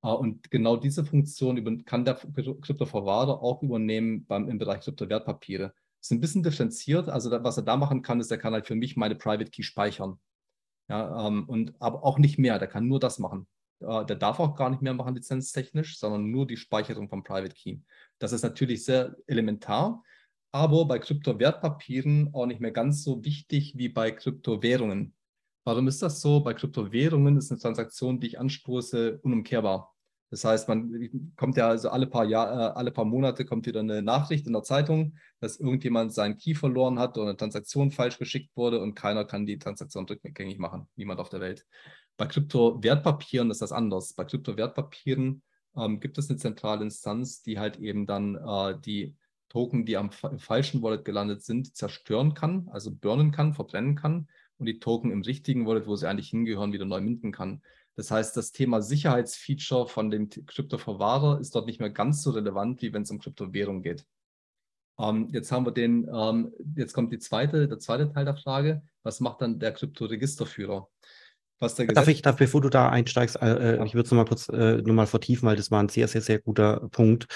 und 0.00 0.50
genau 0.50 0.76
diese 0.76 1.04
Funktion 1.04 1.58
über, 1.58 1.76
kann 1.84 2.06
der 2.06 2.14
Kryptoverwahrer 2.14 3.42
auch 3.42 3.62
übernehmen 3.62 4.24
beim, 4.26 4.48
im 4.48 4.58
Bereich 4.58 4.80
Kryptowertpapiere. 4.80 5.74
Ist 6.00 6.12
ein 6.12 6.20
bisschen 6.20 6.42
differenziert. 6.42 7.10
Also 7.10 7.30
was 7.30 7.58
er 7.58 7.64
da 7.64 7.76
machen 7.76 8.00
kann, 8.00 8.20
ist, 8.20 8.30
er 8.30 8.38
kann 8.38 8.54
halt 8.54 8.66
für 8.66 8.74
mich 8.74 8.96
meine 8.96 9.14
Private 9.14 9.50
Key 9.50 9.62
speichern. 9.62 10.18
Ja, 10.90 11.26
ähm, 11.28 11.44
und 11.48 11.80
aber 11.80 12.02
auch 12.04 12.18
nicht 12.18 12.38
mehr, 12.38 12.58
der 12.58 12.68
kann 12.68 12.88
nur 12.88 12.98
das 12.98 13.20
machen. 13.20 13.46
Äh, 13.80 14.04
der 14.06 14.16
darf 14.16 14.40
auch 14.40 14.56
gar 14.56 14.70
nicht 14.70 14.82
mehr 14.82 14.92
machen, 14.92 15.14
lizenztechnisch, 15.14 15.98
sondern 15.98 16.30
nur 16.30 16.46
die 16.46 16.56
Speicherung 16.56 17.08
vom 17.08 17.22
Private 17.22 17.54
Key. 17.54 17.78
Das 18.18 18.32
ist 18.32 18.42
natürlich 18.42 18.84
sehr 18.84 19.16
elementar, 19.28 20.02
aber 20.52 20.86
bei 20.86 20.98
Kryptowertpapieren 20.98 22.34
auch 22.34 22.46
nicht 22.46 22.60
mehr 22.60 22.72
ganz 22.72 23.04
so 23.04 23.24
wichtig 23.24 23.74
wie 23.76 23.88
bei 23.88 24.10
Kryptowährungen. 24.10 25.14
Warum 25.64 25.86
ist 25.86 26.02
das 26.02 26.20
so? 26.20 26.40
Bei 26.40 26.54
Kryptowährungen 26.54 27.36
ist 27.36 27.52
eine 27.52 27.60
Transaktion, 27.60 28.18
die 28.18 28.26
ich 28.26 28.40
anstoße, 28.40 29.20
unumkehrbar. 29.22 29.94
Das 30.30 30.44
heißt, 30.44 30.68
man 30.68 31.32
kommt 31.36 31.56
ja 31.56 31.68
also 31.68 31.90
alle 31.90 32.06
paar 32.06 32.24
Jahr, 32.24 32.52
äh, 32.52 32.72
alle 32.74 32.92
paar 32.92 33.04
Monate 33.04 33.44
kommt 33.44 33.66
wieder 33.66 33.80
eine 33.80 34.00
Nachricht 34.00 34.46
in 34.46 34.52
der 34.52 34.62
Zeitung, 34.62 35.16
dass 35.40 35.58
irgendjemand 35.58 36.14
seinen 36.14 36.36
Key 36.36 36.54
verloren 36.54 36.98
hat 37.00 37.18
oder 37.18 37.28
eine 37.28 37.36
Transaktion 37.36 37.90
falsch 37.90 38.18
geschickt 38.18 38.56
wurde 38.56 38.80
und 38.80 38.94
keiner 38.94 39.24
kann 39.24 39.44
die 39.44 39.58
Transaktion 39.58 40.06
rückgängig 40.06 40.58
machen. 40.58 40.88
Niemand 40.94 41.18
auf 41.20 41.30
der 41.30 41.40
Welt. 41.40 41.66
Bei 42.16 42.26
Kryptowertpapieren 42.26 43.50
ist 43.50 43.60
das 43.60 43.72
anders. 43.72 44.14
Bei 44.14 44.24
Kryptowertpapieren 44.24 45.42
ähm, 45.76 45.98
gibt 45.98 46.16
es 46.16 46.30
eine 46.30 46.38
zentrale 46.38 46.84
Instanz, 46.84 47.42
die 47.42 47.58
halt 47.58 47.78
eben 47.78 48.06
dann 48.06 48.36
äh, 48.36 48.78
die 48.78 49.16
Token, 49.48 49.84
die 49.84 49.96
am 49.96 50.12
falschen 50.12 50.80
Wallet 50.80 51.04
gelandet 51.04 51.42
sind, 51.42 51.74
zerstören 51.76 52.34
kann, 52.34 52.68
also 52.70 52.92
burnen 52.94 53.32
kann, 53.32 53.52
verbrennen 53.52 53.96
kann 53.96 54.28
und 54.58 54.66
die 54.66 54.78
Token 54.78 55.10
im 55.10 55.22
richtigen 55.22 55.66
Wallet, 55.66 55.88
wo 55.88 55.96
sie 55.96 56.08
eigentlich 56.08 56.30
hingehören, 56.30 56.72
wieder 56.72 56.84
neu 56.84 57.00
minden 57.00 57.32
kann. 57.32 57.62
Das 58.00 58.10
heißt, 58.10 58.34
das 58.34 58.50
Thema 58.50 58.80
Sicherheitsfeature 58.80 59.86
von 59.86 60.10
dem 60.10 60.30
Kryptoverwahrer 60.30 61.38
ist 61.38 61.54
dort 61.54 61.66
nicht 61.66 61.80
mehr 61.80 61.90
ganz 61.90 62.22
so 62.22 62.30
relevant, 62.30 62.80
wie 62.80 62.94
wenn 62.94 63.02
es 63.02 63.10
um 63.10 63.18
Kryptowährung 63.18 63.82
geht. 63.82 64.06
Ähm, 64.98 65.28
jetzt 65.32 65.52
haben 65.52 65.66
wir 65.66 65.72
den, 65.72 66.08
ähm, 66.10 66.50
jetzt 66.76 66.94
kommt 66.94 67.12
die 67.12 67.18
zweite, 67.18 67.68
der 67.68 67.78
zweite 67.78 68.10
Teil 68.10 68.24
der 68.24 68.38
Frage. 68.38 68.80
Was 69.02 69.20
macht 69.20 69.42
dann 69.42 69.58
der 69.58 69.72
Kryptoregisterführer? 69.72 70.88
Was 71.58 71.74
der 71.74 71.88
darf 71.88 72.08
ich, 72.08 72.22
darf, 72.22 72.36
bevor 72.36 72.62
du 72.62 72.70
da 72.70 72.88
einsteigst, 72.88 73.36
äh, 73.36 73.74
äh 73.74 73.76
ja. 73.76 73.84
ich 73.84 73.92
würde 73.92 74.06
es 74.06 74.10
nochmal 74.10 74.24
kurz 74.24 74.48
äh, 74.48 74.78
nochmal 74.78 75.06
vertiefen, 75.06 75.46
weil 75.46 75.56
das 75.56 75.70
war 75.70 75.82
ein 75.82 75.90
sehr, 75.90 76.08
sehr, 76.08 76.22
sehr 76.22 76.38
guter 76.38 76.88
Punkt. 76.88 77.26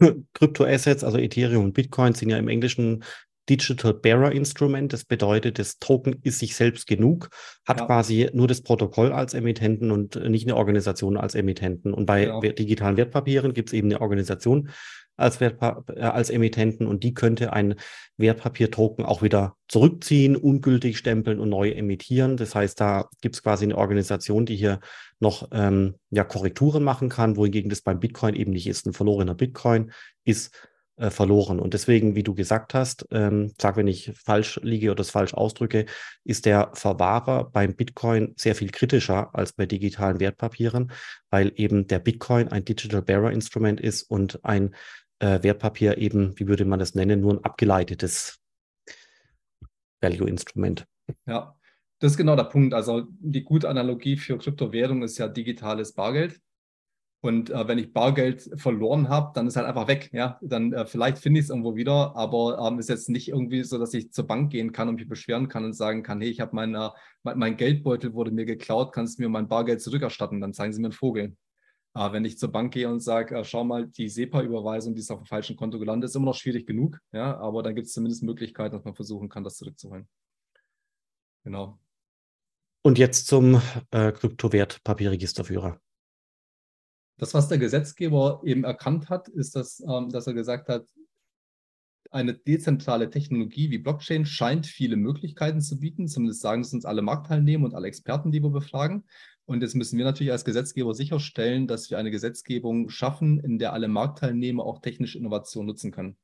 Kryptoassets, 0.32 1.04
also 1.04 1.18
Ethereum 1.18 1.64
und 1.64 1.74
Bitcoin, 1.74 2.14
sind 2.14 2.30
ja 2.30 2.38
im 2.38 2.48
Englischen 2.48 3.04
Digital 3.50 3.92
Bearer 3.92 4.32
Instrument. 4.32 4.92
Das 4.92 5.04
bedeutet, 5.04 5.58
das 5.58 5.78
Token 5.78 6.20
ist 6.22 6.38
sich 6.38 6.56
selbst 6.56 6.86
genug, 6.86 7.28
hat 7.66 7.80
ja. 7.80 7.86
quasi 7.86 8.30
nur 8.32 8.48
das 8.48 8.62
Protokoll 8.62 9.12
als 9.12 9.34
Emittenten 9.34 9.90
und 9.90 10.14
nicht 10.30 10.46
eine 10.46 10.56
Organisation 10.56 11.16
als 11.16 11.34
Emittenten. 11.34 11.92
Und 11.92 12.06
bei 12.06 12.26
ja. 12.26 12.40
digitalen 12.40 12.96
Wertpapieren 12.96 13.52
gibt 13.52 13.70
es 13.70 13.72
eben 13.72 13.88
eine 13.88 14.00
Organisation 14.00 14.70
als, 15.20 15.40
Wertpa 15.40 15.84
äh, 15.94 16.00
als 16.00 16.30
Emittenten 16.30 16.86
und 16.86 17.04
die 17.04 17.14
könnte 17.14 17.52
ein 17.52 17.74
Wertpapiertoken 18.16 19.04
auch 19.04 19.22
wieder 19.22 19.56
zurückziehen, 19.68 20.36
ungültig 20.36 20.96
stempeln 20.96 21.40
und 21.40 21.50
neu 21.50 21.70
emittieren. 21.70 22.36
Das 22.36 22.54
heißt, 22.54 22.80
da 22.80 23.08
gibt 23.20 23.34
es 23.34 23.42
quasi 23.42 23.64
eine 23.64 23.76
Organisation, 23.76 24.46
die 24.46 24.56
hier 24.56 24.80
noch 25.18 25.48
ähm, 25.52 25.96
ja, 26.10 26.24
Korrekturen 26.24 26.82
machen 26.82 27.08
kann, 27.08 27.36
wohingegen 27.36 27.68
das 27.68 27.82
beim 27.82 28.00
Bitcoin 28.00 28.34
eben 28.34 28.52
nicht 28.52 28.66
ist. 28.66 28.86
Ein 28.86 28.94
verlorener 28.94 29.34
Bitcoin 29.34 29.92
ist 30.24 30.52
äh, 31.00 31.10
verloren. 31.10 31.60
Und 31.60 31.72
deswegen, 31.72 32.14
wie 32.14 32.22
du 32.22 32.34
gesagt 32.34 32.74
hast, 32.74 33.06
ähm, 33.10 33.52
sag, 33.58 33.76
wenn 33.76 33.88
ich 33.88 34.12
falsch 34.14 34.60
liege 34.62 34.88
oder 34.88 34.96
das 34.96 35.10
falsch 35.10 35.32
ausdrücke, 35.32 35.86
ist 36.24 36.44
der 36.44 36.70
Verwahrer 36.74 37.44
beim 37.44 37.74
Bitcoin 37.74 38.34
sehr 38.36 38.54
viel 38.54 38.70
kritischer 38.70 39.34
als 39.34 39.54
bei 39.54 39.64
digitalen 39.64 40.20
Wertpapieren, 40.20 40.92
weil 41.30 41.52
eben 41.56 41.86
der 41.86 42.00
Bitcoin 42.00 42.48
ein 42.48 42.66
Digital 42.66 43.00
Bearer 43.00 43.32
Instrument 43.32 43.80
ist 43.80 44.02
und 44.02 44.44
ein 44.44 44.74
äh, 45.20 45.42
Wertpapier 45.42 45.96
eben, 45.96 46.38
wie 46.38 46.48
würde 46.48 46.66
man 46.66 46.78
das 46.78 46.94
nennen, 46.94 47.22
nur 47.22 47.32
ein 47.32 47.44
abgeleitetes 47.44 48.38
Value-Instrument. 50.02 50.86
Ja, 51.26 51.56
das 51.98 52.12
ist 52.12 52.18
genau 52.18 52.36
der 52.36 52.44
Punkt. 52.44 52.74
Also 52.74 53.06
die 53.20 53.42
gute 53.42 53.68
Analogie 53.68 54.16
für 54.16 54.36
Kryptowährung 54.36 55.02
ist 55.02 55.18
ja 55.18 55.28
digitales 55.28 55.94
Bargeld. 55.94 56.40
Und 57.22 57.50
äh, 57.50 57.68
wenn 57.68 57.78
ich 57.78 57.92
Bargeld 57.92 58.50
verloren 58.56 59.10
habe, 59.10 59.32
dann 59.34 59.46
ist 59.46 59.56
halt 59.56 59.66
einfach 59.66 59.88
weg. 59.88 60.08
Ja, 60.12 60.38
dann 60.40 60.72
äh, 60.72 60.86
vielleicht 60.86 61.18
finde 61.18 61.38
ich 61.38 61.44
es 61.44 61.50
irgendwo 61.50 61.76
wieder, 61.76 62.16
aber 62.16 62.66
ähm, 62.66 62.78
ist 62.78 62.88
jetzt 62.88 63.10
nicht 63.10 63.28
irgendwie 63.28 63.62
so, 63.62 63.78
dass 63.78 63.92
ich 63.92 64.10
zur 64.10 64.26
Bank 64.26 64.50
gehen 64.50 64.72
kann 64.72 64.88
und 64.88 64.94
mich 64.94 65.08
beschweren 65.08 65.48
kann 65.48 65.64
und 65.64 65.74
sagen 65.74 66.02
kann, 66.02 66.22
hey, 66.22 66.30
ich 66.30 66.40
habe 66.40 66.56
mein, 66.56 66.74
äh, 66.74 66.88
mein 67.22 67.58
Geldbeutel 67.58 68.14
wurde 68.14 68.30
mir 68.30 68.46
geklaut, 68.46 68.92
kannst 68.92 69.18
du 69.18 69.22
mir 69.22 69.28
mein 69.28 69.48
Bargeld 69.48 69.82
zurückerstatten? 69.82 70.40
Dann 70.40 70.54
zeigen 70.54 70.72
sie 70.72 70.80
mir 70.80 70.86
einen 70.86 70.92
Vogel. 70.92 71.36
Äh, 71.94 72.12
wenn 72.12 72.24
ich 72.24 72.38
zur 72.38 72.52
Bank 72.52 72.72
gehe 72.72 72.88
und 72.88 73.00
sage, 73.00 73.36
äh, 73.36 73.44
schau 73.44 73.64
mal, 73.64 73.86
die 73.86 74.08
SEPA-Überweisung, 74.08 74.94
die 74.94 75.00
ist 75.00 75.10
auf 75.10 75.20
dem 75.20 75.26
falschen 75.26 75.56
Konto 75.56 75.78
gelandet, 75.78 76.08
ist 76.08 76.16
immer 76.16 76.26
noch 76.26 76.34
schwierig 76.36 76.66
genug. 76.66 76.98
Ja, 77.12 77.36
aber 77.38 77.62
dann 77.62 77.74
gibt 77.74 77.88
es 77.88 77.92
zumindest 77.92 78.22
Möglichkeiten, 78.22 78.74
dass 78.74 78.84
man 78.84 78.94
versuchen 78.94 79.28
kann, 79.28 79.44
das 79.44 79.56
zurückzuholen. 79.56 80.08
Genau. 81.44 81.78
Und 82.82 82.98
jetzt 82.98 83.26
zum 83.26 83.60
äh, 83.90 84.12
Kryptowertpapierregisterführer. 84.12 85.80
Das, 87.20 87.34
was 87.34 87.48
der 87.48 87.58
Gesetzgeber 87.58 88.40
eben 88.44 88.64
erkannt 88.64 89.10
hat, 89.10 89.28
ist, 89.28 89.54
dass, 89.54 89.80
ähm, 89.86 90.08
dass 90.08 90.26
er 90.26 90.32
gesagt 90.32 90.70
hat, 90.70 90.86
eine 92.10 92.32
dezentrale 92.32 93.10
Technologie 93.10 93.70
wie 93.70 93.76
Blockchain 93.76 94.24
scheint 94.24 94.66
viele 94.66 94.96
Möglichkeiten 94.96 95.60
zu 95.60 95.78
bieten. 95.78 96.08
Zumindest 96.08 96.40
sagen 96.40 96.62
es 96.62 96.72
uns 96.72 96.86
alle 96.86 97.02
Marktteilnehmer 97.02 97.66
und 97.66 97.74
alle 97.74 97.88
Experten, 97.88 98.32
die 98.32 98.42
wir 98.42 98.48
befragen. 98.48 99.04
Und 99.44 99.60
jetzt 99.60 99.74
müssen 99.74 99.98
wir 99.98 100.06
natürlich 100.06 100.32
als 100.32 100.46
Gesetzgeber 100.46 100.94
sicherstellen, 100.94 101.66
dass 101.66 101.90
wir 101.90 101.98
eine 101.98 102.10
Gesetzgebung 102.10 102.88
schaffen, 102.88 103.38
in 103.38 103.58
der 103.58 103.74
alle 103.74 103.88
Marktteilnehmer 103.88 104.64
auch 104.64 104.80
technische 104.80 105.18
Innovation 105.18 105.66
nutzen 105.66 105.90
können. 105.90 106.16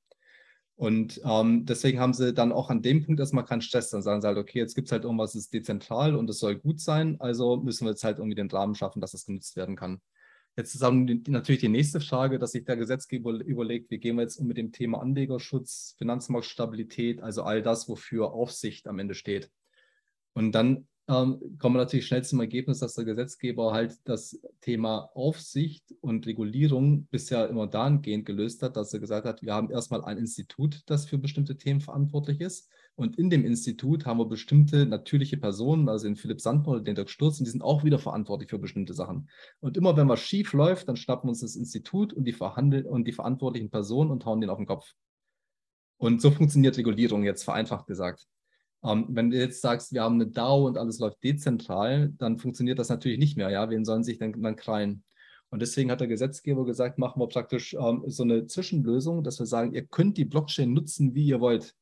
Und 0.77 1.21
ähm, 1.27 1.67
deswegen 1.67 2.01
haben 2.01 2.15
sie 2.15 2.33
dann 2.33 2.53
auch 2.53 2.71
an 2.71 2.81
dem 2.81 3.05
Punkt 3.05 3.21
erstmal 3.21 3.45
keinen 3.45 3.61
Stress. 3.61 3.91
Dann 3.91 4.01
sagen 4.01 4.23
sie 4.23 4.29
halt, 4.29 4.39
okay, 4.39 4.61
jetzt 4.61 4.75
gibt 4.75 4.89
es 4.89 4.93
halt 4.93 5.05
irgendwas, 5.05 5.33
das 5.35 5.43
ist 5.43 5.53
dezentral 5.53 6.17
und 6.17 6.31
es 6.31 6.39
soll 6.39 6.57
gut 6.57 6.81
sein. 6.81 7.21
Also 7.21 7.59
müssen 7.59 7.85
wir 7.85 7.91
jetzt 7.91 8.03
halt 8.03 8.17
irgendwie 8.17 8.35
den 8.35 8.51
Rahmen 8.51 8.75
schaffen, 8.75 9.03
dass 9.03 9.13
es 9.13 9.27
genutzt 9.27 9.57
werden 9.57 9.77
kann. 9.77 10.01
Jetzt 10.57 10.75
ist 10.75 10.81
natürlich 10.81 11.61
die 11.61 11.69
nächste 11.69 12.01
Frage, 12.01 12.39
dass 12.39 12.53
sich 12.53 12.65
der 12.65 12.79
Gesetzgeber 12.79 13.33
überlegt, 13.33 13.91
wie 13.91 13.99
gehen 13.99 14.17
wir 14.17 14.23
jetzt 14.23 14.39
um 14.39 14.47
mit 14.47 14.57
dem 14.57 14.73
Thema 14.73 15.03
Anlegerschutz, 15.03 15.95
Finanzmarktstabilität, 15.99 17.21
also 17.21 17.43
all 17.43 17.63
das, 17.63 17.89
wofür 17.91 18.33
Aufsicht 18.33 18.89
am 18.89 18.99
Ende 18.99 19.15
steht. 19.15 19.51
Und 20.33 20.53
dann 20.53 20.89
ähm, 21.09 21.59
kommen 21.59 21.77
wir 21.77 21.81
natürlich 21.81 22.07
schnell 22.07 22.25
zum 22.25 22.41
Ergebnis, 22.41 22.79
dass 22.79 22.95
der 22.95 23.05
Gesetzgeber 23.05 23.73
halt 23.73 23.97
das 24.05 24.41
Thema 24.63 25.11
Aufsicht 25.15 25.95
und 26.01 26.27
Regulierung 26.27 27.07
bisher 27.11 27.49
immer 27.51 27.67
dahingehend 27.67 28.25
gelöst 28.25 28.63
hat, 28.63 28.77
dass 28.77 28.95
er 28.95 29.01
gesagt 29.01 29.27
hat, 29.27 29.43
wir 29.43 29.55
haben 29.55 29.71
erstmal 29.71 30.05
ein 30.05 30.17
Institut, 30.17 30.83
das 30.87 31.07
für 31.07 31.19
bestimmte 31.19 31.59
Themen 31.59 31.83
verantwortlich 31.83 32.41
ist. 32.41 32.71
Und 32.97 33.19
in 33.19 33.29
dem 33.29 33.45
Institut 33.45 34.07
haben 34.07 34.19
wir 34.19 34.25
bestimmte 34.25 34.87
natürliche 34.87 35.37
Personen, 35.37 35.89
also 35.89 36.07
den 36.07 36.17
Philipp 36.17 36.41
Sandner 36.41 36.69
oder 36.69 36.81
den 36.81 36.95
Dirk 36.95 37.11
Sturz, 37.11 37.39
und 37.39 37.45
die 37.45 37.51
sind 37.51 37.63
auch 37.63 37.85
wieder 37.85 37.99
verantwortlich 37.99 38.49
für 38.49 38.59
bestimmte 38.59 38.95
Sachen. 38.95 39.29
Und 39.61 39.77
immer 39.77 39.97
wenn 39.99 40.09
was 40.09 40.21
schief 40.21 40.55
läuft, 40.55 40.89
dann 40.89 40.97
schnappen 40.97 41.29
wir 41.29 41.31
uns 41.31 41.41
das 41.41 41.57
Institut 41.57 42.15
und 42.15 42.25
die, 42.25 42.35
und 42.35 43.07
die 43.07 43.13
verantwortlichen 43.13 43.71
Personen 43.71 44.11
und 44.11 44.25
hauen 44.25 44.41
den 44.41 44.49
auf 44.49 44.57
den 44.57 44.67
Kopf. 44.67 44.95
Und 45.99 46.23
so 46.23 46.31
funktioniert 46.31 46.79
Regulierung 46.79 47.23
jetzt 47.23 47.45
vereinfacht 47.45 47.87
gesagt. 47.87 48.27
Ähm, 48.83 49.07
wenn 49.11 49.31
du 49.31 49.37
jetzt 49.37 49.61
sagst, 49.61 49.93
wir 49.93 50.03
haben 50.03 50.15
eine 50.15 50.29
DAO 50.29 50.67
und 50.67 50.79
alles 50.79 50.99
läuft 50.99 51.23
dezentral, 51.23 52.13
dann 52.17 52.39
funktioniert 52.39 52.79
das 52.79 52.89
natürlich 52.89 53.19
nicht 53.19 53.37
mehr. 53.37 53.51
Ja, 53.51 53.69
wen 53.69 53.85
sollen 53.85 54.05
sich 54.05 54.19
denn 54.19 54.41
dann 54.43 54.57
krallen? 54.57 55.05
Und 55.51 55.61
deswegen 55.61 55.91
hat 55.91 56.01
der 56.01 56.09
Gesetzgeber 56.09 56.65
gesagt, 56.65 56.99
machen 56.99 57.21
wir 57.21 57.29
praktisch 57.29 57.75
ähm, 57.75 58.05
so 58.07 58.23
eine 58.23 58.47
Zwischenlösung, 58.47 59.23
dass 59.23 59.39
wir 59.39 59.47
sagen, 59.47 59.75
ihr 59.75 59.87
könnt 59.87 60.17
die 60.17 60.25
Blockchain 60.25 60.73
nutzen, 60.73 61.15
wie 61.15 61.27
ihr 61.27 61.41
wollt. 61.41 61.75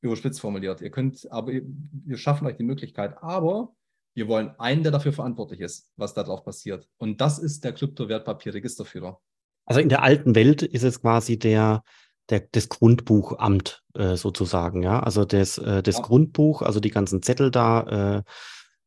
Überspitzt 0.00 0.40
formuliert. 0.40 0.80
Ihr 0.80 0.90
könnt, 0.90 1.30
aber 1.30 1.52
wir 1.52 2.16
schaffen 2.16 2.46
euch 2.46 2.56
die 2.56 2.64
Möglichkeit. 2.64 3.16
Aber 3.22 3.74
wir 4.14 4.28
wollen 4.28 4.50
einen, 4.58 4.82
der 4.82 4.92
dafür 4.92 5.12
verantwortlich 5.12 5.60
ist, 5.60 5.92
was 5.96 6.14
darauf 6.14 6.44
passiert. 6.44 6.88
Und 6.96 7.20
das 7.20 7.38
ist 7.38 7.64
der 7.64 7.72
Kryptowertpapierregisterführer. 7.72 9.20
Also 9.66 9.80
in 9.80 9.88
der 9.88 10.02
alten 10.02 10.34
Welt 10.34 10.62
ist 10.62 10.84
es 10.84 11.02
quasi 11.02 11.38
der, 11.38 11.82
der, 12.30 12.46
das 12.52 12.68
Grundbuchamt 12.68 13.82
äh, 13.94 14.16
sozusagen, 14.16 14.82
ja. 14.82 15.00
Also 15.00 15.24
das, 15.24 15.58
äh, 15.58 15.82
das 15.82 15.96
ja. 15.96 16.02
Grundbuch, 16.02 16.62
also 16.62 16.80
die 16.80 16.90
ganzen 16.90 17.22
Zettel 17.22 17.50
da, 17.50 18.16
äh, 18.16 18.22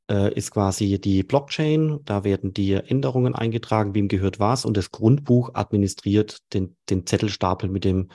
äh, 0.10 0.34
ist 0.34 0.52
quasi 0.52 1.00
die 1.00 1.24
Blockchain. 1.24 2.00
Da 2.04 2.24
werden 2.24 2.54
die 2.54 2.74
Änderungen 2.74 3.36
eingetragen, 3.36 3.93
wem 3.93 4.08
gehört 4.08 4.39
was, 4.39 4.65
und 4.65 4.76
das 4.76 4.91
Grundbuch 4.91 5.52
administriert 5.54 6.39
den, 6.54 6.76
den 6.89 7.06
Zettelstapel 7.06 7.69
mit 7.69 7.86
dem, 7.86 8.10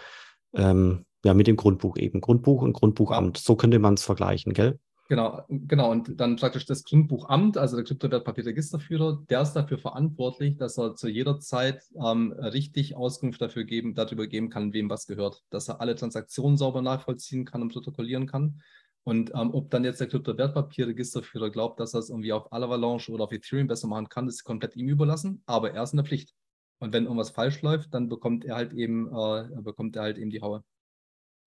ähm, 0.55 1.05
ja, 1.25 1.35
mit 1.35 1.47
dem 1.47 1.57
Grundbuch 1.57 1.97
eben. 1.97 2.21
Grundbuch 2.21 2.63
und 2.63 2.73
Grundbuchamt. 2.73 3.39
So 3.39 3.57
könnte 3.57 3.79
man 3.79 3.95
es 3.95 4.05
vergleichen, 4.05 4.53
gell? 4.53 4.79
Genau, 5.09 5.43
genau. 5.49 5.91
Und 5.91 6.19
dann 6.19 6.37
praktisch 6.37 6.65
das 6.65 6.83
Grundbuchamt, 6.83 7.59
also 7.59 7.77
der 7.77 7.85
Kryptowertpapierregisterführer, 7.85 9.23
der 9.29 9.43
ist 9.43 9.53
dafür 9.53 9.77
verantwortlich, 9.77 10.57
dass 10.57 10.79
er 10.79 10.95
zu 10.95 11.09
jeder 11.09 11.41
Zeit 11.41 11.83
ähm, 12.03 12.33
richtig 12.33 12.97
Auskunft 12.97 13.43
dafür 13.43 13.65
geben, 13.65 13.95
darüber 13.95 14.27
geben 14.27 14.49
kann, 14.49 14.73
wem 14.73 14.89
was 14.89 15.07
gehört. 15.07 15.43
Dass 15.51 15.69
er 15.69 15.81
alle 15.83 15.95
Transaktionen 15.95 16.57
sauber 16.57 16.81
nachvollziehen 16.81 17.45
kann 17.45 17.61
und 17.61 17.73
protokollieren 17.73 18.27
kann. 18.27 18.63
Und 19.03 19.33
ähm, 19.35 19.53
ob 19.53 19.71
dann 19.71 19.85
jetzt 19.85 20.01
der 20.01 20.09
Kryptowertpapierregisterführer 20.09 21.51
glaubt, 21.51 21.79
dass 21.81 21.93
er 21.93 22.01
es 22.01 22.09
irgendwie 22.09 22.33
auf 22.33 22.51
Avalanche 22.51 23.13
oder 23.13 23.25
auf 23.25 23.33
Ethereum 23.33 23.67
besser 23.67 23.87
machen 23.87 24.09
kann, 24.09 24.27
ist 24.27 24.45
komplett 24.45 24.75
ihm 24.75 24.89
überlassen, 24.89 25.43
aber 25.45 25.73
er 25.73 25.83
ist 25.83 25.93
in 25.93 25.99
der 25.99 26.07
Pflicht. 26.07 26.33
Und 26.79 26.95
wenn 26.95 27.05
irgendwas 27.05 27.31
falsch 27.31 27.61
läuft, 27.61 27.93
dann 27.93 28.09
bekommt 28.09 28.47
er 28.47 28.57
halt 28.57 28.73
eben, 28.73 29.09
äh, 29.09 29.61
bekommt 29.61 29.97
er 29.97 30.03
halt 30.03 30.17
eben 30.17 30.31
die 30.31 30.41
Haue. 30.41 30.65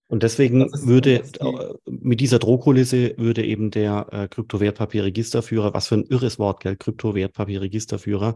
Und 0.08 0.24
deswegen 0.24 0.72
würde 0.86 1.16
äh, 1.40 1.74
mit 1.86 2.22
dieser 2.22 2.40
Drohkulisse 2.40 3.14
würde 3.18 3.44
eben 3.44 3.72
der 3.72 4.08
äh, 4.12 4.28
Kryptowertpapierregisterführer, 4.30 5.74
was 5.74 5.88
für 5.88 5.96
ein 5.96 6.06
irres 6.06 6.40
Wort, 6.40 6.62
gell, 6.62 6.78
Kryptowertpapierregisterführer, 6.78 8.36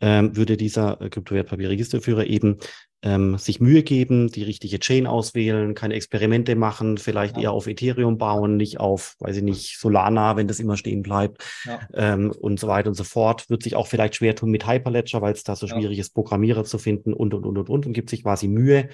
ähm, 0.00 0.36
würde 0.36 0.56
dieser 0.56 1.00
äh, 1.00 1.10
Kryptowertpapierregisterführer 1.10 2.24
eben 2.26 2.58
ähm, 3.02 3.38
sich 3.38 3.60
Mühe 3.60 3.82
geben, 3.82 4.28
die 4.28 4.42
richtige 4.42 4.78
Chain 4.80 5.06
auswählen, 5.06 5.74
keine 5.74 5.94
Experimente 5.94 6.56
machen, 6.56 6.98
vielleicht 6.98 7.36
ja. 7.36 7.44
eher 7.44 7.52
auf 7.52 7.66
Ethereum 7.66 8.18
bauen, 8.18 8.56
nicht 8.56 8.80
auf, 8.80 9.14
weiß 9.20 9.36
ich 9.36 9.42
nicht, 9.42 9.78
Solana, 9.78 10.36
wenn 10.36 10.48
das 10.48 10.58
immer 10.58 10.76
stehen 10.76 11.02
bleibt 11.02 11.44
ja. 11.64 11.80
ähm, 11.94 12.32
und 12.32 12.58
so 12.58 12.66
weiter 12.66 12.88
und 12.88 12.94
so 12.94 13.04
fort. 13.04 13.48
Wird 13.50 13.62
sich 13.62 13.76
auch 13.76 13.86
vielleicht 13.86 14.16
schwer 14.16 14.34
tun 14.34 14.50
mit 14.50 14.66
Hyperledger, 14.66 15.22
weil 15.22 15.32
es 15.32 15.44
da 15.44 15.54
so 15.54 15.66
ja. 15.66 15.74
schwierig 15.74 15.98
ist, 15.98 16.14
Programmierer 16.14 16.64
zu 16.64 16.78
finden 16.78 17.12
und, 17.12 17.34
und, 17.34 17.44
und, 17.44 17.58
und, 17.58 17.70
und, 17.70 17.86
und 17.86 17.92
gibt 17.92 18.10
sich 18.10 18.22
quasi 18.22 18.48
Mühe, 18.48 18.88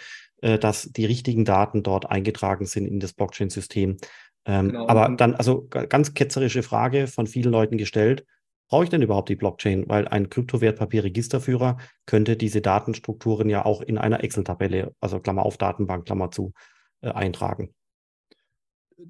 dass 0.59 0.83
die 0.93 1.07
richtigen 1.07 1.45
Daten 1.45 1.83
dort 1.83 2.11
eingetragen 2.11 2.67
sind 2.67 2.87
in 2.87 3.01
das 3.01 3.13
Blockchain-System. 3.13 3.97
Ähm, 4.47 4.69
genau. 4.69 4.89
Aber 4.89 5.15
dann, 5.17 5.35
also 5.35 5.67
ganz 5.69 6.15
ketzerische 6.15 6.63
Frage 6.63 7.07
von 7.07 7.27
vielen 7.27 7.53
Leuten 7.53 7.79
gestellt. 7.79 8.25
brauche 8.69 8.85
ich 8.85 8.91
denn 8.91 9.03
überhaupt 9.03 9.29
die 9.29 9.37
Blockchain? 9.37 9.89
Weil 9.89 10.09
ein 10.09 10.29
Kryptowertpapierregisterführer 10.29 11.79
könnte 12.07 12.37
diese 12.37 12.61
Datenstrukturen 12.61 13.49
ja 13.49 13.65
auch 13.65 13.81
in 13.81 13.99
einer 13.99 14.23
Excel-Tabelle, 14.23 14.95
also 15.01 15.21
Klammer 15.21 15.47
auf 15.47 15.57
Datenbank, 15.57 16.07
Klammer 16.07 16.31
zu, 16.31 16.53
äh, 17.01 17.11
eintragen. 17.11 17.75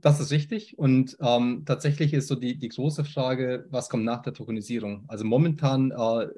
Das 0.00 0.20
ist 0.20 0.30
richtig. 0.30 0.78
Und 0.78 1.16
ähm, 1.20 1.64
tatsächlich 1.66 2.12
ist 2.14 2.28
so 2.28 2.34
die, 2.34 2.58
die 2.58 2.68
große 2.68 3.04
Frage, 3.04 3.66
was 3.70 3.88
kommt 3.88 4.04
nach 4.04 4.22
der 4.22 4.32
Tokenisierung? 4.32 5.04
Also 5.08 5.24
momentan 5.24 5.90
äh, 5.90 6.28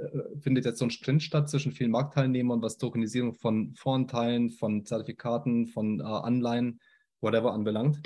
findet 0.40 0.64
jetzt 0.64 0.78
so 0.78 0.84
ein 0.84 0.90
Sprint 0.90 1.22
statt 1.22 1.48
zwischen 1.48 1.72
vielen 1.72 1.90
Marktteilnehmern, 1.90 2.60
was 2.62 2.78
Tokenisierung 2.78 3.34
von 3.34 3.74
Voranteilen, 3.74 4.50
von 4.50 4.84
Zertifikaten, 4.84 5.66
von 5.66 6.00
äh, 6.00 6.02
Anleihen, 6.02 6.80
whatever 7.20 7.52
anbelangt. 7.52 8.00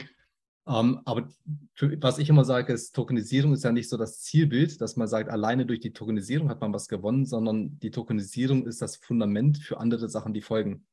Ähm, 0.68 1.00
aber 1.04 1.28
was 1.98 2.18
ich 2.18 2.28
immer 2.28 2.44
sage, 2.44 2.72
ist, 2.72 2.94
Tokenisierung 2.94 3.52
ist 3.54 3.64
ja 3.64 3.72
nicht 3.72 3.88
so 3.88 3.96
das 3.96 4.20
Zielbild, 4.20 4.80
dass 4.80 4.96
man 4.96 5.08
sagt, 5.08 5.30
alleine 5.30 5.66
durch 5.66 5.80
die 5.80 5.92
Tokenisierung 5.92 6.48
hat 6.48 6.60
man 6.60 6.72
was 6.72 6.88
gewonnen, 6.88 7.26
sondern 7.26 7.78
die 7.80 7.90
Tokenisierung 7.90 8.66
ist 8.66 8.82
das 8.82 8.96
Fundament 8.96 9.58
für 9.58 9.80
andere 9.80 10.08
Sachen, 10.08 10.34
die 10.34 10.42
folgen. 10.42 10.84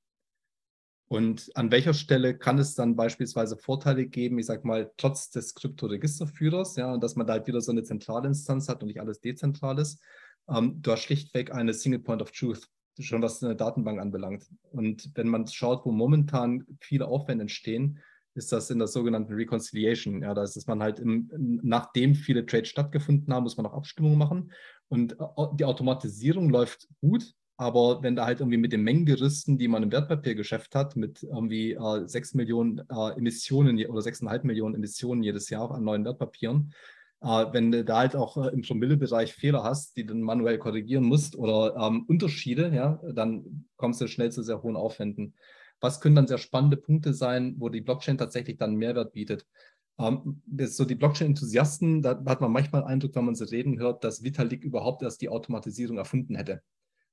Und 1.10 1.50
an 1.56 1.72
welcher 1.72 1.94
Stelle 1.94 2.38
kann 2.38 2.58
es 2.58 2.76
dann 2.76 2.98
beispielsweise 2.98 3.58
Vorteile 3.58 4.08
geben, 4.08 4.40
ich 4.40 4.46
sage 4.46 4.68
mal, 4.68 4.92
trotz 4.98 5.30
des 5.30 5.56
Kryptoregisterführers, 5.56 6.76
ja, 6.76 6.98
dass 6.98 7.16
man 7.16 7.26
da 7.26 7.34
halt 7.34 7.48
wieder 7.48 7.62
so 7.62 7.72
eine 7.72 7.84
zentrale 7.84 8.28
Instanz 8.28 8.68
hat 8.68 8.82
und 8.82 8.88
nicht 8.88 9.00
alles 9.00 9.22
dezentral 9.22 9.80
ist. 9.80 10.02
Ähm, 10.50 10.82
du 10.82 10.92
hast 10.92 11.04
schlichtweg 11.04 11.54
eine 11.54 11.74
Single 11.74 12.00
Point 12.00 12.22
of 12.22 12.32
Truth, 12.32 12.68
schon 13.00 13.22
was 13.22 13.42
eine 13.42 13.56
Datenbank 13.56 14.02
anbelangt. 14.02 14.50
Und 14.72 15.12
wenn 15.16 15.30
man 15.30 15.48
schaut, 15.48 15.86
wo 15.86 15.92
momentan 15.92 16.66
viele 16.82 17.08
Aufwände 17.08 17.44
entstehen, 17.44 18.00
ist 18.34 18.52
das 18.52 18.70
in 18.70 18.78
der 18.78 18.88
sogenannten 18.88 19.34
Reconciliation. 19.34 20.22
Ja, 20.22 20.34
da 20.34 20.44
ist 20.44 20.68
man 20.68 20.84
halt, 20.84 21.00
im, 21.00 21.30
nachdem 21.64 22.16
viele 22.16 22.46
Trades 22.46 22.70
stattgefunden 22.70 23.34
haben, 23.34 23.44
muss 23.44 23.58
man 23.58 23.64
noch 23.64 23.74
Abstimmungen 23.74 24.18
machen. 24.18 24.52
Und 24.90 25.14
äh, 25.14 25.26
die 25.54 25.66
Automatisierung 25.66 26.50
läuft 26.50 26.88
gut, 27.00 27.34
aber 27.58 28.04
wenn 28.04 28.16
da 28.16 28.26
halt 28.26 28.40
irgendwie 28.40 28.58
mit 28.58 28.72
den 28.72 28.84
Mengengerüsten, 28.84 29.58
die 29.58 29.68
man 29.68 29.84
im 29.84 29.92
Wertpapiergeschäft 29.92 30.76
hat, 30.76 30.96
mit 30.96 31.24
irgendwie 31.24 31.74
äh, 31.74 32.08
6 32.08 32.36
Millionen 32.36 32.80
äh, 32.90 33.18
Emissionen 33.18 33.84
oder 33.88 34.02
6,5 34.02 34.46
Millionen 34.46 34.76
Emissionen 34.76 35.24
jedes 35.24 35.50
Jahr 35.50 35.72
an 35.72 35.84
neuen 35.84 36.06
Wertpapieren, 36.06 36.74
äh, 37.22 37.46
wenn 37.52 37.72
du 37.72 37.84
da 37.84 37.98
halt 37.98 38.16
auch 38.16 38.38
äh, 38.38 38.50
im 38.54 38.62
Promillebereich 38.62 39.34
Fehler 39.34 39.64
hast, 39.64 39.98
die 39.98 40.06
du 40.06 40.14
manuell 40.14 40.60
korrigieren 40.60 41.04
musst 41.04 41.36
oder 41.36 41.76
ähm, 41.76 42.06
Unterschiede, 42.08 42.72
ja, 42.74 43.02
dann 43.14 43.66
kommst 43.76 44.02
du 44.02 44.08
schnell 44.08 44.32
zu 44.32 44.44
sehr 44.44 44.62
hohen 44.62 44.76
Aufwänden. 44.76 45.34
Was 45.80 46.00
können 46.00 46.16
dann 46.16 46.28
sehr 46.28 46.38
spannende 46.38 46.78
Punkte 46.78 47.14
sein, 47.14 47.56
wo 47.58 47.70
die 47.70 47.82
Blockchain 47.82 48.18
tatsächlich 48.18 48.58
dann 48.58 48.76
Mehrwert 48.76 49.14
bietet? 49.14 49.48
Ähm, 50.00 50.44
so 50.66 50.86
die 50.86 50.96
Blockchain-Enthusiasten, 50.96 52.04
da 52.04 52.24
hat 52.26 52.42
man 52.42 52.52
manchmal 52.52 52.84
Eindruck, 52.84 53.16
wenn 53.16 53.26
man 53.26 53.36
sie 53.36 53.50
reden 53.50 53.80
hört, 53.80 54.04
dass 54.04 54.24
Vitalik 54.24 54.64
überhaupt 54.64 55.02
erst 55.02 55.22
die 55.22 55.30
Automatisierung 55.30 55.98
erfunden 55.98 56.36
hätte. 56.36 56.62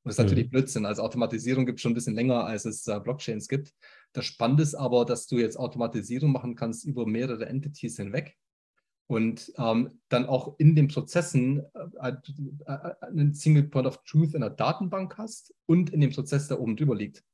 Und 0.05 0.11
das 0.11 0.19
ist 0.19 0.23
natürlich 0.23 0.47
mhm. 0.47 0.51
Blödsinn. 0.51 0.85
Also 0.85 1.03
Automatisierung 1.03 1.64
gibt 1.64 1.79
es 1.79 1.83
schon 1.83 1.93
ein 1.93 1.95
bisschen 1.95 2.14
länger, 2.14 2.45
als 2.45 2.67
es 2.67 2.87
äh, 2.87 3.01
Blockchains 3.01 3.49
gibt. 3.49 3.73
Das 4.12 4.27
Spannende 4.27 4.62
ist 4.62 4.75
aber, 4.75 5.07
dass 5.07 5.27
du 5.27 5.38
jetzt 5.38 5.59
Automatisierung 5.59 6.31
machen 6.31 6.55
kannst 6.55 6.85
über 6.85 7.07
mehrere 7.07 7.47
Entities 7.47 7.97
hinweg 7.97 8.37
und 9.07 9.51
ähm, 9.57 10.01
dann 10.11 10.27
auch 10.27 10.57
in 10.59 10.77
den 10.77 10.88
Prozessen 10.88 11.62
äh, 12.01 12.12
äh, 12.67 12.95
einen 13.01 13.33
Single 13.33 13.64
Point 13.64 13.87
of 13.87 14.03
Truth 14.05 14.35
in 14.35 14.43
der 14.43 14.51
Datenbank 14.51 15.17
hast 15.17 15.55
und 15.64 15.90
in 15.90 16.03
dem 16.03 16.11
Prozess, 16.11 16.49
der 16.49 16.61
oben 16.61 16.77
drüber 16.77 16.95
liegt. 16.95 17.25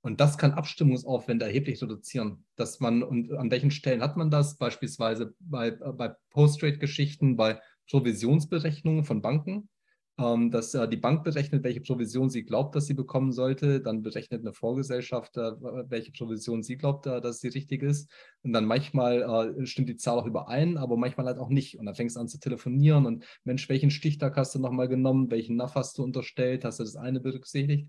Und 0.00 0.20
das 0.20 0.36
kann 0.36 0.52
Abstimmungsaufwände 0.52 1.44
erheblich 1.44 1.80
reduzieren. 1.82 2.44
Dass 2.56 2.80
man, 2.80 3.02
und 3.02 3.32
an 3.34 3.50
welchen 3.50 3.70
Stellen 3.70 4.02
hat 4.02 4.16
man 4.16 4.30
das? 4.30 4.58
Beispielsweise 4.58 5.34
bei, 5.40 5.68
äh, 5.68 5.92
bei 5.92 6.14
Post-Trade-Geschichten, 6.30 7.36
bei 7.36 7.60
Provisionsberechnungen 7.88 9.04
von 9.04 9.22
Banken 9.22 9.68
dass 10.16 10.74
äh, 10.74 10.88
die 10.88 10.98
Bank 10.98 11.24
berechnet, 11.24 11.64
welche 11.64 11.80
Provision 11.80 12.28
sie 12.28 12.44
glaubt, 12.44 12.76
dass 12.76 12.86
sie 12.86 12.94
bekommen 12.94 13.32
sollte. 13.32 13.80
Dann 13.80 14.02
berechnet 14.02 14.42
eine 14.42 14.52
Vorgesellschaft, 14.52 15.36
äh, 15.36 15.52
welche 15.88 16.12
Provision 16.12 16.62
sie 16.62 16.76
glaubt, 16.76 17.06
äh, 17.06 17.20
dass 17.20 17.40
sie 17.40 17.48
richtig 17.48 17.82
ist. 17.82 18.10
Und 18.42 18.52
dann 18.52 18.66
manchmal 18.66 19.54
stimmt 19.66 19.88
die 19.88 19.96
Zahl 19.96 20.18
auch 20.18 20.26
überein, 20.26 20.76
aber 20.76 20.96
manchmal 20.96 21.26
halt 21.26 21.38
auch 21.38 21.48
nicht. 21.48 21.78
Und 21.78 21.86
dann 21.86 21.94
fängst 21.94 22.16
du 22.16 22.20
an 22.20 22.28
zu 22.28 22.38
telefonieren 22.38 23.06
und 23.06 23.24
Mensch, 23.44 23.68
welchen 23.68 23.90
Stichtag 23.90 24.36
hast 24.36 24.54
du 24.54 24.58
nochmal 24.58 24.88
genommen? 24.88 25.30
Welchen 25.30 25.56
NAF 25.56 25.74
hast 25.76 25.98
du 25.98 26.02
unterstellt? 26.02 26.64
Hast 26.64 26.80
du 26.80 26.84
das 26.84 26.96
eine 26.96 27.20
berücksichtigt? 27.20 27.88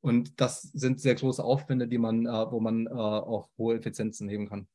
Und 0.00 0.40
das 0.40 0.62
sind 0.62 1.00
sehr 1.00 1.14
große 1.14 1.42
Aufwände, 1.42 1.88
die 1.88 1.98
man, 1.98 2.26
wo 2.26 2.60
man 2.60 2.86
auch 2.88 3.48
hohe 3.56 3.76
Effizienzen 3.76 4.28
heben 4.28 4.48
kann. 4.48 4.68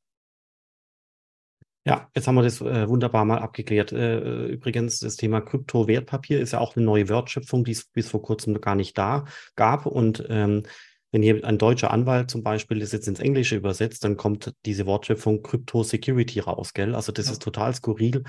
Ja, 1.85 2.09
jetzt 2.13 2.27
haben 2.27 2.35
wir 2.35 2.43
das 2.43 2.61
äh, 2.61 2.89
wunderbar 2.89 3.25
mal 3.25 3.39
abgeklärt. 3.39 3.91
Äh, 3.91 4.47
übrigens, 4.47 4.99
das 4.99 5.15
Thema 5.15 5.41
Kryptowertpapier 5.41 6.39
ist 6.39 6.51
ja 6.51 6.59
auch 6.59 6.75
eine 6.75 6.85
neue 6.85 7.07
Wertschöpfung, 7.07 7.63
die 7.63 7.71
es 7.71 7.85
bis 7.85 8.09
vor 8.09 8.21
kurzem 8.21 8.53
noch 8.53 8.61
gar 8.61 8.75
nicht 8.75 8.97
da 8.97 9.25
gab. 9.55 9.85
Und 9.85 10.25
ähm, 10.29 10.63
wenn 11.11 11.23
hier 11.23 11.43
ein 11.43 11.57
deutscher 11.57 11.91
Anwalt 11.91 12.29
zum 12.29 12.43
Beispiel 12.43 12.79
das 12.79 12.91
jetzt 12.91 13.07
ins 13.07 13.19
Englische 13.19 13.55
übersetzt, 13.55 14.03
dann 14.03 14.17
kommt 14.17 14.53
diese 14.65 14.85
Wortschöpfung 14.85 15.41
Crypto 15.41 15.83
Security 15.83 16.39
raus, 16.39 16.73
gell? 16.73 16.93
Also 16.95 17.11
das 17.11 17.27
ja. 17.27 17.31
ist 17.31 17.41
total 17.41 17.73
skurril, 17.73 18.23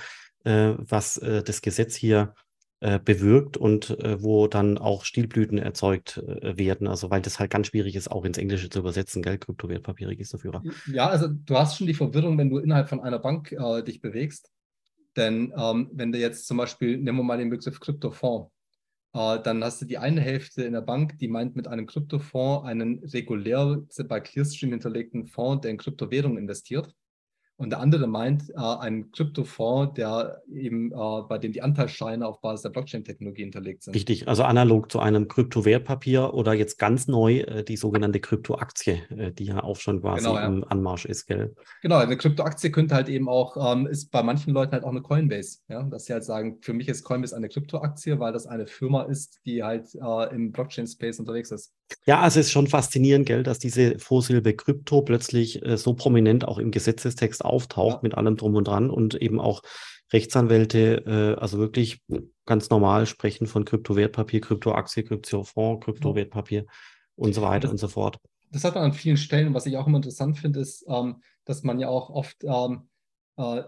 äh, 0.44 0.72
was 0.78 1.18
äh, 1.18 1.42
das 1.42 1.60
Gesetz 1.60 1.94
hier 1.94 2.34
äh, 2.80 2.98
bewirkt 2.98 3.56
und 3.56 3.90
äh, 4.00 4.22
wo 4.22 4.46
dann 4.46 4.78
auch 4.78 5.04
Stilblüten 5.04 5.58
erzeugt 5.58 6.16
äh, 6.16 6.56
werden. 6.56 6.88
Also 6.88 7.10
weil 7.10 7.20
das 7.20 7.38
halt 7.38 7.50
ganz 7.50 7.66
schwierig 7.66 7.94
ist, 7.94 8.10
auch 8.10 8.24
ins 8.24 8.38
Englische 8.38 8.70
zu 8.70 8.78
übersetzen, 8.78 9.22
gell, 9.22 9.38
Kryptowertpapierregisterführer. 9.38 10.62
Ja, 10.90 11.08
also 11.08 11.28
du 11.28 11.58
hast 11.58 11.76
schon 11.76 11.86
die 11.86 11.94
Verwirrung, 11.94 12.38
wenn 12.38 12.50
du 12.50 12.58
innerhalb 12.58 12.88
von 12.88 13.00
einer 13.00 13.18
Bank 13.18 13.52
äh, 13.52 13.82
dich 13.82 14.00
bewegst. 14.00 14.50
Denn 15.16 15.52
ähm, 15.56 15.90
wenn 15.92 16.12
du 16.12 16.18
jetzt 16.18 16.46
zum 16.46 16.56
Beispiel, 16.56 16.96
nehmen 16.96 17.18
wir 17.18 17.24
mal 17.24 17.38
den 17.38 17.50
Begriff 17.50 17.80
Kryptofonds, 17.80 18.50
äh, 19.12 19.40
dann 19.42 19.62
hast 19.62 19.82
du 19.82 19.84
die 19.84 19.98
eine 19.98 20.20
Hälfte 20.20 20.62
in 20.62 20.72
der 20.72 20.80
Bank, 20.80 21.18
die 21.18 21.28
meint 21.28 21.56
mit 21.56 21.68
einem 21.68 21.86
Kryptofonds 21.86 22.66
einen 22.66 23.00
regulär 23.04 23.82
bei 24.08 24.20
Clearstream 24.20 24.70
hinterlegten 24.70 25.26
Fonds, 25.26 25.62
der 25.62 25.72
in 25.72 25.78
Kryptowährungen 25.78 26.38
investiert. 26.38 26.94
Und 27.60 27.68
der 27.68 27.80
andere 27.80 28.06
meint 28.06 28.48
äh, 28.48 28.54
einen 28.56 29.12
Kryptofonds, 29.12 29.92
der 29.92 30.40
eben, 30.50 30.92
äh, 30.92 31.22
bei 31.28 31.36
dem 31.36 31.52
die 31.52 31.60
Anteilsscheine 31.60 32.26
auf 32.26 32.40
Basis 32.40 32.62
der 32.62 32.70
Blockchain-Technologie 32.70 33.42
hinterlegt 33.42 33.82
sind. 33.82 33.94
Richtig, 33.94 34.28
also 34.28 34.44
analog 34.44 34.90
zu 34.90 34.98
einem 34.98 35.28
Kryptowertpapier 35.28 36.32
oder 36.32 36.54
jetzt 36.54 36.78
ganz 36.78 37.06
neu 37.06 37.40
äh, 37.40 37.62
die 37.62 37.76
sogenannte 37.76 38.18
Kryptoaktie, 38.18 39.02
äh, 39.10 39.32
die 39.32 39.44
ja 39.44 39.62
auch 39.62 39.76
schon 39.76 40.00
quasi 40.00 40.24
genau, 40.24 40.36
ja. 40.36 40.46
im 40.46 40.64
Anmarsch 40.64 41.04
ist, 41.04 41.26
gell? 41.26 41.54
Genau, 41.82 41.96
eine 41.96 42.16
Kryptoaktie 42.16 42.70
könnte 42.70 42.94
halt 42.94 43.10
eben 43.10 43.28
auch, 43.28 43.74
ähm, 43.74 43.86
ist 43.86 44.10
bei 44.10 44.22
manchen 44.22 44.54
Leuten 44.54 44.72
halt 44.72 44.84
auch 44.84 44.90
eine 44.92 45.02
Coinbase, 45.02 45.58
ja, 45.68 45.82
dass 45.82 46.06
sie 46.06 46.14
halt 46.14 46.24
sagen, 46.24 46.60
für 46.62 46.72
mich 46.72 46.88
ist 46.88 47.04
Coinbase 47.04 47.36
eine 47.36 47.50
Kryptoaktie, 47.50 48.18
weil 48.18 48.32
das 48.32 48.46
eine 48.46 48.66
Firma 48.68 49.02
ist, 49.02 49.38
die 49.44 49.62
halt 49.62 49.94
äh, 49.96 50.34
im 50.34 50.50
Blockchain-Space 50.50 51.20
unterwegs 51.20 51.50
ist. 51.50 51.74
Ja, 52.06 52.20
also 52.20 52.40
es 52.40 52.46
ist 52.46 52.52
schon 52.52 52.68
faszinierend, 52.68 53.26
gell, 53.26 53.42
dass 53.42 53.58
diese 53.58 53.98
Vorsilbe 53.98 54.54
Krypto 54.54 55.02
plötzlich 55.02 55.64
äh, 55.64 55.76
so 55.76 55.94
prominent 55.94 56.46
auch 56.46 56.58
im 56.58 56.70
Gesetzestext 56.70 57.44
auftaucht 57.50 58.02
mit 58.02 58.14
allem 58.14 58.36
drum 58.36 58.54
und 58.54 58.68
dran 58.68 58.90
und 58.90 59.14
eben 59.14 59.40
auch 59.40 59.62
Rechtsanwälte, 60.12 61.36
äh, 61.36 61.40
also 61.40 61.58
wirklich 61.58 62.02
ganz 62.46 62.70
normal 62.70 63.06
sprechen 63.06 63.46
von 63.46 63.64
Kryptowertpapier, 63.64 64.40
Kryptoaktie, 64.40 65.04
Kryptofonds, 65.04 65.84
Kryptowertpapier 65.84 66.66
und 67.16 67.34
so 67.34 67.42
weiter 67.42 67.70
und 67.70 67.78
so 67.78 67.88
fort. 67.88 68.18
Das 68.50 68.64
hat 68.64 68.74
man 68.74 68.84
an 68.84 68.92
vielen 68.92 69.16
Stellen. 69.16 69.54
Was 69.54 69.66
ich 69.66 69.76
auch 69.76 69.86
immer 69.86 69.98
interessant 69.98 70.38
finde, 70.38 70.60
ist, 70.60 70.84
ähm, 70.88 71.22
dass 71.44 71.62
man 71.62 71.78
ja 71.78 71.88
auch 71.88 72.10
oft 72.10 72.42
ähm, 72.42 72.88
äh, 73.36 73.62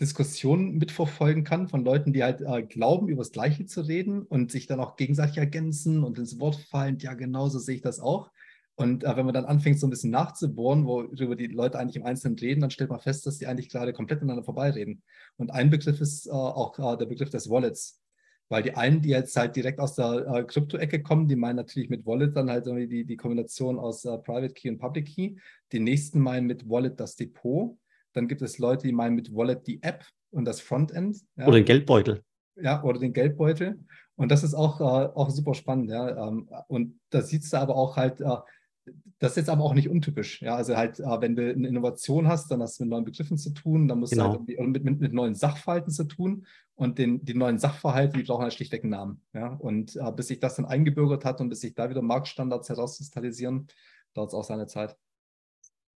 Diskussionen 0.00 0.76
mitverfolgen 0.78 1.44
kann 1.44 1.68
von 1.68 1.84
Leuten, 1.84 2.12
die 2.12 2.24
halt 2.24 2.40
äh, 2.40 2.62
glauben, 2.62 3.08
über 3.08 3.20
das 3.20 3.32
Gleiche 3.32 3.66
zu 3.66 3.82
reden 3.82 4.22
und 4.22 4.50
sich 4.50 4.66
dann 4.66 4.80
auch 4.80 4.96
gegenseitig 4.96 5.38
ergänzen 5.38 6.02
und 6.02 6.18
ins 6.18 6.40
Wort 6.40 6.56
fallen. 6.56 6.98
Ja, 6.98 7.14
genauso 7.14 7.58
sehe 7.58 7.76
ich 7.76 7.82
das 7.82 8.00
auch. 8.00 8.30
Und 8.76 9.04
äh, 9.04 9.16
wenn 9.16 9.24
man 9.24 9.34
dann 9.34 9.44
anfängt, 9.44 9.78
so 9.78 9.86
ein 9.86 9.90
bisschen 9.90 10.10
nachzubohren, 10.10 10.84
worüber 10.86 11.36
die 11.36 11.46
Leute 11.46 11.78
eigentlich 11.78 11.96
im 11.96 12.04
Einzelnen 12.04 12.38
reden, 12.38 12.60
dann 12.60 12.70
stellt 12.70 12.90
man 12.90 13.00
fest, 13.00 13.24
dass 13.26 13.38
die 13.38 13.46
eigentlich 13.46 13.68
gerade 13.68 13.92
komplett 13.92 14.20
ineinander 14.20 14.44
vorbeireden. 14.44 15.02
Und 15.36 15.50
ein 15.52 15.70
Begriff 15.70 16.00
ist 16.00 16.26
äh, 16.26 16.30
auch 16.30 16.78
äh, 16.78 16.96
der 16.96 17.06
Begriff 17.06 17.30
des 17.30 17.48
Wallets. 17.48 18.00
Weil 18.50 18.62
die 18.62 18.74
einen, 18.74 19.00
die 19.00 19.08
jetzt 19.08 19.36
halt 19.36 19.56
direkt 19.56 19.80
aus 19.80 19.94
der 19.94 20.26
äh, 20.26 20.44
Krypto-Ecke 20.44 21.02
kommen, 21.02 21.28
die 21.28 21.36
meinen 21.36 21.56
natürlich 21.56 21.88
mit 21.88 22.04
Wallet 22.04 22.36
dann 22.36 22.50
halt 22.50 22.66
irgendwie 22.66 22.88
die, 22.88 23.04
die 23.04 23.16
Kombination 23.16 23.78
aus 23.78 24.04
äh, 24.04 24.18
Private 24.18 24.52
Key 24.52 24.68
und 24.68 24.78
Public 24.78 25.06
Key. 25.06 25.36
Die 25.72 25.80
nächsten 25.80 26.20
meinen 26.20 26.46
mit 26.46 26.68
Wallet 26.68 27.00
das 27.00 27.16
Depot. 27.16 27.78
Dann 28.12 28.28
gibt 28.28 28.42
es 28.42 28.58
Leute, 28.58 28.86
die 28.86 28.92
meinen 28.92 29.14
mit 29.14 29.34
Wallet 29.34 29.66
die 29.66 29.82
App 29.82 30.04
und 30.30 30.44
das 30.44 30.60
Frontend. 30.60 31.18
Ja. 31.36 31.46
Oder 31.46 31.56
den 31.56 31.64
Geldbeutel. 31.64 32.22
Ja, 32.56 32.82
oder 32.84 33.00
den 33.00 33.12
Geldbeutel. 33.12 33.82
Und 34.16 34.30
das 34.30 34.44
ist 34.44 34.54
auch, 34.54 34.80
äh, 34.80 34.84
auch 34.84 35.30
super 35.30 35.54
spannend. 35.54 35.90
Ja. 35.90 36.28
Ähm, 36.28 36.48
und 36.68 37.00
da 37.10 37.22
siehst 37.22 37.52
du 37.52 37.56
aber 37.56 37.74
auch 37.74 37.96
halt, 37.96 38.20
das 39.18 39.32
ist 39.32 39.36
jetzt 39.36 39.48
aber 39.48 39.64
auch 39.64 39.74
nicht 39.74 39.88
untypisch. 39.88 40.42
Ja, 40.42 40.56
also 40.56 40.76
halt, 40.76 41.00
äh, 41.00 41.20
wenn 41.20 41.36
du 41.36 41.50
eine 41.50 41.68
Innovation 41.68 42.28
hast, 42.28 42.50
dann 42.50 42.62
hast 42.62 42.78
du 42.78 42.84
mit 42.84 42.90
neuen 42.90 43.04
Begriffen 43.04 43.38
zu 43.38 43.50
tun, 43.50 43.88
dann 43.88 44.00
musst 44.00 44.12
genau. 44.12 44.36
du 44.36 44.58
halt 44.58 44.68
mit, 44.68 44.84
mit, 44.84 45.00
mit, 45.00 45.12
neuen 45.12 45.34
Sachverhalten 45.34 45.90
zu 45.90 46.04
tun. 46.04 46.46
Und 46.74 46.98
den, 46.98 47.24
die 47.24 47.34
neuen 47.34 47.58
Sachverhalte, 47.58 48.18
die 48.18 48.24
brauchen 48.24 48.42
halt 48.42 48.52
schlichtweg 48.52 48.82
einen 48.82 48.90
Namen. 48.90 49.20
Ja. 49.32 49.54
Und 49.54 49.96
äh, 49.96 50.12
bis 50.12 50.28
sich 50.28 50.40
das 50.40 50.56
dann 50.56 50.64
eingebürgert 50.64 51.24
hat 51.24 51.40
und 51.40 51.48
bis 51.48 51.60
sich 51.60 51.74
da 51.74 51.88
wieder 51.88 52.02
Marktstandards 52.02 52.68
herauskristallisieren, 52.68 53.68
dauert 54.12 54.28
es 54.28 54.34
auch 54.34 54.44
seine 54.44 54.66
Zeit. 54.66 54.96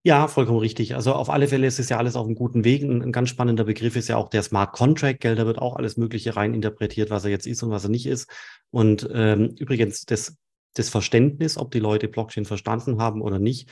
Ja, 0.05 0.29
vollkommen 0.29 0.61
richtig. 0.61 0.94
Also 0.94 1.12
auf 1.12 1.29
alle 1.29 1.48
Fälle 1.48 1.66
ist 1.66 1.81
es 1.81 1.88
ja 1.88 1.98
alles 1.98 2.14
auf 2.14 2.24
einem 2.24 2.37
guten 2.37 2.64
Weg. 2.64 2.83
Ein, 2.83 3.03
ein, 3.03 3.12
ganz 3.12 3.29
spannender 3.29 3.64
Begriff 3.64 3.96
ist 3.96 4.09
ja 4.09 4.16
auch 4.16 4.29
der 4.29 4.42
Smart 4.42 4.72
Contract. 4.72 5.20
Geld, 5.20 5.38
da 5.38 5.44
wird 5.44 5.59
auch 5.59 5.77
alles 5.77 5.96
Mögliche 5.96 6.37
rein 6.37 6.55
interpretiert, 6.55 7.11
was 7.11 7.24
er 7.24 7.31
jetzt 7.31 7.46
ist 7.46 7.62
und 7.62 7.70
was 7.70 7.85
er 7.85 7.90
nicht 7.90 8.07
ist. 8.07 8.31
Und 8.70 9.09
ähm, 9.12 9.57
übrigens, 9.59 10.07
das, 10.07 10.37
das 10.78 10.88
Verständnis, 10.88 11.56
ob 11.56 11.70
die 11.70 11.80
Leute 11.80 12.08
Blockchain 12.08 12.44
verstanden 12.44 13.00
haben 13.00 13.22
oder 13.22 13.38
nicht, 13.38 13.70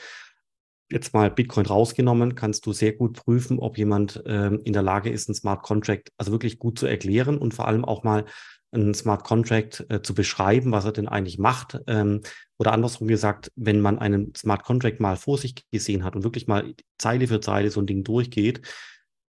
jetzt 0.91 1.13
mal 1.15 1.31
Bitcoin 1.31 1.67
rausgenommen, 1.67 2.35
kannst 2.35 2.67
du 2.67 2.73
sehr 2.73 2.93
gut 2.93 3.17
prüfen, 3.17 3.59
ob 3.59 3.77
jemand 3.77 4.23
ähm, 4.27 4.61
in 4.65 4.73
der 4.73 4.83
Lage 4.83 5.11
ist, 5.11 5.29
ein 5.29 5.35
Smart 5.35 5.63
Contract 5.63 6.11
also 6.17 6.33
wirklich 6.33 6.59
gut 6.59 6.79
zu 6.79 6.87
erklären 6.87 7.39
und 7.39 7.55
vor 7.55 7.67
allem 7.67 7.85
auch 7.85 8.05
mal 8.05 8.25
einen 8.73 8.95
Smart 8.95 9.25
Contract 9.25 9.87
äh, 9.89 10.03
zu 10.03 10.15
beschreiben, 10.15 10.73
was 10.73 10.85
er 10.85 10.93
denn 10.93 11.09
eigentlich 11.09 11.39
macht. 11.39 11.79
Ähm, 11.87 12.21
oder 12.59 12.73
andersrum 12.73 13.09
gesagt, 13.09 13.51
wenn 13.57 13.81
man 13.81 13.99
einen 13.99 14.35
Smart 14.35 14.65
Contract 14.65 15.01
mal 15.01 15.17
vor 15.17 15.39
sich 15.39 15.55
gesehen 15.71 16.05
hat 16.05 16.15
und 16.15 16.25
wirklich 16.25 16.47
mal 16.47 16.75
Zeile 16.99 17.27
für 17.27 17.41
Zeile 17.41 17.71
so 17.71 17.81
ein 17.81 17.87
Ding 17.87 18.05
durchgeht 18.05 18.61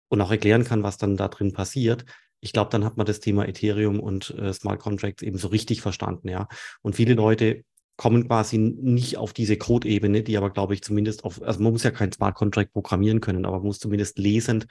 und 0.10 0.21
auch 0.21 0.32
erklären 0.32 0.63
kann, 0.63 0.84
was 0.84 0.97
dann 0.97 1.17
da 1.17 1.27
drin 1.27 1.53
passiert, 1.53 2.06
ich 2.39 2.54
glaube, 2.54 2.69
dann 2.71 2.86
hat 2.86 2.97
man 2.97 3.06
das 3.06 3.19
Thema 3.19 3.47
Ethereum 3.47 4.00
und 4.00 4.32
äh, 4.38 4.54
Smart 4.54 4.80
Contracts 4.80 5.23
eben 5.23 5.38
so 5.38 5.47
richtig 5.47 5.82
verstanden, 5.82 6.30
ja. 6.30 6.47
Und 6.82 6.95
viele 6.95 7.13
Leute 7.13 7.63
kommen 7.97 8.28
quasi 8.28 8.60
nicht 8.60 9.17
auf 9.17 9.34
diese 9.34 9.58
Code-Ebene, 9.58 10.21
die 10.21 10.38
aber, 10.38 10.52
glaube 10.52 10.76
ich, 10.76 10.84
zumindest 10.84 11.23
auf, 11.23 11.41
also 11.41 11.62
man 11.62 11.73
muss 11.73 11.84
ja 11.84 11.91
kein 11.91 12.12
Smart 12.12 12.36
Contract 12.36 12.71
programmieren 12.71 13.21
können, 13.21 13.45
aber 13.45 13.58
man 13.58 13.67
muss 13.67 13.80
zumindest 13.80 14.19
lesend 14.19 14.67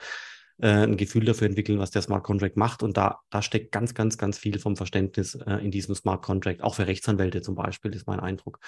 äh, 0.59 0.69
ein 0.69 0.95
Gefühl 0.95 1.25
dafür 1.25 1.47
entwickeln, 1.47 1.77
was 1.77 1.91
der 1.91 2.01
Smart 2.01 2.23
Contract 2.23 2.55
macht. 2.55 2.83
Und 2.83 2.95
da, 2.95 3.19
da 3.29 3.41
steckt 3.41 3.73
ganz, 3.73 3.93
ganz, 3.93 4.17
ganz 4.17 4.37
viel 4.37 4.59
vom 4.59 4.77
Verständnis 4.77 5.35
äh, 5.35 5.55
in 5.55 5.71
diesem 5.71 5.93
Smart 5.93 6.23
Contract, 6.23 6.63
auch 6.63 6.75
für 6.75 6.87
Rechtsanwälte 6.87 7.41
zum 7.41 7.55
Beispiel, 7.55 7.93
ist 7.93 8.07
mein 8.07 8.21
Eindruck. 8.21 8.59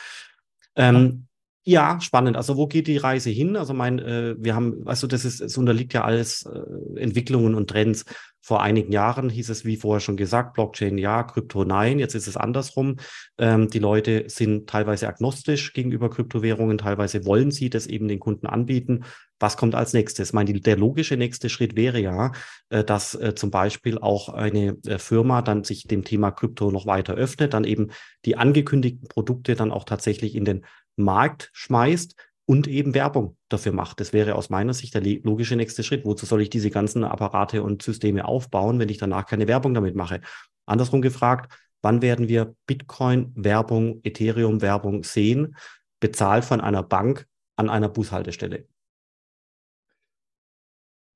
Ähm, 0.75 1.28
ja, 1.69 2.01
spannend. 2.01 2.36
Also 2.36 2.58
wo 2.58 2.65
geht 2.65 2.88
die 2.88 2.97
Reise 2.97 3.29
hin? 3.29 3.55
Also 3.55 3.75
mein, 3.75 3.99
äh, 3.99 4.36
wir 4.39 4.55
haben, 4.55 4.82
also 4.88 5.05
das 5.05 5.23
ist, 5.23 5.39
es 5.39 5.55
unterliegt 5.55 5.93
ja 5.93 6.03
alles 6.03 6.43
äh, 6.47 6.99
Entwicklungen 6.99 7.53
und 7.53 7.69
Trends. 7.69 8.05
Vor 8.41 8.63
einigen 8.63 8.91
Jahren 8.91 9.29
hieß 9.29 9.49
es, 9.49 9.65
wie 9.65 9.77
vorher 9.77 9.99
schon 9.99 10.17
gesagt, 10.17 10.55
Blockchain 10.55 10.97
ja, 10.97 11.21
Krypto 11.21 11.65
nein. 11.65 11.99
Jetzt 11.99 12.15
ist 12.15 12.27
es 12.27 12.38
andersrum. 12.38 12.95
Ähm, 13.38 13.67
die 13.67 13.77
Leute 13.77 14.23
sind 14.27 14.67
teilweise 14.67 15.08
agnostisch 15.08 15.73
gegenüber 15.73 16.10
Kryptowährungen, 16.10 16.79
teilweise 16.79 17.25
wollen 17.25 17.51
sie 17.51 17.69
das 17.69 17.86
eben 17.86 18.08
den 18.08 18.19
Kunden 18.19 18.47
anbieten. 18.47 19.03
Was 19.39 19.55
kommt 19.55 19.75
als 19.75 19.93
nächstes? 19.93 20.29
Ich 20.29 20.34
meine, 20.34 20.51
der 20.53 20.75
logische 20.75 21.17
nächste 21.17 21.49
Schritt 21.49 21.75
wäre 21.75 21.99
ja, 21.99 22.32
äh, 22.69 22.84
dass 22.84 23.13
äh, 23.13 23.36
zum 23.36 23.51
Beispiel 23.51 23.99
auch 23.99 24.29
eine 24.29 24.75
äh, 24.88 24.97
Firma 24.97 25.43
dann 25.43 25.63
sich 25.63 25.84
dem 25.84 26.03
Thema 26.03 26.32
Krypto 26.32 26.71
noch 26.71 26.88
weiter 26.88 27.13
öffnet, 27.13 27.53
dann 27.53 27.63
eben 27.63 27.89
die 28.25 28.38
angekündigten 28.38 29.08
Produkte 29.08 29.53
dann 29.53 29.71
auch 29.71 29.84
tatsächlich 29.84 30.34
in 30.34 30.45
den 30.45 30.65
Markt 30.99 31.49
schmeißt 31.53 32.15
und 32.45 32.67
eben 32.67 32.93
Werbung 32.93 33.38
dafür 33.47 33.73
macht. 33.73 33.99
Das 33.99 34.13
wäre 34.13 34.35
aus 34.35 34.49
meiner 34.49 34.73
Sicht 34.73 34.95
der 34.95 35.03
logische 35.03 35.55
nächste 35.55 35.83
Schritt. 35.83 36.05
Wozu 36.05 36.25
soll 36.25 36.41
ich 36.41 36.49
diese 36.49 36.71
ganzen 36.71 37.03
Apparate 37.03 37.62
und 37.63 37.81
Systeme 37.81 38.25
aufbauen, 38.25 38.79
wenn 38.79 38.89
ich 38.89 38.97
danach 38.97 39.25
keine 39.25 39.47
Werbung 39.47 39.73
damit 39.73 39.95
mache? 39.95 40.21
Andersrum 40.65 41.01
gefragt, 41.01 41.53
wann 41.81 42.01
werden 42.01 42.27
wir 42.27 42.55
Bitcoin-Werbung, 42.65 44.01
Ethereum-Werbung 44.03 45.03
sehen, 45.03 45.55
bezahlt 45.99 46.45
von 46.45 46.62
einer 46.62 46.83
Bank 46.83 47.27
an 47.55 47.69
einer 47.69 47.89
Bushaltestelle? 47.89 48.67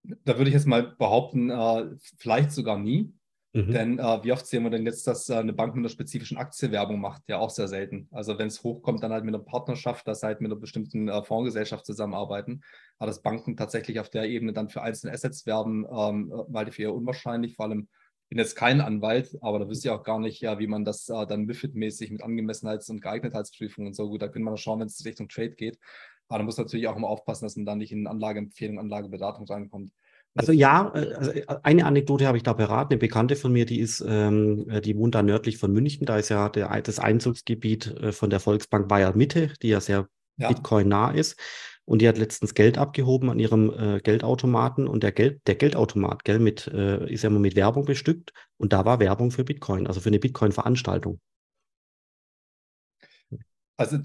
Da 0.03 0.37
würde 0.37 0.49
ich 0.49 0.53
jetzt 0.53 0.67
mal 0.67 0.95
behaupten, 0.97 1.49
äh, 1.49 1.95
vielleicht 2.17 2.51
sogar 2.51 2.77
nie. 2.77 3.13
Mhm. 3.55 3.71
Denn 3.71 3.99
äh, 3.99 4.23
wie 4.23 4.31
oft 4.31 4.47
sehen 4.47 4.63
wir 4.63 4.71
denn 4.71 4.85
jetzt, 4.85 5.05
dass 5.05 5.29
äh, 5.29 5.35
eine 5.35 5.53
Bank 5.53 5.75
mit 5.75 5.81
einer 5.83 5.89
spezifischen 5.89 6.37
Aktie 6.37 6.71
Werbung 6.71 6.99
macht? 6.99 7.21
Ja, 7.27 7.37
auch 7.37 7.51
sehr 7.51 7.67
selten. 7.67 8.07
Also 8.11 8.39
wenn 8.39 8.47
es 8.47 8.63
hochkommt, 8.63 9.03
dann 9.03 9.13
halt 9.13 9.25
mit 9.25 9.35
einer 9.35 9.43
Partnerschaft, 9.43 10.07
dass 10.07 10.23
halt 10.23 10.41
mit 10.41 10.51
einer 10.51 10.59
bestimmten 10.59 11.07
äh, 11.07 11.23
Fondsgesellschaft 11.23 11.85
zusammenarbeiten. 11.85 12.61
Aber 12.97 13.07
dass 13.07 13.21
Banken 13.21 13.55
tatsächlich 13.55 13.99
auf 13.99 14.09
der 14.09 14.25
Ebene 14.25 14.53
dann 14.53 14.69
für 14.69 14.81
einzelne 14.81 15.13
Assets 15.13 15.45
werben, 15.45 15.85
ähm, 15.85 16.33
halte 16.51 16.71
ich 16.71 16.77
für 16.77 16.81
eher 16.81 16.95
unwahrscheinlich. 16.95 17.55
Vor 17.55 17.65
allem, 17.65 17.89
ich 18.23 18.29
bin 18.29 18.39
jetzt 18.39 18.55
kein 18.55 18.81
Anwalt, 18.81 19.37
aber 19.41 19.59
da 19.59 19.69
wüsste 19.69 19.89
ich 19.89 19.91
auch 19.91 20.03
gar 20.03 20.19
nicht, 20.19 20.41
ja, 20.41 20.57
wie 20.57 20.65
man 20.65 20.83
das 20.83 21.07
äh, 21.09 21.27
dann 21.27 21.45
MIFID-mäßig 21.45 22.09
mit 22.09 22.23
Angemessenheits- 22.23 22.89
und 22.89 23.03
Geeignetheitsprüfungen 23.03 23.89
und 23.89 23.93
so 23.93 24.09
gut, 24.09 24.23
da 24.23 24.29
können 24.29 24.45
wir 24.45 24.57
schauen, 24.57 24.79
wenn 24.79 24.87
es 24.87 25.05
Richtung 25.05 25.29
Trade 25.29 25.51
geht. 25.51 25.77
Aber 26.27 26.39
da 26.39 26.45
muss 26.45 26.57
natürlich 26.57 26.87
auch 26.87 26.95
immer 26.95 27.09
aufpassen, 27.09 27.45
dass 27.45 27.55
man 27.55 27.65
da 27.65 27.75
nicht 27.75 27.91
in 27.91 28.07
Anlageempfehlung, 28.07 28.79
Anlageberatung 28.79 29.45
reinkommt. 29.45 29.91
Also 30.35 30.51
ja, 30.51 30.91
äh, 30.95 31.13
also 31.13 31.31
äh, 31.31 31.45
eine 31.63 31.85
Anekdote 31.85 32.27
habe 32.27 32.37
ich 32.37 32.43
da 32.43 32.53
beraten. 32.53 32.93
Eine 32.93 32.99
Bekannte 32.99 33.35
von 33.35 33.51
mir, 33.51 33.65
die 33.65 33.79
ist, 33.79 34.03
ähm, 34.07 34.67
äh, 34.69 34.81
die 34.81 34.97
wohnt 34.97 35.15
da 35.15 35.23
nördlich 35.23 35.57
von 35.57 35.71
München. 35.71 36.05
Da 36.05 36.17
ist 36.17 36.29
ja 36.29 36.49
der, 36.49 36.81
das 36.81 36.99
Einzugsgebiet 36.99 37.95
von 38.11 38.29
der 38.29 38.39
Volksbank 38.39 38.87
Bayern 38.87 39.17
Mitte, 39.17 39.51
die 39.61 39.69
ja 39.69 39.79
sehr 39.79 40.07
ja. 40.37 40.47
Bitcoin 40.49 40.87
nah 40.87 41.11
ist. 41.11 41.39
Und 41.85 42.01
die 42.01 42.07
hat 42.07 42.17
letztens 42.17 42.53
Geld 42.53 42.77
abgehoben 42.77 43.29
an 43.29 43.39
ihrem 43.39 43.69
äh, 43.71 43.99
Geldautomaten 43.99 44.87
und 44.87 45.03
der 45.03 45.11
Geld, 45.11 45.41
der 45.47 45.55
Geldautomat, 45.55 46.23
gell, 46.23 46.39
mit, 46.39 46.67
äh, 46.67 47.11
ist 47.11 47.23
ja 47.23 47.29
immer 47.29 47.39
mit 47.39 47.57
Werbung 47.57 47.83
bestückt 47.83 48.31
und 48.57 48.71
da 48.71 48.85
war 48.85 48.99
Werbung 48.99 49.31
für 49.31 49.43
Bitcoin, 49.43 49.85
also 49.85 49.99
für 49.99 50.07
eine 50.07 50.19
Bitcoin-Veranstaltung. 50.19 51.19
Also 53.83 53.97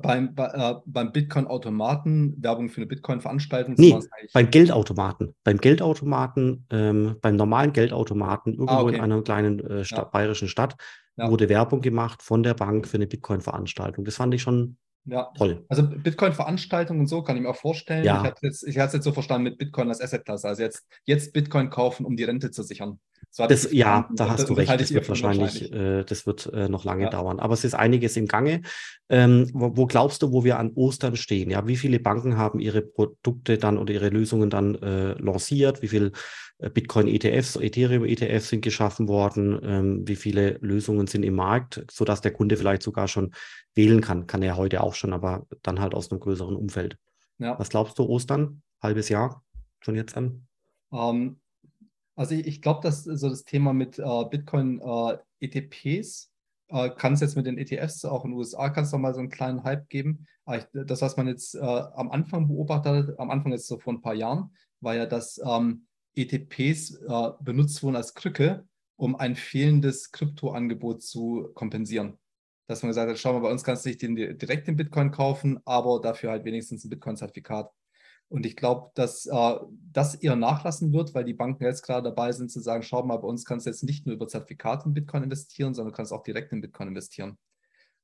beim, 0.00 0.34
äh, 0.36 0.74
beim 0.86 1.12
Bitcoin-Automaten, 1.12 2.34
Werbung 2.42 2.68
für 2.68 2.78
eine 2.78 2.86
Bitcoin-Veranstaltung? 2.86 3.74
Nee, 3.78 3.98
beim 4.32 4.50
Geldautomaten. 4.50 5.34
Beim 5.44 5.58
Geldautomaten, 5.58 6.66
ähm, 6.70 7.16
beim 7.20 7.36
normalen 7.36 7.72
Geldautomaten, 7.72 8.54
irgendwo 8.54 8.72
ah, 8.72 8.82
okay. 8.82 8.96
in 8.96 9.00
einer 9.00 9.22
kleinen 9.22 9.60
äh, 9.60 9.84
Stadt, 9.84 9.98
ja. 9.98 10.04
bayerischen 10.04 10.48
Stadt, 10.48 10.76
ja. 11.16 11.30
wurde 11.30 11.48
Werbung 11.48 11.80
gemacht 11.80 12.22
von 12.22 12.42
der 12.42 12.54
Bank 12.54 12.86
für 12.86 12.96
eine 12.96 13.06
Bitcoin-Veranstaltung. 13.06 14.04
Das 14.04 14.16
fand 14.16 14.34
ich 14.34 14.42
schon 14.42 14.76
ja. 15.04 15.30
toll. 15.36 15.64
Also 15.68 15.82
Bitcoin-Veranstaltungen 15.88 17.00
und 17.00 17.06
so 17.06 17.22
kann 17.22 17.36
ich 17.36 17.42
mir 17.42 17.50
auch 17.50 17.56
vorstellen. 17.56 18.04
Ja. 18.04 18.18
Ich 18.18 18.30
hatte 18.30 18.46
es 18.46 18.62
jetzt, 18.62 18.94
jetzt 18.94 19.04
so 19.04 19.12
verstanden 19.12 19.44
mit 19.44 19.58
Bitcoin 19.58 19.88
als 19.88 20.00
Assetklasse. 20.00 20.48
Also 20.48 20.62
jetzt, 20.62 20.86
jetzt 21.04 21.32
Bitcoin 21.32 21.70
kaufen, 21.70 22.04
um 22.04 22.16
die 22.16 22.24
Rente 22.24 22.50
zu 22.50 22.62
sichern. 22.62 23.00
Das, 23.36 23.70
ja, 23.72 24.08
da 24.14 24.30
hast 24.30 24.48
du 24.48 24.54
recht. 24.54 24.68
Das 24.68 24.92
wird 24.92 25.08
wahrscheinlich, 25.08 25.72
äh, 25.72 26.02
das 26.04 26.26
wird 26.26 26.46
äh, 26.52 26.68
noch 26.68 26.84
lange 26.84 27.04
ja. 27.04 27.10
dauern. 27.10 27.38
Aber 27.38 27.54
es 27.54 27.64
ist 27.64 27.74
einiges 27.74 28.16
im 28.16 28.26
Gange. 28.26 28.62
Ähm, 29.08 29.50
wo, 29.52 29.76
wo, 29.76 29.86
glaubst 29.86 30.22
du, 30.22 30.32
wo 30.32 30.44
wir 30.44 30.58
an 30.58 30.72
Ostern 30.74 31.16
stehen? 31.16 31.50
Ja, 31.50 31.66
wie 31.66 31.76
viele 31.76 32.00
Banken 32.00 32.36
haben 32.36 32.58
ihre 32.58 32.82
Produkte 32.82 33.58
dann 33.58 33.78
oder 33.78 33.92
ihre 33.92 34.08
Lösungen 34.08 34.50
dann 34.50 34.74
äh, 34.76 35.12
lanciert? 35.20 35.82
Wie 35.82 35.88
viele 35.88 36.12
äh, 36.58 36.70
Bitcoin-ETFs, 36.70 37.56
Ethereum-ETFs 37.56 38.48
sind 38.48 38.62
geschaffen 38.62 39.08
worden? 39.08 39.60
Ähm, 39.62 40.08
wie 40.08 40.16
viele 40.16 40.58
Lösungen 40.60 41.06
sind 41.06 41.22
im 41.22 41.34
Markt, 41.34 41.84
sodass 41.90 42.20
der 42.20 42.32
Kunde 42.32 42.56
vielleicht 42.56 42.82
sogar 42.82 43.06
schon 43.08 43.32
wählen 43.74 44.00
kann? 44.00 44.26
Kann 44.26 44.42
er 44.42 44.56
heute 44.56 44.82
auch 44.82 44.94
schon, 44.94 45.12
aber 45.12 45.46
dann 45.62 45.80
halt 45.80 45.94
aus 45.94 46.10
einem 46.10 46.20
größeren 46.20 46.56
Umfeld. 46.56 46.98
Ja. 47.38 47.58
Was 47.58 47.68
glaubst 47.68 47.98
du, 47.98 48.04
Ostern? 48.04 48.62
Halbes 48.82 49.08
Jahr? 49.08 49.44
Schon 49.80 49.94
jetzt 49.94 50.16
an? 50.16 50.46
Um 50.90 51.16
ähm, 51.16 51.40
also 52.18 52.34
ich, 52.34 52.46
ich 52.46 52.62
glaube, 52.62 52.80
dass 52.82 53.04
so 53.04 53.28
das 53.28 53.44
Thema 53.44 53.72
mit 53.72 53.98
äh, 53.98 54.24
Bitcoin-ETPs 54.30 56.32
äh, 56.70 56.86
äh, 56.86 56.90
kann 56.90 57.12
es 57.12 57.20
jetzt 57.20 57.36
mit 57.36 57.46
den 57.46 57.58
ETFs 57.58 58.04
auch 58.04 58.24
in 58.24 58.32
den 58.32 58.38
USA 58.38 58.70
kann 58.70 58.84
es 58.84 58.92
noch 58.92 58.98
mal 58.98 59.14
so 59.14 59.20
einen 59.20 59.30
kleinen 59.30 59.62
Hype 59.62 59.88
geben. 59.88 60.26
Aber 60.44 60.58
ich, 60.58 60.64
das, 60.72 61.00
was 61.00 61.16
man 61.16 61.28
jetzt 61.28 61.54
äh, 61.54 61.60
am 61.60 62.10
Anfang 62.10 62.48
beobachtet 62.48 63.08
hat, 63.08 63.18
am 63.20 63.30
Anfang 63.30 63.52
jetzt 63.52 63.68
so 63.68 63.78
vor 63.78 63.92
ein 63.92 64.02
paar 64.02 64.14
Jahren, 64.14 64.50
war 64.80 64.96
ja, 64.96 65.06
dass 65.06 65.40
ähm, 65.46 65.86
ETPs 66.16 66.96
äh, 66.96 67.30
benutzt 67.40 67.82
wurden 67.84 67.94
als 67.94 68.14
Krücke, 68.14 68.66
um 68.96 69.14
ein 69.14 69.36
fehlendes 69.36 70.10
Kryptoangebot 70.10 71.02
zu 71.02 71.50
kompensieren. 71.54 72.18
Dass 72.66 72.82
man 72.82 72.90
gesagt 72.90 73.10
hat, 73.10 73.18
schau 73.18 73.32
mal, 73.32 73.40
bei 73.40 73.50
uns 73.50 73.62
kannst 73.62 73.84
du 73.84 73.90
nicht 73.90 74.02
den, 74.02 74.16
direkt 74.16 74.66
den 74.66 74.76
Bitcoin 74.76 75.12
kaufen, 75.12 75.60
aber 75.64 76.00
dafür 76.00 76.32
halt 76.32 76.44
wenigstens 76.44 76.84
ein 76.84 76.90
Bitcoin-Zertifikat. 76.90 77.70
Und 78.28 78.44
ich 78.44 78.56
glaube, 78.56 78.90
dass 78.94 79.26
äh, 79.26 79.56
das 79.92 80.14
eher 80.14 80.36
nachlassen 80.36 80.92
wird, 80.92 81.14
weil 81.14 81.24
die 81.24 81.34
Banken 81.34 81.64
jetzt 81.64 81.82
gerade 81.82 82.10
dabei 82.10 82.32
sind 82.32 82.50
zu 82.50 82.60
sagen, 82.60 82.82
schau 82.82 83.02
mal, 83.02 83.16
bei 83.16 83.26
uns 83.26 83.44
kannst 83.44 83.66
du 83.66 83.70
jetzt 83.70 83.84
nicht 83.84 84.06
nur 84.06 84.14
über 84.14 84.28
Zertifikate 84.28 84.86
in 84.86 84.94
Bitcoin 84.94 85.22
investieren, 85.22 85.74
sondern 85.74 85.92
du 85.92 85.96
kannst 85.96 86.12
auch 86.12 86.22
direkt 86.22 86.52
in 86.52 86.60
Bitcoin 86.60 86.88
investieren. 86.88 87.38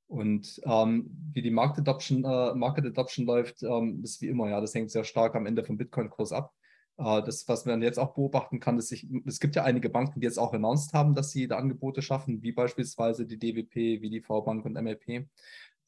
Und 0.07 0.61
ähm, 0.65 1.11
wie 1.33 1.43
die 1.43 1.51
Market 1.51 1.81
Adoption, 1.81 2.25
äh, 2.25 2.55
Market 2.55 2.87
Adoption 2.87 3.27
läuft, 3.27 3.63
ähm, 3.63 4.03
ist 4.03 4.21
wie 4.23 4.29
immer, 4.29 4.49
ja, 4.49 4.61
das 4.61 4.75
hängt 4.75 4.91
sehr 4.91 5.05
stark 5.05 5.35
am 5.35 5.47
Ende 5.47 5.65
vom 5.65 5.77
Bitcoin-Kurs 5.77 6.33
ab. 6.33 6.55
Äh, 6.97 7.23
das, 7.23 7.49
was 7.49 7.65
man 7.65 7.83
jetzt 7.83 7.99
auch 7.99 8.15
beobachten 8.15 8.61
kann, 8.61 8.79
ist, 8.79 8.89
sich, 8.89 9.07
es 9.27 9.41
gibt 9.41 9.57
ja 9.57 9.65
einige 9.65 9.89
Banken, 9.91 10.21
die 10.21 10.27
jetzt 10.27 10.39
auch 10.39 10.53
announced 10.53 10.93
haben, 10.93 11.15
dass 11.15 11.31
sie 11.31 11.49
da 11.49 11.57
Angebote 11.57 12.03
schaffen, 12.03 12.43
wie 12.43 12.53
beispielsweise 12.53 13.27
die 13.27 13.39
DWP, 13.39 14.03
wie 14.03 14.11
die 14.11 14.21
V-Bank 14.21 14.65
und 14.65 14.75
MLP. 14.75 15.27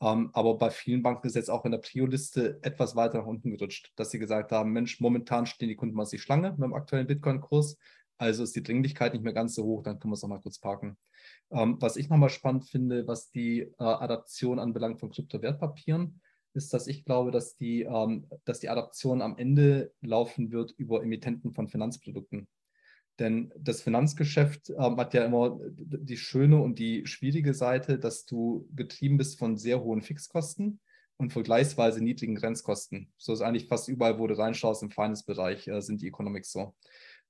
Ähm, 0.00 0.30
aber 0.34 0.58
bei 0.58 0.70
vielen 0.70 1.02
Banken 1.02 1.26
ist 1.26 1.36
jetzt 1.36 1.50
auch 1.50 1.64
in 1.64 1.72
der 1.72 1.78
Prio-Liste 1.78 2.58
etwas 2.62 2.96
weiter 2.96 3.18
nach 3.18 3.26
unten 3.26 3.50
gerutscht, 3.50 3.92
dass 3.96 4.10
sie 4.10 4.18
gesagt 4.18 4.52
haben, 4.52 4.72
Mensch, 4.72 5.00
momentan 5.00 5.46
stehen 5.46 5.68
die 5.68 5.76
Kunden 5.76 5.96
mal 5.96 6.04
die 6.04 6.18
Schlange 6.18 6.50
mit 6.50 6.62
dem 6.62 6.74
aktuellen 6.74 7.06
Bitcoin-Kurs, 7.06 7.78
also 8.18 8.42
ist 8.42 8.56
die 8.56 8.62
Dringlichkeit 8.62 9.12
nicht 9.12 9.24
mehr 9.24 9.32
ganz 9.32 9.54
so 9.54 9.64
hoch, 9.64 9.82
dann 9.82 9.98
können 9.98 10.12
wir 10.12 10.16
es 10.16 10.22
nochmal 10.22 10.40
kurz 10.40 10.58
parken. 10.58 10.98
Ähm, 11.50 11.76
was 11.80 11.96
ich 11.96 12.08
nochmal 12.08 12.30
spannend 12.30 12.68
finde, 12.68 13.06
was 13.06 13.30
die 13.30 13.60
äh, 13.60 13.74
Adaption 13.78 14.58
anbelangt 14.58 15.00
von 15.00 15.10
Kryptowertpapieren, 15.10 16.20
ist, 16.52 16.72
dass 16.72 16.86
ich 16.86 17.04
glaube, 17.04 17.30
dass 17.30 17.56
die, 17.56 17.82
ähm, 17.82 18.26
dass 18.44 18.60
die 18.60 18.68
Adaption 18.68 19.22
am 19.22 19.36
Ende 19.36 19.92
laufen 20.00 20.50
wird 20.50 20.72
über 20.72 21.02
Emittenten 21.02 21.52
von 21.52 21.68
Finanzprodukten. 21.68 22.48
Denn 23.18 23.52
das 23.58 23.82
Finanzgeschäft 23.82 24.70
äh, 24.70 24.74
hat 24.78 25.14
ja 25.14 25.24
immer 25.24 25.58
die 25.76 26.16
schöne 26.16 26.60
und 26.60 26.78
die 26.78 27.06
schwierige 27.06 27.54
Seite, 27.54 27.98
dass 27.98 28.26
du 28.26 28.68
getrieben 28.74 29.16
bist 29.16 29.38
von 29.38 29.56
sehr 29.56 29.82
hohen 29.82 30.02
Fixkosten. 30.02 30.80
und 31.18 31.32
vergleichsweise 31.32 32.04
niedrigen 32.04 32.34
Grenzkosten. 32.34 33.10
So 33.16 33.32
ist 33.32 33.40
eigentlich 33.40 33.68
fast 33.68 33.88
überall, 33.88 34.18
wo 34.18 34.26
du 34.26 34.36
reinschaust 34.36 34.82
im 34.82 34.90
Finance-Bereich, 34.90 35.66
äh, 35.66 35.80
sind 35.80 36.02
die 36.02 36.08
Economics 36.08 36.52
so. 36.52 36.74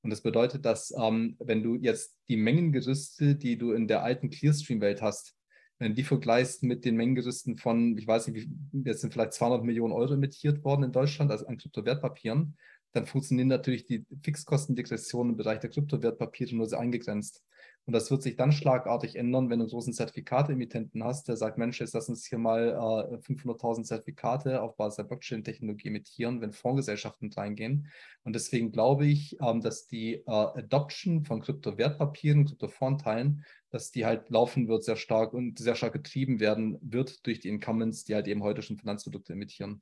Und 0.03 0.11
das 0.11 0.23
bedeutet, 0.23 0.65
dass 0.65 0.93
ähm, 0.97 1.37
wenn 1.39 1.63
du 1.63 1.77
jetzt 1.77 2.17
die 2.29 2.37
Mengengerüste, 2.37 3.37
die 3.37 3.59
du 3.59 3.73
in 3.73 3.89
der 3.89 4.03
alten 4.03 4.31
Clearstream-Welt 4.31 5.03
hast, 5.03 5.37
wenn 5.79 5.95
die 5.95 6.05
vergleichst 6.05 6.63
mit 6.63 6.85
den 6.85 6.97
Mengengerüsten 6.97 7.59
von, 7.59 7.97
ich 7.99 8.07
weiß 8.07 8.29
nicht, 8.29 8.49
wie, 8.73 8.83
jetzt 8.85 9.03
sind 9.03 9.13
vielleicht 9.13 9.35
200 9.35 9.65
Millionen 9.65 9.93
Euro 9.93 10.15
emittiert 10.15 10.65
worden 10.65 10.85
in 10.85 10.93
Deutschland, 10.93 11.31
also 11.31 11.47
an 11.47 11.59
Kryptowertpapieren, 11.59 12.57
dann 12.97 13.07
funktionieren 13.07 13.49
natürlich 13.49 13.87
die 13.87 14.05
Fixkostendegressionen 14.23 15.33
im 15.33 15.37
Bereich 15.37 15.61
der 15.61 15.71
Kryptowertpapiere 15.71 16.57
nur 16.57 16.67
sehr 16.67 16.81
eingegrenzt. 16.81 17.43
Und 17.87 17.93
das 17.93 18.11
wird 18.11 18.21
sich 18.21 18.35
dann 18.35 18.51
schlagartig 18.51 19.15
ändern, 19.15 19.49
wenn 19.49 19.61
du 19.61 19.65
einen 19.65 19.71
großen 19.71 19.93
Zertifikate-Emittenten 19.93 21.05
hast, 21.05 21.29
der 21.29 21.37
sagt, 21.37 21.57
Mensch, 21.57 21.79
jetzt 21.81 21.95
lass 21.95 22.09
uns 22.09 22.27
hier 22.27 22.39
mal 22.39 22.71
äh, 22.71 23.17
500.000 23.19 23.85
Zertifikate 23.85 24.61
auf 24.61 24.77
Basis 24.77 24.97
der 24.97 25.05
Blockchain-Technologie 25.05 25.89
emittieren, 25.89 26.41
wenn 26.41 26.53
Fondsgesellschaften 26.53 27.33
reingehen. 27.33 27.87
Und 28.25 28.35
deswegen 28.35 28.73
glaube 28.73 29.07
ich, 29.07 29.37
ähm, 29.41 29.61
dass 29.61 29.87
die 29.87 30.15
äh, 30.15 30.23
Adoption 30.27 31.25
von 31.25 31.41
Kryptowertpapieren, 31.41 32.47
Kryptofondteilen, 32.47 33.45
dass 33.71 33.93
die 33.93 34.05
halt 34.05 34.31
laufen 34.31 34.67
wird 34.67 34.83
sehr 34.83 34.97
stark 34.97 35.33
und 35.33 35.61
sehr 35.61 35.77
stark 35.77 35.93
getrieben 35.93 36.41
werden 36.41 36.79
wird 36.83 37.25
durch 37.25 37.39
die 37.39 37.51
Incumbents, 37.51 38.03
die 38.03 38.17
halt 38.17 38.27
eben 38.27 38.43
heute 38.43 38.63
schon 38.63 38.79
Finanzprodukte 38.79 39.35
emittieren. 39.35 39.81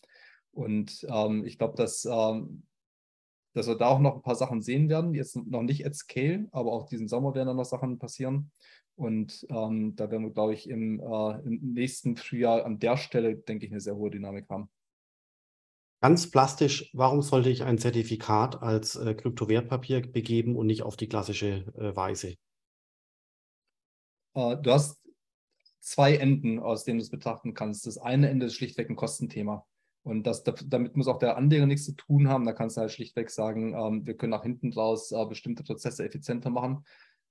Und 0.52 1.06
ähm, 1.10 1.46
ich 1.46 1.56
glaube, 1.56 1.76
dass 1.76 2.04
ähm, 2.04 2.64
dass 3.54 3.68
wir 3.68 3.76
da 3.76 3.88
auch 3.88 4.00
noch 4.00 4.16
ein 4.16 4.22
paar 4.22 4.34
Sachen 4.34 4.60
sehen 4.60 4.88
werden. 4.88 5.14
Jetzt 5.14 5.36
noch 5.36 5.62
nicht 5.62 5.86
at 5.86 5.94
scale, 5.94 6.48
aber 6.52 6.72
auch 6.72 6.86
diesen 6.86 7.08
Sommer 7.08 7.34
werden 7.34 7.48
da 7.48 7.54
noch 7.54 7.64
Sachen 7.64 7.98
passieren. 7.98 8.50
Und 8.96 9.46
ähm, 9.48 9.96
da 9.96 10.10
werden 10.10 10.24
wir, 10.24 10.32
glaube 10.32 10.54
ich, 10.54 10.68
im, 10.68 11.00
äh, 11.00 11.40
im, 11.40 11.72
nächsten 11.72 12.16
Frühjahr 12.16 12.64
an 12.64 12.78
der 12.78 12.96
Stelle, 12.96 13.36
denke 13.36 13.66
ich, 13.66 13.72
eine 13.72 13.80
sehr 13.80 13.96
hohe 13.96 14.10
Dynamik 14.10 14.48
haben. 14.48 14.68
Ganz 16.00 16.30
plastisch, 16.30 16.90
warum 16.92 17.22
sollte 17.22 17.48
ich 17.48 17.62
ein 17.62 17.78
Zertifikat 17.78 18.62
als 18.62 18.94
äh, 18.96 19.14
Kryptowertpapier 19.14 20.02
begeben 20.02 20.54
und 20.54 20.66
nicht 20.66 20.82
auf 20.82 20.96
die 20.96 21.08
klassische 21.08 21.64
äh, 21.78 21.96
Weise? 21.96 22.36
Äh, 24.34 24.56
du 24.58 24.70
hast 24.70 25.00
zwei 25.80 26.16
Enden, 26.16 26.58
aus 26.58 26.84
denen 26.84 26.98
du 26.98 27.04
es 27.04 27.10
betrachten 27.10 27.54
kannst. 27.54 27.86
Das 27.86 27.98
eine 27.98 28.28
Ende 28.28 28.46
ist 28.46 28.54
schlichtweg 28.54 28.90
ein 28.90 28.96
Kostenthema. 28.96 29.66
Und 30.04 30.26
das, 30.26 30.44
damit 30.44 30.96
muss 30.96 31.08
auch 31.08 31.18
der 31.18 31.36
Anleger 31.36 31.66
nichts 31.66 31.86
zu 31.86 31.92
tun 31.92 32.28
haben. 32.28 32.44
Da 32.44 32.52
kannst 32.52 32.76
du 32.76 32.82
halt 32.82 32.92
schlichtweg 32.92 33.30
sagen, 33.30 33.74
ähm, 33.74 34.06
wir 34.06 34.16
können 34.16 34.30
nach 34.30 34.42
hinten 34.42 34.72
raus 34.72 35.10
äh, 35.12 35.26
bestimmte 35.26 35.64
Prozesse 35.64 36.04
effizienter 36.04 36.50
machen 36.50 36.84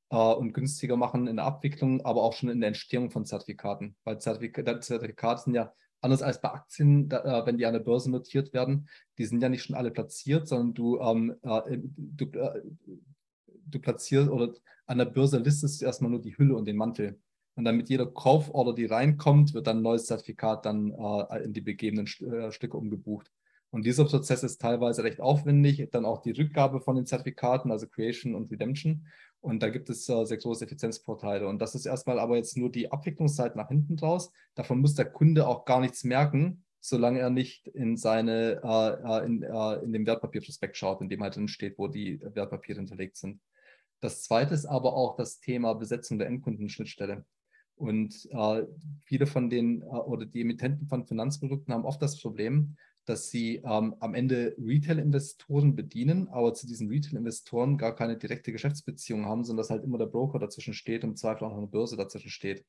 äh, 0.10 0.18
und 0.18 0.54
günstiger 0.54 0.98
machen 0.98 1.28
in 1.28 1.36
der 1.36 1.46
Abwicklung, 1.46 2.04
aber 2.04 2.24
auch 2.24 2.34
schon 2.34 2.50
in 2.50 2.60
der 2.60 2.70
Entstehung 2.70 3.12
von 3.12 3.26
Zertifikaten. 3.26 3.96
Weil 4.04 4.20
Zertifik 4.20 4.56
Zertifikate 4.84 5.44
sind 5.44 5.54
ja 5.54 5.72
anders 6.02 6.24
als 6.24 6.42
bei 6.42 6.50
Aktien, 6.50 7.10
da, 7.10 7.42
äh, 7.42 7.46
wenn 7.46 7.58
die 7.58 7.66
an 7.68 7.74
der 7.74 7.80
Börse 7.80 8.10
notiert 8.10 8.54
werden, 8.54 8.90
die 9.20 9.26
sind 9.26 9.42
ja 9.42 9.50
nicht 9.50 9.64
schon 9.64 9.76
alle 9.76 9.92
platziert, 9.92 10.48
sondern 10.48 10.74
du, 10.74 11.00
ähm, 11.00 11.36
äh, 11.44 11.78
du, 11.78 12.26
äh, 12.40 12.62
du 13.68 13.80
platzierst 13.80 14.30
oder 14.30 14.52
an 14.88 14.98
der 14.98 15.06
Börse 15.06 15.38
listest 15.38 15.80
du 15.80 15.86
erstmal 15.86 16.12
nur 16.12 16.22
die 16.22 16.38
Hülle 16.38 16.56
und 16.56 16.66
den 16.66 16.76
Mantel. 16.76 17.20
Und 17.56 17.66
dann 17.66 17.78
mit 17.78 17.90
jeder 17.90 18.08
Kauforder, 18.08 18.74
die 18.74 18.86
reinkommt, 18.86 19.54
wird 19.54 19.68
dann 19.68 19.78
ein 19.78 19.84
neues 19.84 20.06
Zertifikat 20.06 20.66
dann 20.66 20.92
äh, 20.92 21.44
in 21.44 21.54
die 21.54 21.62
begebenen 21.62 22.08
äh, 22.08 22.52
Stücke 22.52 22.78
umgebucht. 22.78 23.32
Und 23.70 23.86
dieser 23.88 24.06
Prozess 24.06 24.44
ist 24.44 24.62
teilweise 24.62 25.04
recht 25.04 25.20
aufwendig. 25.20 25.90
Dann 25.92 26.06
auch 26.06 26.22
die 26.22 26.32
Rückgabe 26.32 26.80
von 26.80 26.96
den 26.96 27.08
Zertifikaten, 27.08 27.72
also 27.72 27.88
Creation 27.88 28.36
und 28.36 28.52
Redemption. 28.52 29.08
Und 29.42 29.62
da 29.62 29.70
gibt 29.70 29.90
es 29.90 30.08
äh, 30.10 30.26
sehr 30.26 30.38
große 30.38 30.66
Effizienzvorteile. 30.66 31.48
Und 31.48 31.60
das 31.60 31.76
ist 31.76 31.86
erstmal 31.86 32.20
aber 32.20 32.38
jetzt 32.38 32.56
nur 32.56 32.72
die 32.72 32.92
Abwicklungszeit 32.92 33.56
nach 33.56 33.70
hinten 33.70 33.98
draus. 33.98 34.32
Davon 34.56 34.80
muss 34.80 34.94
der 34.94 35.06
Kunde 35.06 35.48
auch 35.48 35.66
gar 35.66 35.80
nichts 35.80 36.04
merken, 36.04 36.64
solange 36.80 37.20
er 37.20 37.30
nicht 37.30 37.68
in 37.68 37.98
seine, 37.98 38.62
äh, 38.64 39.22
äh 39.22 39.26
in, 39.26 39.44
äh, 39.44 39.84
in 39.84 39.92
dem 39.92 40.06
Wertpapierprospekt 40.06 40.78
schaut, 40.78 41.02
in 41.02 41.10
dem 41.10 41.24
halt 41.24 41.36
drin 41.36 41.48
steht, 41.48 41.78
wo 41.78 41.88
die 41.88 42.22
Wertpapiere 42.22 42.78
hinterlegt 42.78 43.18
sind. 43.18 43.42
Das 44.02 44.22
zweite 44.22 44.54
ist 44.54 44.66
aber 44.66 44.94
auch 44.94 45.16
das 45.16 45.40
Thema 45.40 45.74
Besetzung 45.74 46.20
der 46.20 46.28
Endkundenschnittstelle. 46.28 47.26
Und 47.76 48.28
äh, 48.32 48.64
viele 49.04 49.26
von 49.26 49.50
den 49.50 49.82
äh, 49.82 49.86
oder 49.86 50.26
die 50.26 50.42
Emittenten 50.42 50.88
von 50.88 51.06
Finanzprodukten 51.06 51.74
haben 51.74 51.86
oft 51.86 52.02
das 52.02 52.20
Problem, 52.22 52.76
dass 53.06 53.30
sie 53.30 53.58
ähm, 53.66 53.96
am 54.00 54.14
Ende 54.14 54.56
Retail-Investoren 54.58 55.76
bedienen, 55.76 56.30
aber 56.30 56.54
zu 56.54 56.68
diesen 56.68 56.88
Retail-Investoren 56.88 57.78
gar 57.78 57.96
keine 57.96 58.18
direkte 58.18 58.52
Geschäftsbeziehung 58.52 59.26
haben, 59.26 59.44
sondern 59.44 59.64
dass 59.64 59.70
halt 59.70 59.84
immer 59.84 59.98
der 59.98 60.06
Broker 60.06 60.40
dazwischen 60.40 60.74
steht 60.74 61.04
und 61.04 61.12
im 61.12 61.16
Zweifel 61.16 61.46
auch 61.46 61.58
eine 61.58 61.68
Börse 61.68 61.98
dazwischen 61.98 62.30
steht. 62.30 62.66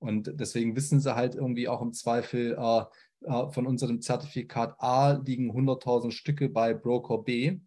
Und 0.00 0.32
deswegen 0.34 0.76
wissen 0.76 1.00
sie 1.00 1.14
halt 1.14 1.34
irgendwie 1.34 1.68
auch 1.68 1.82
im 1.82 1.92
Zweifel, 1.92 2.56
äh, 2.58 2.84
äh, 3.24 3.50
von 3.50 3.66
unserem 3.66 4.00
Zertifikat 4.00 4.76
A 4.78 5.12
liegen 5.12 5.50
100.000 5.50 6.12
Stücke 6.12 6.48
bei 6.48 6.74
Broker 6.74 7.18
B 7.18 7.60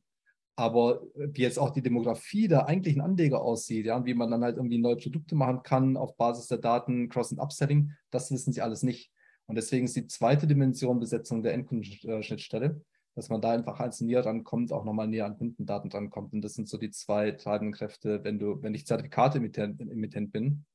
aber 0.55 1.01
wie 1.15 1.41
jetzt 1.41 1.59
auch 1.59 1.71
die 1.71 1.81
Demografie 1.81 2.47
der 2.47 2.67
eigentlichen 2.67 3.01
Anleger 3.01 3.41
aussieht, 3.41 3.85
ja, 3.85 3.95
und 3.95 4.05
wie 4.05 4.13
man 4.13 4.29
dann 4.29 4.43
halt 4.43 4.57
irgendwie 4.57 4.77
neue 4.77 4.97
Produkte 4.97 5.35
machen 5.35 5.63
kann 5.63 5.97
auf 5.97 6.15
Basis 6.17 6.47
der 6.47 6.57
Daten, 6.57 7.09
Cross- 7.09 7.31
und 7.31 7.39
Upselling, 7.39 7.91
das 8.11 8.31
wissen 8.31 8.53
sie 8.53 8.61
alles 8.61 8.83
nicht. 8.83 9.11
Und 9.47 9.55
deswegen 9.55 9.85
ist 9.85 9.95
die 9.95 10.07
zweite 10.07 10.47
Dimension 10.47 10.99
Besetzung 10.99 11.43
der 11.43 11.53
Endkundenschnittstelle, 11.53 12.81
dass 13.15 13.29
man 13.29 13.41
da 13.41 13.51
einfach 13.51 13.79
als 13.79 14.01
näher 14.01 14.25
rankommt, 14.25 14.71
auch 14.71 14.85
nochmal 14.85 15.07
näher 15.07 15.25
an 15.25 15.37
Kundendaten 15.37 15.89
drankommt. 15.89 16.33
Und 16.33 16.41
das 16.41 16.53
sind 16.53 16.69
so 16.69 16.77
die 16.77 16.91
zwei 16.91 17.31
treibenden 17.31 17.73
Kräfte, 17.73 18.23
wenn 18.23 18.39
du, 18.39 18.61
wenn 18.61 18.73
ich 18.73 18.85
Zertifikate-Emittent 18.85 20.31
bin. 20.31 20.65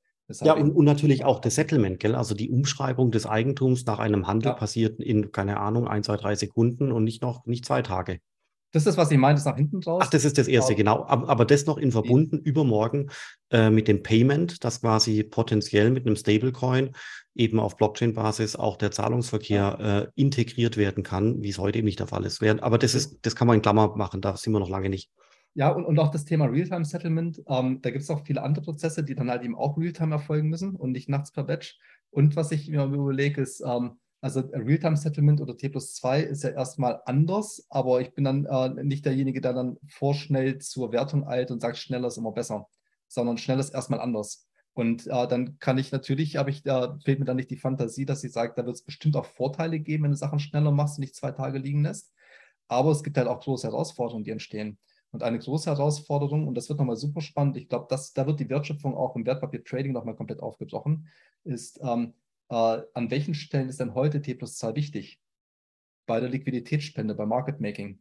Ja, 0.43 0.55
und, 0.55 0.73
und, 0.73 0.85
natürlich 0.85 1.25
auch 1.25 1.39
das 1.39 1.55
Settlement, 1.55 2.01
gell? 2.01 2.17
Also 2.17 2.35
die 2.35 2.51
Umschreibung 2.51 3.13
des 3.13 3.27
Eigentums 3.27 3.87
nach 3.87 4.01
einem 4.01 4.27
Handel 4.27 4.51
ja. 4.51 4.55
passiert 4.55 5.01
in, 5.01 5.31
keine 5.31 5.61
Ahnung, 5.61 5.87
ein, 5.87 6.03
zwei, 6.03 6.17
drei 6.17 6.35
Sekunden 6.35 6.91
und 6.91 7.05
nicht 7.05 7.23
noch 7.23 7.47
nicht 7.47 7.65
zwei 7.65 7.81
Tage. 7.81 8.19
Das 8.73 8.87
ist 8.87 8.97
was 8.97 9.11
ich 9.11 9.19
meine, 9.19 9.35
das 9.37 9.45
nach 9.45 9.57
hinten 9.57 9.83
raus. 9.83 10.03
Ach, 10.05 10.11
das 10.11 10.25
ist 10.25 10.39
das 10.39 10.49
erste, 10.49 10.75
genau. 10.75 11.05
Aber, 11.07 11.29
aber 11.29 11.45
das 11.45 11.67
noch 11.67 11.79
in 11.79 11.93
verbunden 11.93 12.39
übermorgen 12.39 13.11
äh, 13.51 13.71
mit 13.71 13.89
dem 13.89 14.03
Payment, 14.03 14.65
das 14.65 14.81
quasi 14.81 15.23
potenziell 15.23 15.91
mit 15.91 16.07
einem 16.07 16.17
Stablecoin 16.17 16.93
eben 17.35 17.61
auf 17.61 17.77
Blockchain-Basis 17.77 18.57
auch 18.57 18.77
der 18.77 18.91
Zahlungsverkehr 18.91 19.77
ja. 19.79 19.99
äh, 19.99 20.09
integriert 20.15 20.77
werden 20.77 21.05
kann, 21.05 21.43
wie 21.43 21.51
es 21.51 21.59
heute 21.59 21.79
eben 21.79 21.87
nicht 21.87 22.01
der 22.01 22.07
Fall 22.07 22.25
ist. 22.25 22.43
Aber 22.43 22.79
das 22.79 22.95
ist, 22.95 23.19
das 23.23 23.37
kann 23.37 23.47
man 23.47 23.57
in 23.57 23.63
Klammer 23.63 23.97
machen, 23.97 24.21
da 24.21 24.37
sind 24.37 24.53
wir 24.53 24.61
noch 24.61 24.71
lange 24.71 24.91
nicht. 24.91 25.11
Ja, 25.55 25.71
und, 25.71 25.87
und 25.87 25.99
auch 25.99 26.11
das 26.11 26.27
Thema 26.27 26.45
Realtime-Settlement. 26.47 27.43
Ähm, 27.49 27.81
da 27.81 27.91
gibt 27.91 28.03
es 28.03 28.11
auch 28.11 28.27
viele 28.27 28.43
andere 28.43 28.63
Prozesse, 28.63 29.03
die 29.03 29.15
dann 29.15 29.31
halt 29.31 29.43
eben 29.43 29.57
auch 29.57 29.79
Realtime 29.79 30.15
erfolgen 30.15 30.51
müssen 30.51 30.77
und 30.77 30.93
nicht 30.93 31.09
nachts 31.09 31.33
per 31.33 31.45
Batch. 31.45 31.79
Und 32.11 32.37
was 32.37 32.53
ich 32.53 32.69
mir 32.69 32.85
überlege, 32.85 33.41
ist, 33.41 33.63
ähm, 33.67 33.99
also 34.21 34.41
Realtime-Settlement 34.41 35.41
oder 35.41 35.57
T 35.57 35.69
plus 35.69 35.95
2 35.95 36.23
ist 36.23 36.43
ja 36.43 36.51
erstmal 36.51 37.01
anders, 37.05 37.67
aber 37.69 38.01
ich 38.01 38.15
bin 38.15 38.25
dann 38.25 38.47
äh, 38.47 38.83
nicht 38.83 39.05
derjenige, 39.05 39.41
der 39.41 39.53
dann 39.53 39.77
vorschnell 39.89 40.59
zur 40.59 40.93
Wertung 40.93 41.27
eilt 41.27 41.51
und 41.51 41.61
sagt, 41.61 41.77
schneller 41.77 42.09
ist 42.09 42.17
immer 42.17 42.33
besser, 42.33 42.69
sondern 43.09 43.39
schneller 43.39 43.61
ist 43.61 43.75
erstmal 43.75 44.01
anders. 44.01 44.49
Und 44.73 45.07
äh, 45.07 45.27
dann 45.27 45.59
kann 45.59 45.79
ich 45.79 45.91
natürlich, 45.93 46.37
habe 46.37 46.51
ich, 46.51 46.63
da 46.63 46.99
fehlt 47.05 47.19
mir 47.19 47.25
dann 47.25 47.37
nicht 47.37 47.51
die 47.51 47.57
Fantasie, 47.57 48.05
dass 48.05 48.25
ich 48.25 48.33
sage, 48.33 48.53
da 48.57 48.67
wird 48.67 48.77
es 48.77 48.83
bestimmt 48.83 49.17
auch 49.17 49.25
Vorteile 49.25 49.81
geben, 49.81 50.05
wenn 50.05 50.11
du 50.11 50.17
Sachen 50.17 50.39
schneller 50.39 50.71
machst 50.71 50.99
und 50.99 51.01
nicht 51.01 51.17
zwei 51.17 51.33
Tage 51.33 51.59
liegen 51.59 51.83
lässt. 51.83 52.13
Aber 52.69 52.91
es 52.91 53.03
gibt 53.03 53.17
halt 53.17 53.29
auch 53.29 53.41
große 53.41 53.67
Herausforderungen, 53.67 54.25
die 54.25 54.33
entstehen. 54.33 54.79
Und 55.13 55.23
eine 55.23 55.39
große 55.39 55.71
Herausforderung, 55.71 56.47
und 56.47 56.57
das 56.57 56.69
wird 56.69 56.79
nochmal 56.79 56.97
super 56.97 57.23
spannend, 57.23 57.57
ich 57.57 57.69
glaube, 57.69 57.87
da 57.89 58.27
wird 58.27 58.41
die 58.41 58.51
Wertschöpfung 58.51 58.95
auch 58.95 59.17
im 59.17 59.25
Wertpapier-Trading 59.25 59.93
nochmal 59.93 60.17
komplett 60.17 60.41
aufgebrochen, 60.41 61.09
ist, 61.45 61.81
ähm, 61.83 62.13
äh, 62.49 62.83
an 62.95 63.11
welchen 63.11 63.35
Stellen 63.35 63.69
ist 63.69 63.81
denn 63.81 63.95
heute 63.95 64.23
T 64.23 64.35
plus 64.35 64.57
2 64.57 64.75
wichtig? 64.77 65.21
Bei 66.07 66.21
der 66.21 66.29
Liquiditätsspende, 66.29 67.15
bei 67.15 67.27
Market 67.27 67.61
Making. 67.61 67.99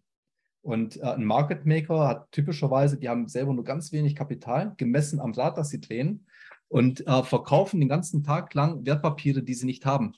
Und 0.62 0.98
äh, 0.98 1.04
ein 1.04 1.26
Market 1.26 1.66
Maker 1.66 2.08
hat 2.08 2.32
typischerweise, 2.32 2.98
die 2.98 3.08
haben 3.10 3.28
selber 3.28 3.54
nur 3.54 3.64
ganz 3.64 3.92
wenig 3.92 4.16
Kapital, 4.16 4.74
gemessen 4.78 5.20
am 5.20 5.34
Rad, 5.34 5.58
das 5.58 5.70
sie 5.70 5.80
drehen, 5.80 6.26
und 6.70 7.06
äh, 7.06 7.24
verkaufen 7.24 7.80
den 7.80 7.90
ganzen 7.90 8.24
Tag 8.24 8.54
lang 8.56 8.86
Wertpapiere, 8.86 9.44
die 9.44 9.54
sie 9.54 9.68
nicht 9.68 9.86
haben. 9.86 10.16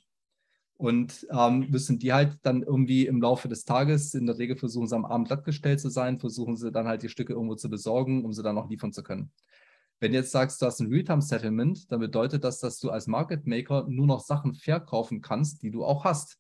Und 0.78 1.28
ähm, 1.32 1.68
müssen 1.70 2.00
die 2.00 2.14
halt 2.14 2.38
dann 2.44 2.62
irgendwie 2.62 3.08
im 3.08 3.22
Laufe 3.22 3.48
des 3.50 3.66
Tages, 3.66 4.14
in 4.14 4.26
der 4.26 4.38
Regel 4.38 4.56
versuchen 4.56 4.88
sie 4.88 4.96
am 4.96 5.06
Abend 5.06 5.28
glattgestellt 5.28 5.82
zu 5.82 5.90
sein, 5.90 6.20
versuchen 6.20 6.56
sie 6.56 6.72
dann 6.72 6.88
halt 6.88 7.04
die 7.04 7.10
Stücke 7.10 7.34
irgendwo 7.34 7.56
zu 7.56 7.70
besorgen, 7.70 8.24
um 8.24 8.32
sie 8.32 8.44
dann 8.44 8.58
auch 8.58 8.70
liefern 8.70 8.94
zu 8.94 9.04
können. 9.04 9.32
Wenn 10.00 10.12
du 10.12 10.20
jetzt 10.20 10.32
sagst, 10.32 10.62
du 10.62 10.68
hast 10.68 10.80
ein 10.80 10.88
Realtime-Settlement, 10.88 11.92
dann 11.92 12.00
bedeutet 12.00 12.44
das, 12.44 12.60
dass 12.60 12.80
du 12.80 12.92
als 12.92 13.08
Market 13.08 13.48
Maker 13.48 13.88
nur 13.90 14.06
noch 14.06 14.20
Sachen 14.20 14.54
verkaufen 14.54 15.22
kannst, 15.22 15.64
die 15.64 15.72
du 15.72 15.84
auch 15.84 16.04
hast. 16.04 16.38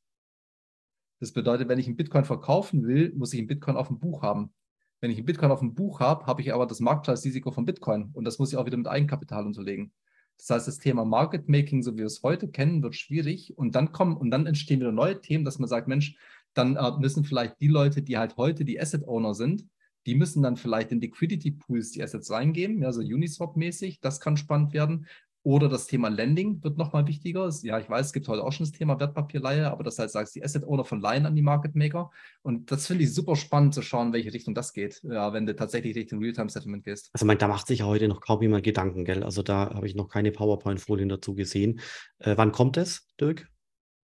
Das 1.20 1.32
bedeutet, 1.32 1.67
wenn 1.67 1.80
ich 1.80 1.88
einen 1.88 1.98
Bitcoin 1.98 2.26
verkaufen 2.26 2.86
will, 2.86 3.13
muss 3.15 3.34
ich 3.34 3.39
einen 3.39 3.48
Bitcoin 3.48 3.76
auf 3.76 3.88
dem 3.88 4.00
Buch 4.00 4.22
haben. 4.22 4.54
Wenn 5.02 5.10
ich 5.10 5.17
einen 5.17 5.26
Bitcoin 5.26 5.52
auf 5.52 5.60
dem 5.60 5.74
Buch 5.74 6.00
habe, 6.00 6.28
habe 6.28 6.41
ich 6.41 6.54
aber 6.54 6.67
das 6.67 6.80
Marktpreisrisiko 6.80 7.52
von 7.52 7.65
Bitcoin 7.65 8.12
und 8.13 8.26
das 8.26 8.38
muss 8.38 8.52
ich 8.52 8.58
auch 8.58 8.65
wieder 8.65 8.78
mit 8.78 8.88
Eigenkapital 8.88 9.46
unterlegen. 9.46 9.91
Das 10.38 10.52
heißt, 10.52 10.67
das 10.67 10.78
Thema 10.78 11.04
Market 11.04 11.50
Making, 11.50 11.82
so 11.82 11.93
wie 11.93 12.00
wir 12.00 12.06
es 12.06 12.22
heute 12.22 12.48
kennen, 12.48 12.84
wird 12.84 12.96
schwierig 12.96 13.58
und 13.58 13.74
dann 13.74 13.91
kommen 13.91 14.17
und 14.17 14.30
dann 14.30 14.46
entstehen 14.46 14.80
wieder 14.80 14.91
neue 14.91 15.20
Themen, 15.20 15.46
dass 15.46 15.58
man 15.58 15.67
sagt, 15.67 15.88
Mensch, 15.88 16.15
dann 16.54 16.75
äh, 16.75 16.92
müssen 17.00 17.23
vielleicht 17.23 17.60
die 17.60 17.67
Leute, 17.67 18.04
die 18.04 18.17
halt 18.17 18.38
heute 18.38 18.65
die 18.65 18.79
Asset 18.79 19.08
Owner 19.08 19.34
sind, 19.34 19.65
die 20.08 20.15
müssen 20.15 20.41
dann 20.41 20.58
vielleicht 20.58 20.91
in 20.91 21.01
Liquidity 21.01 21.51
Pools 21.51 21.91
die 21.91 22.01
Assets 22.01 22.31
reingeben, 22.31 22.81
ja, 22.81 22.91
so 22.91 23.01
Uniswap-mäßig. 23.01 23.99
Das 24.01 24.19
kann 24.19 24.37
spannend 24.37 24.73
werden. 24.73 25.05
Oder 25.43 25.69
das 25.69 25.87
Thema 25.87 26.10
Lending 26.10 26.62
wird 26.62 26.77
nochmal 26.77 27.08
wichtiger. 27.08 27.49
Ja, 27.62 27.79
ich 27.79 27.89
weiß, 27.89 28.08
es 28.08 28.13
gibt 28.13 28.27
heute 28.27 28.43
auch 28.43 28.51
schon 28.51 28.65
das 28.65 28.73
Thema 28.73 28.99
Wertpapierleihe, 28.99 29.71
aber 29.71 29.83
das 29.83 29.97
heißt, 29.97 30.12
sagst 30.12 30.35
die 30.35 30.43
Asset 30.43 30.65
Owner 30.65 30.83
von 30.83 30.99
Leihen 30.99 31.25
an 31.25 31.35
die 31.35 31.41
Market 31.41 31.73
Maker. 31.73 32.10
Und 32.41 32.69
das 32.69 32.87
finde 32.87 33.05
ich 33.05 33.13
super 33.13 33.37
spannend 33.37 33.73
zu 33.73 33.81
schauen, 33.81 34.12
welche 34.12 34.33
Richtung 34.33 34.55
das 34.55 34.73
geht, 34.73 35.01
ja, 35.03 35.31
wenn 35.31 35.45
du 35.45 35.55
tatsächlich 35.55 35.95
Richtung 35.95 36.19
Realtime 36.19 36.49
Settlement 36.49 36.83
gehst. 36.83 37.10
Also, 37.13 37.25
mein, 37.25 37.37
da 37.37 37.47
macht 37.47 37.67
sich 37.67 37.79
ja 37.79 37.85
heute 37.85 38.10
noch 38.10 38.19
kaum 38.19 38.41
jemand 38.41 38.63
Gedanken, 38.63 39.05
gell? 39.05 39.23
Also, 39.23 39.41
da 39.41 39.73
habe 39.73 39.87
ich 39.87 39.95
noch 39.95 40.10
keine 40.10 40.31
PowerPoint-Folien 40.31 41.08
dazu 41.08 41.33
gesehen. 41.33 41.79
Äh, 42.19 42.35
wann 42.35 42.51
kommt 42.51 42.75
es, 42.75 43.08
Dirk? 43.19 43.47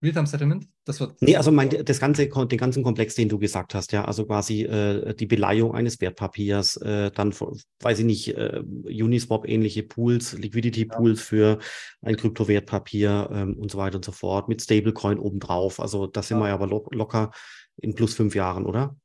Realtime 0.04 0.26
Settlement? 0.26 0.68
Das 0.84 1.00
wird. 1.00 1.20
Nee, 1.20 1.36
also 1.36 1.50
mein, 1.50 1.70
das 1.70 1.98
ganze, 1.98 2.28
den 2.28 2.58
ganzen 2.58 2.82
Komplex, 2.82 3.14
den 3.14 3.28
du 3.28 3.38
gesagt 3.38 3.74
hast, 3.74 3.92
ja, 3.92 4.04
also 4.04 4.26
quasi 4.26 4.62
äh, 4.62 5.14
die 5.14 5.26
Beleihung 5.26 5.74
eines 5.74 6.00
Wertpapiers, 6.00 6.76
äh, 6.76 7.10
dann, 7.10 7.34
weiß 7.80 7.98
ich 8.00 8.04
nicht, 8.04 8.36
äh, 8.36 8.62
Uniswap-ähnliche 8.62 9.82
Pools, 9.82 10.34
Liquidity-Pools 10.34 11.20
ja. 11.20 11.24
für 11.24 11.58
ein 12.02 12.16
Kryptowertpapier 12.16 13.30
ähm, 13.32 13.54
und 13.58 13.70
so 13.70 13.78
weiter 13.78 13.96
und 13.96 14.04
so 14.04 14.12
fort, 14.12 14.48
mit 14.48 14.62
Stablecoin 14.62 15.18
obendrauf. 15.18 15.80
Also 15.80 16.06
das 16.06 16.28
sind 16.28 16.38
ja. 16.38 16.44
wir 16.44 16.48
ja 16.48 16.54
aber 16.54 16.66
lo 16.66 16.86
locker 16.92 17.30
in 17.78 17.94
plus 17.94 18.14
fünf 18.14 18.34
Jahren, 18.34 18.66
oder? 18.66 18.96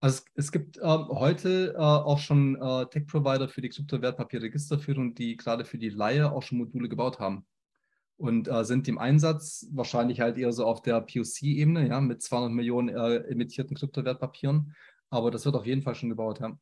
Also 0.00 0.22
es, 0.34 0.46
es 0.46 0.52
gibt 0.52 0.78
ähm, 0.78 1.08
heute 1.08 1.74
äh, 1.74 1.78
auch 1.78 2.18
schon 2.18 2.56
äh, 2.56 2.86
Tech-Provider 2.86 3.48
für 3.48 3.60
die 3.60 3.70
Kryptowertpapierregisterführung, 3.70 5.14
die 5.14 5.36
gerade 5.36 5.64
für 5.64 5.78
die 5.78 5.88
Laie 5.88 6.30
auch 6.30 6.42
schon 6.42 6.58
Module 6.58 6.88
gebaut 6.88 7.18
haben 7.18 7.44
und 8.16 8.48
äh, 8.48 8.64
sind 8.64 8.88
im 8.88 8.98
Einsatz, 8.98 9.66
wahrscheinlich 9.72 10.20
halt 10.20 10.38
eher 10.38 10.52
so 10.52 10.64
auf 10.64 10.82
der 10.82 11.00
POC-Ebene, 11.00 11.88
ja, 11.88 12.00
mit 12.00 12.22
200 12.22 12.52
Millionen 12.52 12.88
äh, 12.88 13.16
emittierten 13.28 13.76
Kryptowertpapieren. 13.76 14.74
Aber 15.10 15.30
das 15.30 15.44
wird 15.44 15.56
auf 15.56 15.66
jeden 15.66 15.82
Fall 15.82 15.94
schon 15.94 16.08
gebaut, 16.08 16.40
ja. 16.40 16.58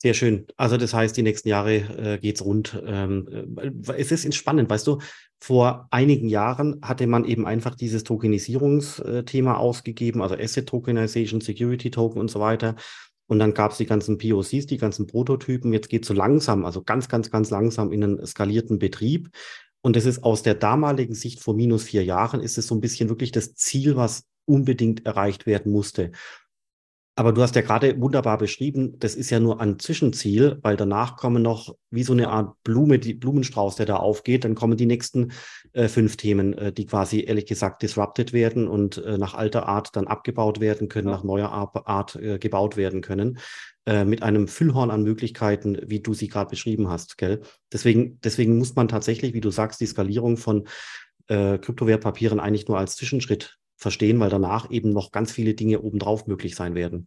Sehr 0.00 0.14
schön. 0.14 0.46
Also 0.56 0.76
das 0.76 0.94
heißt, 0.94 1.16
die 1.16 1.22
nächsten 1.22 1.48
Jahre 1.48 1.74
äh, 1.74 2.18
geht 2.18 2.36
es 2.36 2.44
rund. 2.44 2.80
Ähm, 2.86 3.56
äh, 3.58 3.72
es 3.96 4.12
ist 4.12 4.32
spannend, 4.36 4.70
weißt 4.70 4.86
du, 4.86 4.98
vor 5.40 5.88
einigen 5.90 6.28
Jahren 6.28 6.80
hatte 6.82 7.08
man 7.08 7.24
eben 7.24 7.46
einfach 7.46 7.74
dieses 7.74 8.04
Tokenisierungsthema 8.04 9.56
ausgegeben, 9.56 10.22
also 10.22 10.36
Asset 10.36 10.68
Tokenization, 10.68 11.40
Security 11.40 11.90
Token 11.90 12.20
und 12.20 12.30
so 12.30 12.38
weiter. 12.38 12.76
Und 13.28 13.38
dann 13.38 13.54
gab 13.54 13.72
es 13.72 13.78
die 13.78 13.86
ganzen 13.86 14.18
POCs, 14.18 14.66
die 14.66 14.78
ganzen 14.78 15.06
Prototypen. 15.06 15.72
Jetzt 15.72 15.88
geht 15.88 16.02
es 16.02 16.08
so 16.08 16.14
langsam, 16.14 16.64
also 16.64 16.82
ganz, 16.82 17.08
ganz, 17.08 17.30
ganz 17.30 17.50
langsam 17.50 17.92
in 17.92 18.02
einen 18.02 18.26
skalierten 18.26 18.78
Betrieb. 18.78 19.30
Und 19.80 19.96
das 19.96 20.06
ist 20.06 20.24
aus 20.24 20.42
der 20.42 20.54
damaligen 20.54 21.14
Sicht 21.14 21.40
vor 21.40 21.54
minus 21.54 21.84
vier 21.84 22.04
Jahren, 22.04 22.40
ist 22.40 22.58
es 22.58 22.66
so 22.66 22.74
ein 22.74 22.80
bisschen 22.80 23.08
wirklich 23.08 23.30
das 23.30 23.54
Ziel, 23.54 23.96
was 23.96 24.24
unbedingt 24.46 25.06
erreicht 25.06 25.46
werden 25.46 25.70
musste. 25.70 26.10
Aber 27.18 27.32
du 27.32 27.42
hast 27.42 27.56
ja 27.56 27.62
gerade 27.62 28.00
wunderbar 28.00 28.38
beschrieben, 28.38 28.96
das 29.00 29.16
ist 29.16 29.30
ja 29.30 29.40
nur 29.40 29.60
ein 29.60 29.80
Zwischenziel, 29.80 30.60
weil 30.62 30.76
danach 30.76 31.16
kommen 31.16 31.42
noch 31.42 31.74
wie 31.90 32.04
so 32.04 32.12
eine 32.12 32.28
Art 32.28 32.54
Blume, 32.62 33.00
die 33.00 33.12
Blumenstrauß, 33.12 33.74
der 33.74 33.86
da 33.86 33.96
aufgeht. 33.96 34.44
Dann 34.44 34.54
kommen 34.54 34.76
die 34.76 34.86
nächsten 34.86 35.32
äh, 35.72 35.88
fünf 35.88 36.16
Themen, 36.16 36.56
äh, 36.56 36.72
die 36.72 36.86
quasi 36.86 37.24
ehrlich 37.24 37.46
gesagt 37.46 37.82
disrupted 37.82 38.32
werden 38.32 38.68
und 38.68 38.98
äh, 38.98 39.18
nach 39.18 39.34
alter 39.34 39.66
Art 39.66 39.96
dann 39.96 40.06
abgebaut 40.06 40.60
werden 40.60 40.88
können, 40.88 41.08
ja. 41.08 41.14
nach 41.14 41.24
neuer 41.24 41.50
Art 41.50 42.14
äh, 42.14 42.38
gebaut 42.38 42.76
werden 42.76 43.00
können, 43.00 43.40
äh, 43.84 44.04
mit 44.04 44.22
einem 44.22 44.46
Füllhorn 44.46 44.92
an 44.92 45.02
Möglichkeiten, 45.02 45.76
wie 45.88 45.98
du 45.98 46.14
sie 46.14 46.28
gerade 46.28 46.50
beschrieben 46.50 46.88
hast. 46.88 47.18
Gell? 47.18 47.40
Deswegen, 47.72 48.20
deswegen 48.22 48.58
muss 48.58 48.76
man 48.76 48.86
tatsächlich, 48.86 49.34
wie 49.34 49.40
du 49.40 49.50
sagst, 49.50 49.80
die 49.80 49.86
Skalierung 49.86 50.36
von 50.36 50.68
äh, 51.26 51.58
Kryptowertpapieren 51.58 52.38
eigentlich 52.38 52.68
nur 52.68 52.78
als 52.78 52.94
Zwischenschritt 52.94 53.58
verstehen, 53.78 54.20
weil 54.20 54.28
danach 54.28 54.70
eben 54.70 54.90
noch 54.90 55.12
ganz 55.12 55.32
viele 55.32 55.54
Dinge 55.54 55.80
obendrauf 55.80 56.26
möglich 56.26 56.56
sein 56.56 56.74
werden. 56.74 57.06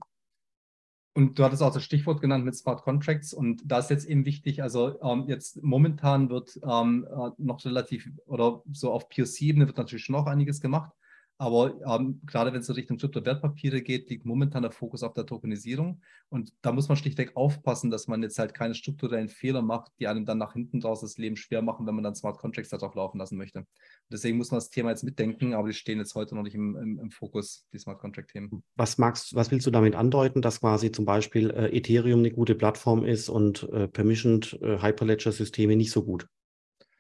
Und 1.14 1.38
du 1.38 1.44
hattest 1.44 1.62
auch 1.62 1.74
das 1.74 1.84
Stichwort 1.84 2.22
genannt 2.22 2.46
mit 2.46 2.56
Smart 2.56 2.84
Contracts 2.84 3.34
und 3.34 3.62
da 3.66 3.80
ist 3.80 3.90
jetzt 3.90 4.06
eben 4.06 4.26
wichtig, 4.26 4.64
also 4.64 4.98
ähm, 5.04 5.26
jetzt 5.28 5.62
momentan 5.62 6.30
wird 6.30 6.58
ähm, 6.64 7.06
äh, 7.12 7.32
noch 7.38 7.64
relativ 7.66 8.10
oder 8.26 8.64
so 8.72 8.94
auf 8.94 9.10
POC-Ebene 9.10 9.68
wird 9.68 9.78
natürlich 9.78 10.06
schon 10.06 10.16
noch 10.16 10.26
einiges 10.26 10.62
gemacht, 10.62 10.94
aber 11.42 11.74
ähm, 11.88 12.22
gerade 12.28 12.54
wenn 12.54 12.62
es 12.62 12.70
in 12.70 12.76
Richtung 12.76 13.00
Kryptowertpapiere 13.00 13.82
geht, 13.82 14.12
liegt 14.12 14.28
momentan 14.28 14.62
der 14.62 14.70
Fokus 14.70 15.02
auf 15.02 15.16
der 15.16 15.26
Tokenisierung. 15.26 16.00
Und 16.30 16.54
da 16.62 16.72
muss 16.72 16.88
man 16.88 16.98
schlichtweg 16.98 17.36
aufpassen, 17.36 17.90
dass 17.90 18.08
man 18.08 18.22
jetzt 18.22 18.38
halt 18.38 18.54
keine 18.54 18.76
strukturellen 18.76 19.28
Fehler 19.28 19.64
macht, 19.64 19.92
die 20.00 20.08
einem 20.08 20.24
dann 20.24 20.38
nach 20.38 20.54
hinten 20.54 20.82
draus 20.82 21.02
das 21.02 21.18
Leben 21.18 21.36
schwer 21.36 21.64
machen, 21.64 21.88
wenn 21.88 21.96
man 21.96 22.04
dann 22.04 22.14
Smart 22.14 22.38
Contracts 22.38 22.70
darauf 22.70 22.94
laufen 22.94 23.18
lassen 23.18 23.38
möchte. 23.38 23.62
Und 23.62 23.68
deswegen 24.12 24.38
muss 24.38 24.52
man 24.52 24.60
das 24.60 24.70
Thema 24.70 24.92
jetzt 24.92 25.04
mitdenken, 25.04 25.56
aber 25.56 25.68
die 25.68 25.74
stehen 25.74 25.98
jetzt 25.98 26.14
heute 26.14 26.36
noch 26.36 26.44
nicht 26.44 26.54
im, 26.54 26.76
im, 26.76 27.00
im 27.00 27.10
Fokus, 27.10 27.66
die 27.74 27.80
Smart 27.80 27.98
Contract-Themen. 27.98 28.62
Was 28.76 29.00
magst, 29.00 29.34
was 29.34 29.50
willst 29.50 29.66
du 29.66 29.72
damit 29.72 29.96
andeuten, 29.96 30.44
dass 30.44 30.60
quasi 30.60 30.92
zum 30.92 31.06
Beispiel 31.06 31.50
äh, 31.50 31.76
Ethereum 31.76 32.20
eine 32.20 32.30
gute 32.30 32.54
Plattform 32.54 33.04
ist 33.04 33.30
und 33.30 33.68
äh, 33.74 33.88
Permissioned 33.88 34.60
äh, 34.62 34.80
Hyperledger-Systeme 34.80 35.76
nicht 35.76 35.90
so 35.90 36.04
gut? 36.04 36.28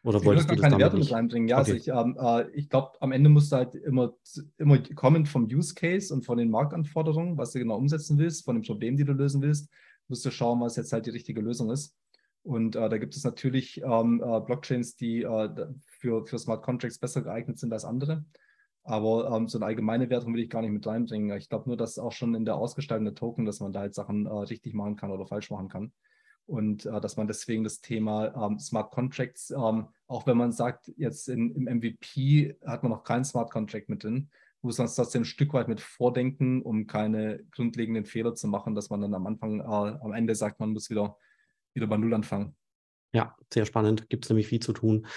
Oder 0.03 0.23
wolltest 0.25 0.49
du 0.49 0.55
das 0.55 0.63
keine 0.63 0.79
Werte 0.79 0.97
mit 0.97 1.11
reinbringen? 1.11 1.47
Ja, 1.47 1.57
also 1.57 1.73
okay. 1.73 1.91
also 1.91 2.09
ich, 2.09 2.15
ähm, 2.15 2.17
äh, 2.19 2.57
ich 2.57 2.69
glaube, 2.69 2.91
am 3.01 3.11
Ende 3.11 3.29
musst 3.29 3.51
du 3.51 3.57
halt 3.57 3.75
immer, 3.75 4.13
immer 4.57 4.79
kommen 4.95 5.25
vom 5.27 5.45
Use 5.45 5.75
Case 5.75 6.13
und 6.13 6.25
von 6.25 6.39
den 6.39 6.49
Marktanforderungen, 6.49 7.37
was 7.37 7.51
du 7.51 7.59
genau 7.59 7.77
umsetzen 7.77 8.17
willst, 8.17 8.43
von 8.43 8.55
den 8.55 8.63
Problemen, 8.63 8.97
die 8.97 9.05
du 9.05 9.13
lösen 9.13 9.41
willst, 9.41 9.69
musst 10.07 10.25
du 10.25 10.31
schauen, 10.31 10.59
was 10.59 10.75
jetzt 10.75 10.91
halt 10.91 11.05
die 11.05 11.11
richtige 11.11 11.41
Lösung 11.41 11.69
ist. 11.69 11.95
Und 12.43 12.75
äh, 12.75 12.89
da 12.89 12.97
gibt 12.97 13.15
es 13.15 13.23
natürlich 13.23 13.79
ähm, 13.83 14.23
äh, 14.25 14.39
Blockchains, 14.41 14.95
die 14.95 15.21
äh, 15.21 15.67
für, 15.99 16.25
für 16.25 16.39
Smart 16.39 16.63
Contracts 16.63 16.97
besser 16.97 17.21
geeignet 17.21 17.59
sind 17.59 17.71
als 17.71 17.85
andere. 17.85 18.25
Aber 18.83 19.31
ähm, 19.35 19.47
so 19.47 19.59
eine 19.59 19.67
allgemeine 19.67 20.09
Wertung 20.09 20.33
will 20.33 20.41
ich 20.41 20.49
gar 20.49 20.63
nicht 20.63 20.71
mit 20.71 20.87
reinbringen. 20.87 21.37
Ich 21.37 21.49
glaube 21.49 21.69
nur, 21.69 21.77
dass 21.77 21.99
auch 21.99 22.11
schon 22.11 22.33
in 22.33 22.45
der 22.45 22.55
Ausgestaltung 22.55 23.05
der 23.05 23.13
Token, 23.13 23.45
dass 23.45 23.59
man 23.59 23.71
da 23.71 23.81
halt 23.81 23.93
Sachen 23.93 24.25
äh, 24.25 24.31
richtig 24.31 24.73
machen 24.73 24.95
kann 24.95 25.11
oder 25.11 25.27
falsch 25.27 25.51
machen 25.51 25.69
kann 25.69 25.91
und 26.45 26.85
äh, 26.85 26.99
dass 27.01 27.17
man 27.17 27.27
deswegen 27.27 27.63
das 27.63 27.81
Thema 27.81 28.33
ähm, 28.35 28.59
Smart 28.59 28.91
Contracts, 28.91 29.51
ähm, 29.51 29.87
auch 30.07 30.27
wenn 30.27 30.37
man 30.37 30.51
sagt, 30.51 30.91
jetzt 30.97 31.29
in, 31.29 31.51
im 31.55 31.63
MVP 31.77 32.57
hat 32.65 32.83
man 32.83 32.91
noch 32.91 33.03
keinen 33.03 33.23
Smart 33.23 33.51
Contract 33.51 33.89
mit 33.89 34.03
drin, 34.03 34.29
muss 34.61 34.77
man 34.77 34.87
trotzdem 34.87 35.23
ein 35.23 35.25
Stück 35.25 35.53
weit 35.53 35.67
mit 35.67 35.81
vordenken, 35.81 36.61
um 36.61 36.87
keine 36.87 37.43
grundlegenden 37.51 38.05
Fehler 38.05 38.35
zu 38.35 38.47
machen, 38.47 38.75
dass 38.75 38.89
man 38.89 39.01
dann 39.01 39.13
am 39.13 39.25
Anfang, 39.25 39.59
äh, 39.59 39.63
am 39.63 40.13
Ende 40.13 40.35
sagt, 40.35 40.59
man 40.59 40.71
muss 40.71 40.89
wieder, 40.89 41.17
wieder 41.73 41.87
bei 41.87 41.97
Null 41.97 42.13
anfangen. 42.13 42.55
Ja, 43.13 43.35
sehr 43.51 43.65
spannend. 43.65 44.09
Gibt 44.09 44.25
es 44.25 44.29
nämlich 44.29 44.47
viel 44.47 44.61
zu 44.61 44.73
tun. 44.73 45.07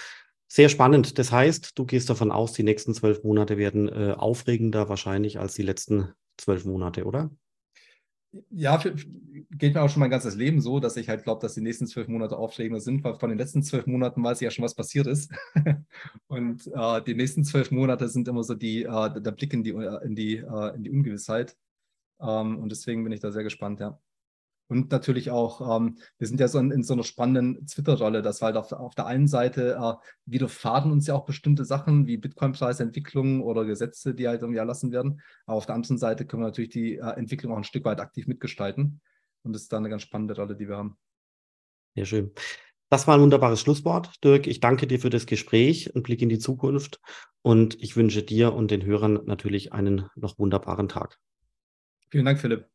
Sehr 0.47 0.69
spannend. 0.69 1.17
Das 1.17 1.31
heißt, 1.31 1.77
du 1.77 1.85
gehst 1.85 2.09
davon 2.09 2.31
aus, 2.31 2.53
die 2.53 2.63
nächsten 2.63 2.93
zwölf 2.93 3.23
Monate 3.23 3.57
werden 3.57 3.87
äh, 3.89 4.13
aufregender 4.17 4.89
wahrscheinlich 4.89 5.39
als 5.39 5.53
die 5.53 5.63
letzten 5.63 6.13
zwölf 6.37 6.65
Monate, 6.65 7.05
oder? 7.05 7.31
Ja, 8.49 8.77
für, 8.79 8.95
geht 9.51 9.73
mir 9.73 9.81
auch 9.81 9.89
schon 9.89 9.99
mein 9.99 10.09
ganzes 10.09 10.35
Leben 10.35 10.61
so, 10.61 10.79
dass 10.79 10.97
ich 10.97 11.09
halt 11.09 11.23
glaube, 11.23 11.41
dass 11.41 11.53
die 11.53 11.61
nächsten 11.61 11.87
zwölf 11.87 12.07
Monate 12.07 12.37
aufregender 12.37 12.81
sind, 12.81 13.03
weil 13.03 13.15
von 13.15 13.29
den 13.29 13.37
letzten 13.39 13.63
zwölf 13.63 13.85
Monaten 13.87 14.23
weiß 14.23 14.41
ich 14.41 14.45
ja 14.45 14.51
schon, 14.51 14.65
was 14.65 14.75
passiert 14.75 15.07
ist. 15.07 15.31
und 16.27 16.67
äh, 16.67 17.01
die 17.03 17.15
nächsten 17.15 17.43
zwölf 17.43 17.71
Monate 17.71 18.07
sind 18.09 18.27
immer 18.27 18.43
so 18.43 18.53
die, 18.53 18.83
äh, 18.83 19.21
der 19.21 19.31
Blick 19.31 19.53
in 19.53 19.63
die, 19.63 19.71
in 19.71 20.15
die, 20.15 20.37
äh, 20.37 20.75
in 20.75 20.83
die 20.83 20.91
Ungewissheit. 20.91 21.55
Ähm, 22.19 22.59
und 22.59 22.69
deswegen 22.69 23.03
bin 23.03 23.13
ich 23.13 23.19
da 23.19 23.31
sehr 23.31 23.43
gespannt, 23.43 23.79
ja. 23.79 23.99
Und 24.67 24.91
natürlich 24.91 25.29
auch, 25.29 25.77
ähm, 25.77 25.97
wir 26.17 26.27
sind 26.27 26.39
ja 26.39 26.47
so 26.47 26.57
in, 26.57 26.71
in 26.71 26.83
so 26.83 26.93
einer 26.93 27.03
spannenden 27.03 27.67
Twitter-Rolle, 27.67 28.21
dass 28.21 28.41
wir 28.41 28.47
halt 28.47 28.57
auf, 28.57 28.71
auf 28.71 28.95
der 28.95 29.05
einen 29.05 29.27
Seite 29.27 29.77
äh, 29.79 29.93
widerfahren 30.25 30.91
uns 30.91 31.05
ja 31.07 31.13
auch 31.13 31.25
bestimmte 31.25 31.65
Sachen 31.65 32.07
wie 32.07 32.17
Bitcoin-Preisentwicklung 32.17 33.41
oder 33.41 33.65
Gesetze, 33.65 34.15
die 34.15 34.27
halt 34.27 34.41
irgendwie 34.41 34.59
erlassen 34.59 34.91
werden. 34.91 35.21
Aber 35.45 35.57
auf 35.57 35.67
der 35.67 35.75
anderen 35.75 35.97
Seite 35.97 36.25
können 36.25 36.41
wir 36.41 36.47
natürlich 36.47 36.71
die 36.71 36.95
äh, 36.95 37.11
Entwicklung 37.11 37.53
auch 37.53 37.57
ein 37.57 37.63
Stück 37.63 37.85
weit 37.85 37.99
aktiv 37.99 38.27
mitgestalten. 38.27 39.01
Und 39.43 39.53
das 39.53 39.63
ist 39.63 39.73
da 39.73 39.77
eine 39.77 39.89
ganz 39.89 40.01
spannende 40.01 40.35
Rolle, 40.35 40.55
die 40.55 40.67
wir 40.67 40.77
haben. 40.77 40.97
Sehr 41.95 42.05
schön. 42.05 42.31
Das 42.89 43.07
war 43.07 43.15
ein 43.15 43.21
wunderbares 43.21 43.61
Schlusswort, 43.61 44.23
Dirk. 44.23 44.47
Ich 44.47 44.59
danke 44.59 44.87
dir 44.87 44.99
für 44.99 45.09
das 45.09 45.25
Gespräch, 45.25 45.93
einen 45.93 46.03
Blick 46.03 46.21
in 46.21 46.29
die 46.29 46.39
Zukunft 46.39 46.99
und 47.41 47.81
ich 47.81 47.95
wünsche 47.95 48.23
dir 48.23 48.53
und 48.53 48.71
den 48.71 48.85
Hörern 48.85 49.21
natürlich 49.25 49.73
einen 49.73 50.09
noch 50.15 50.37
wunderbaren 50.37 50.87
Tag. 50.87 51.17
Vielen 52.09 52.25
Dank, 52.25 52.39
Philipp. 52.39 52.74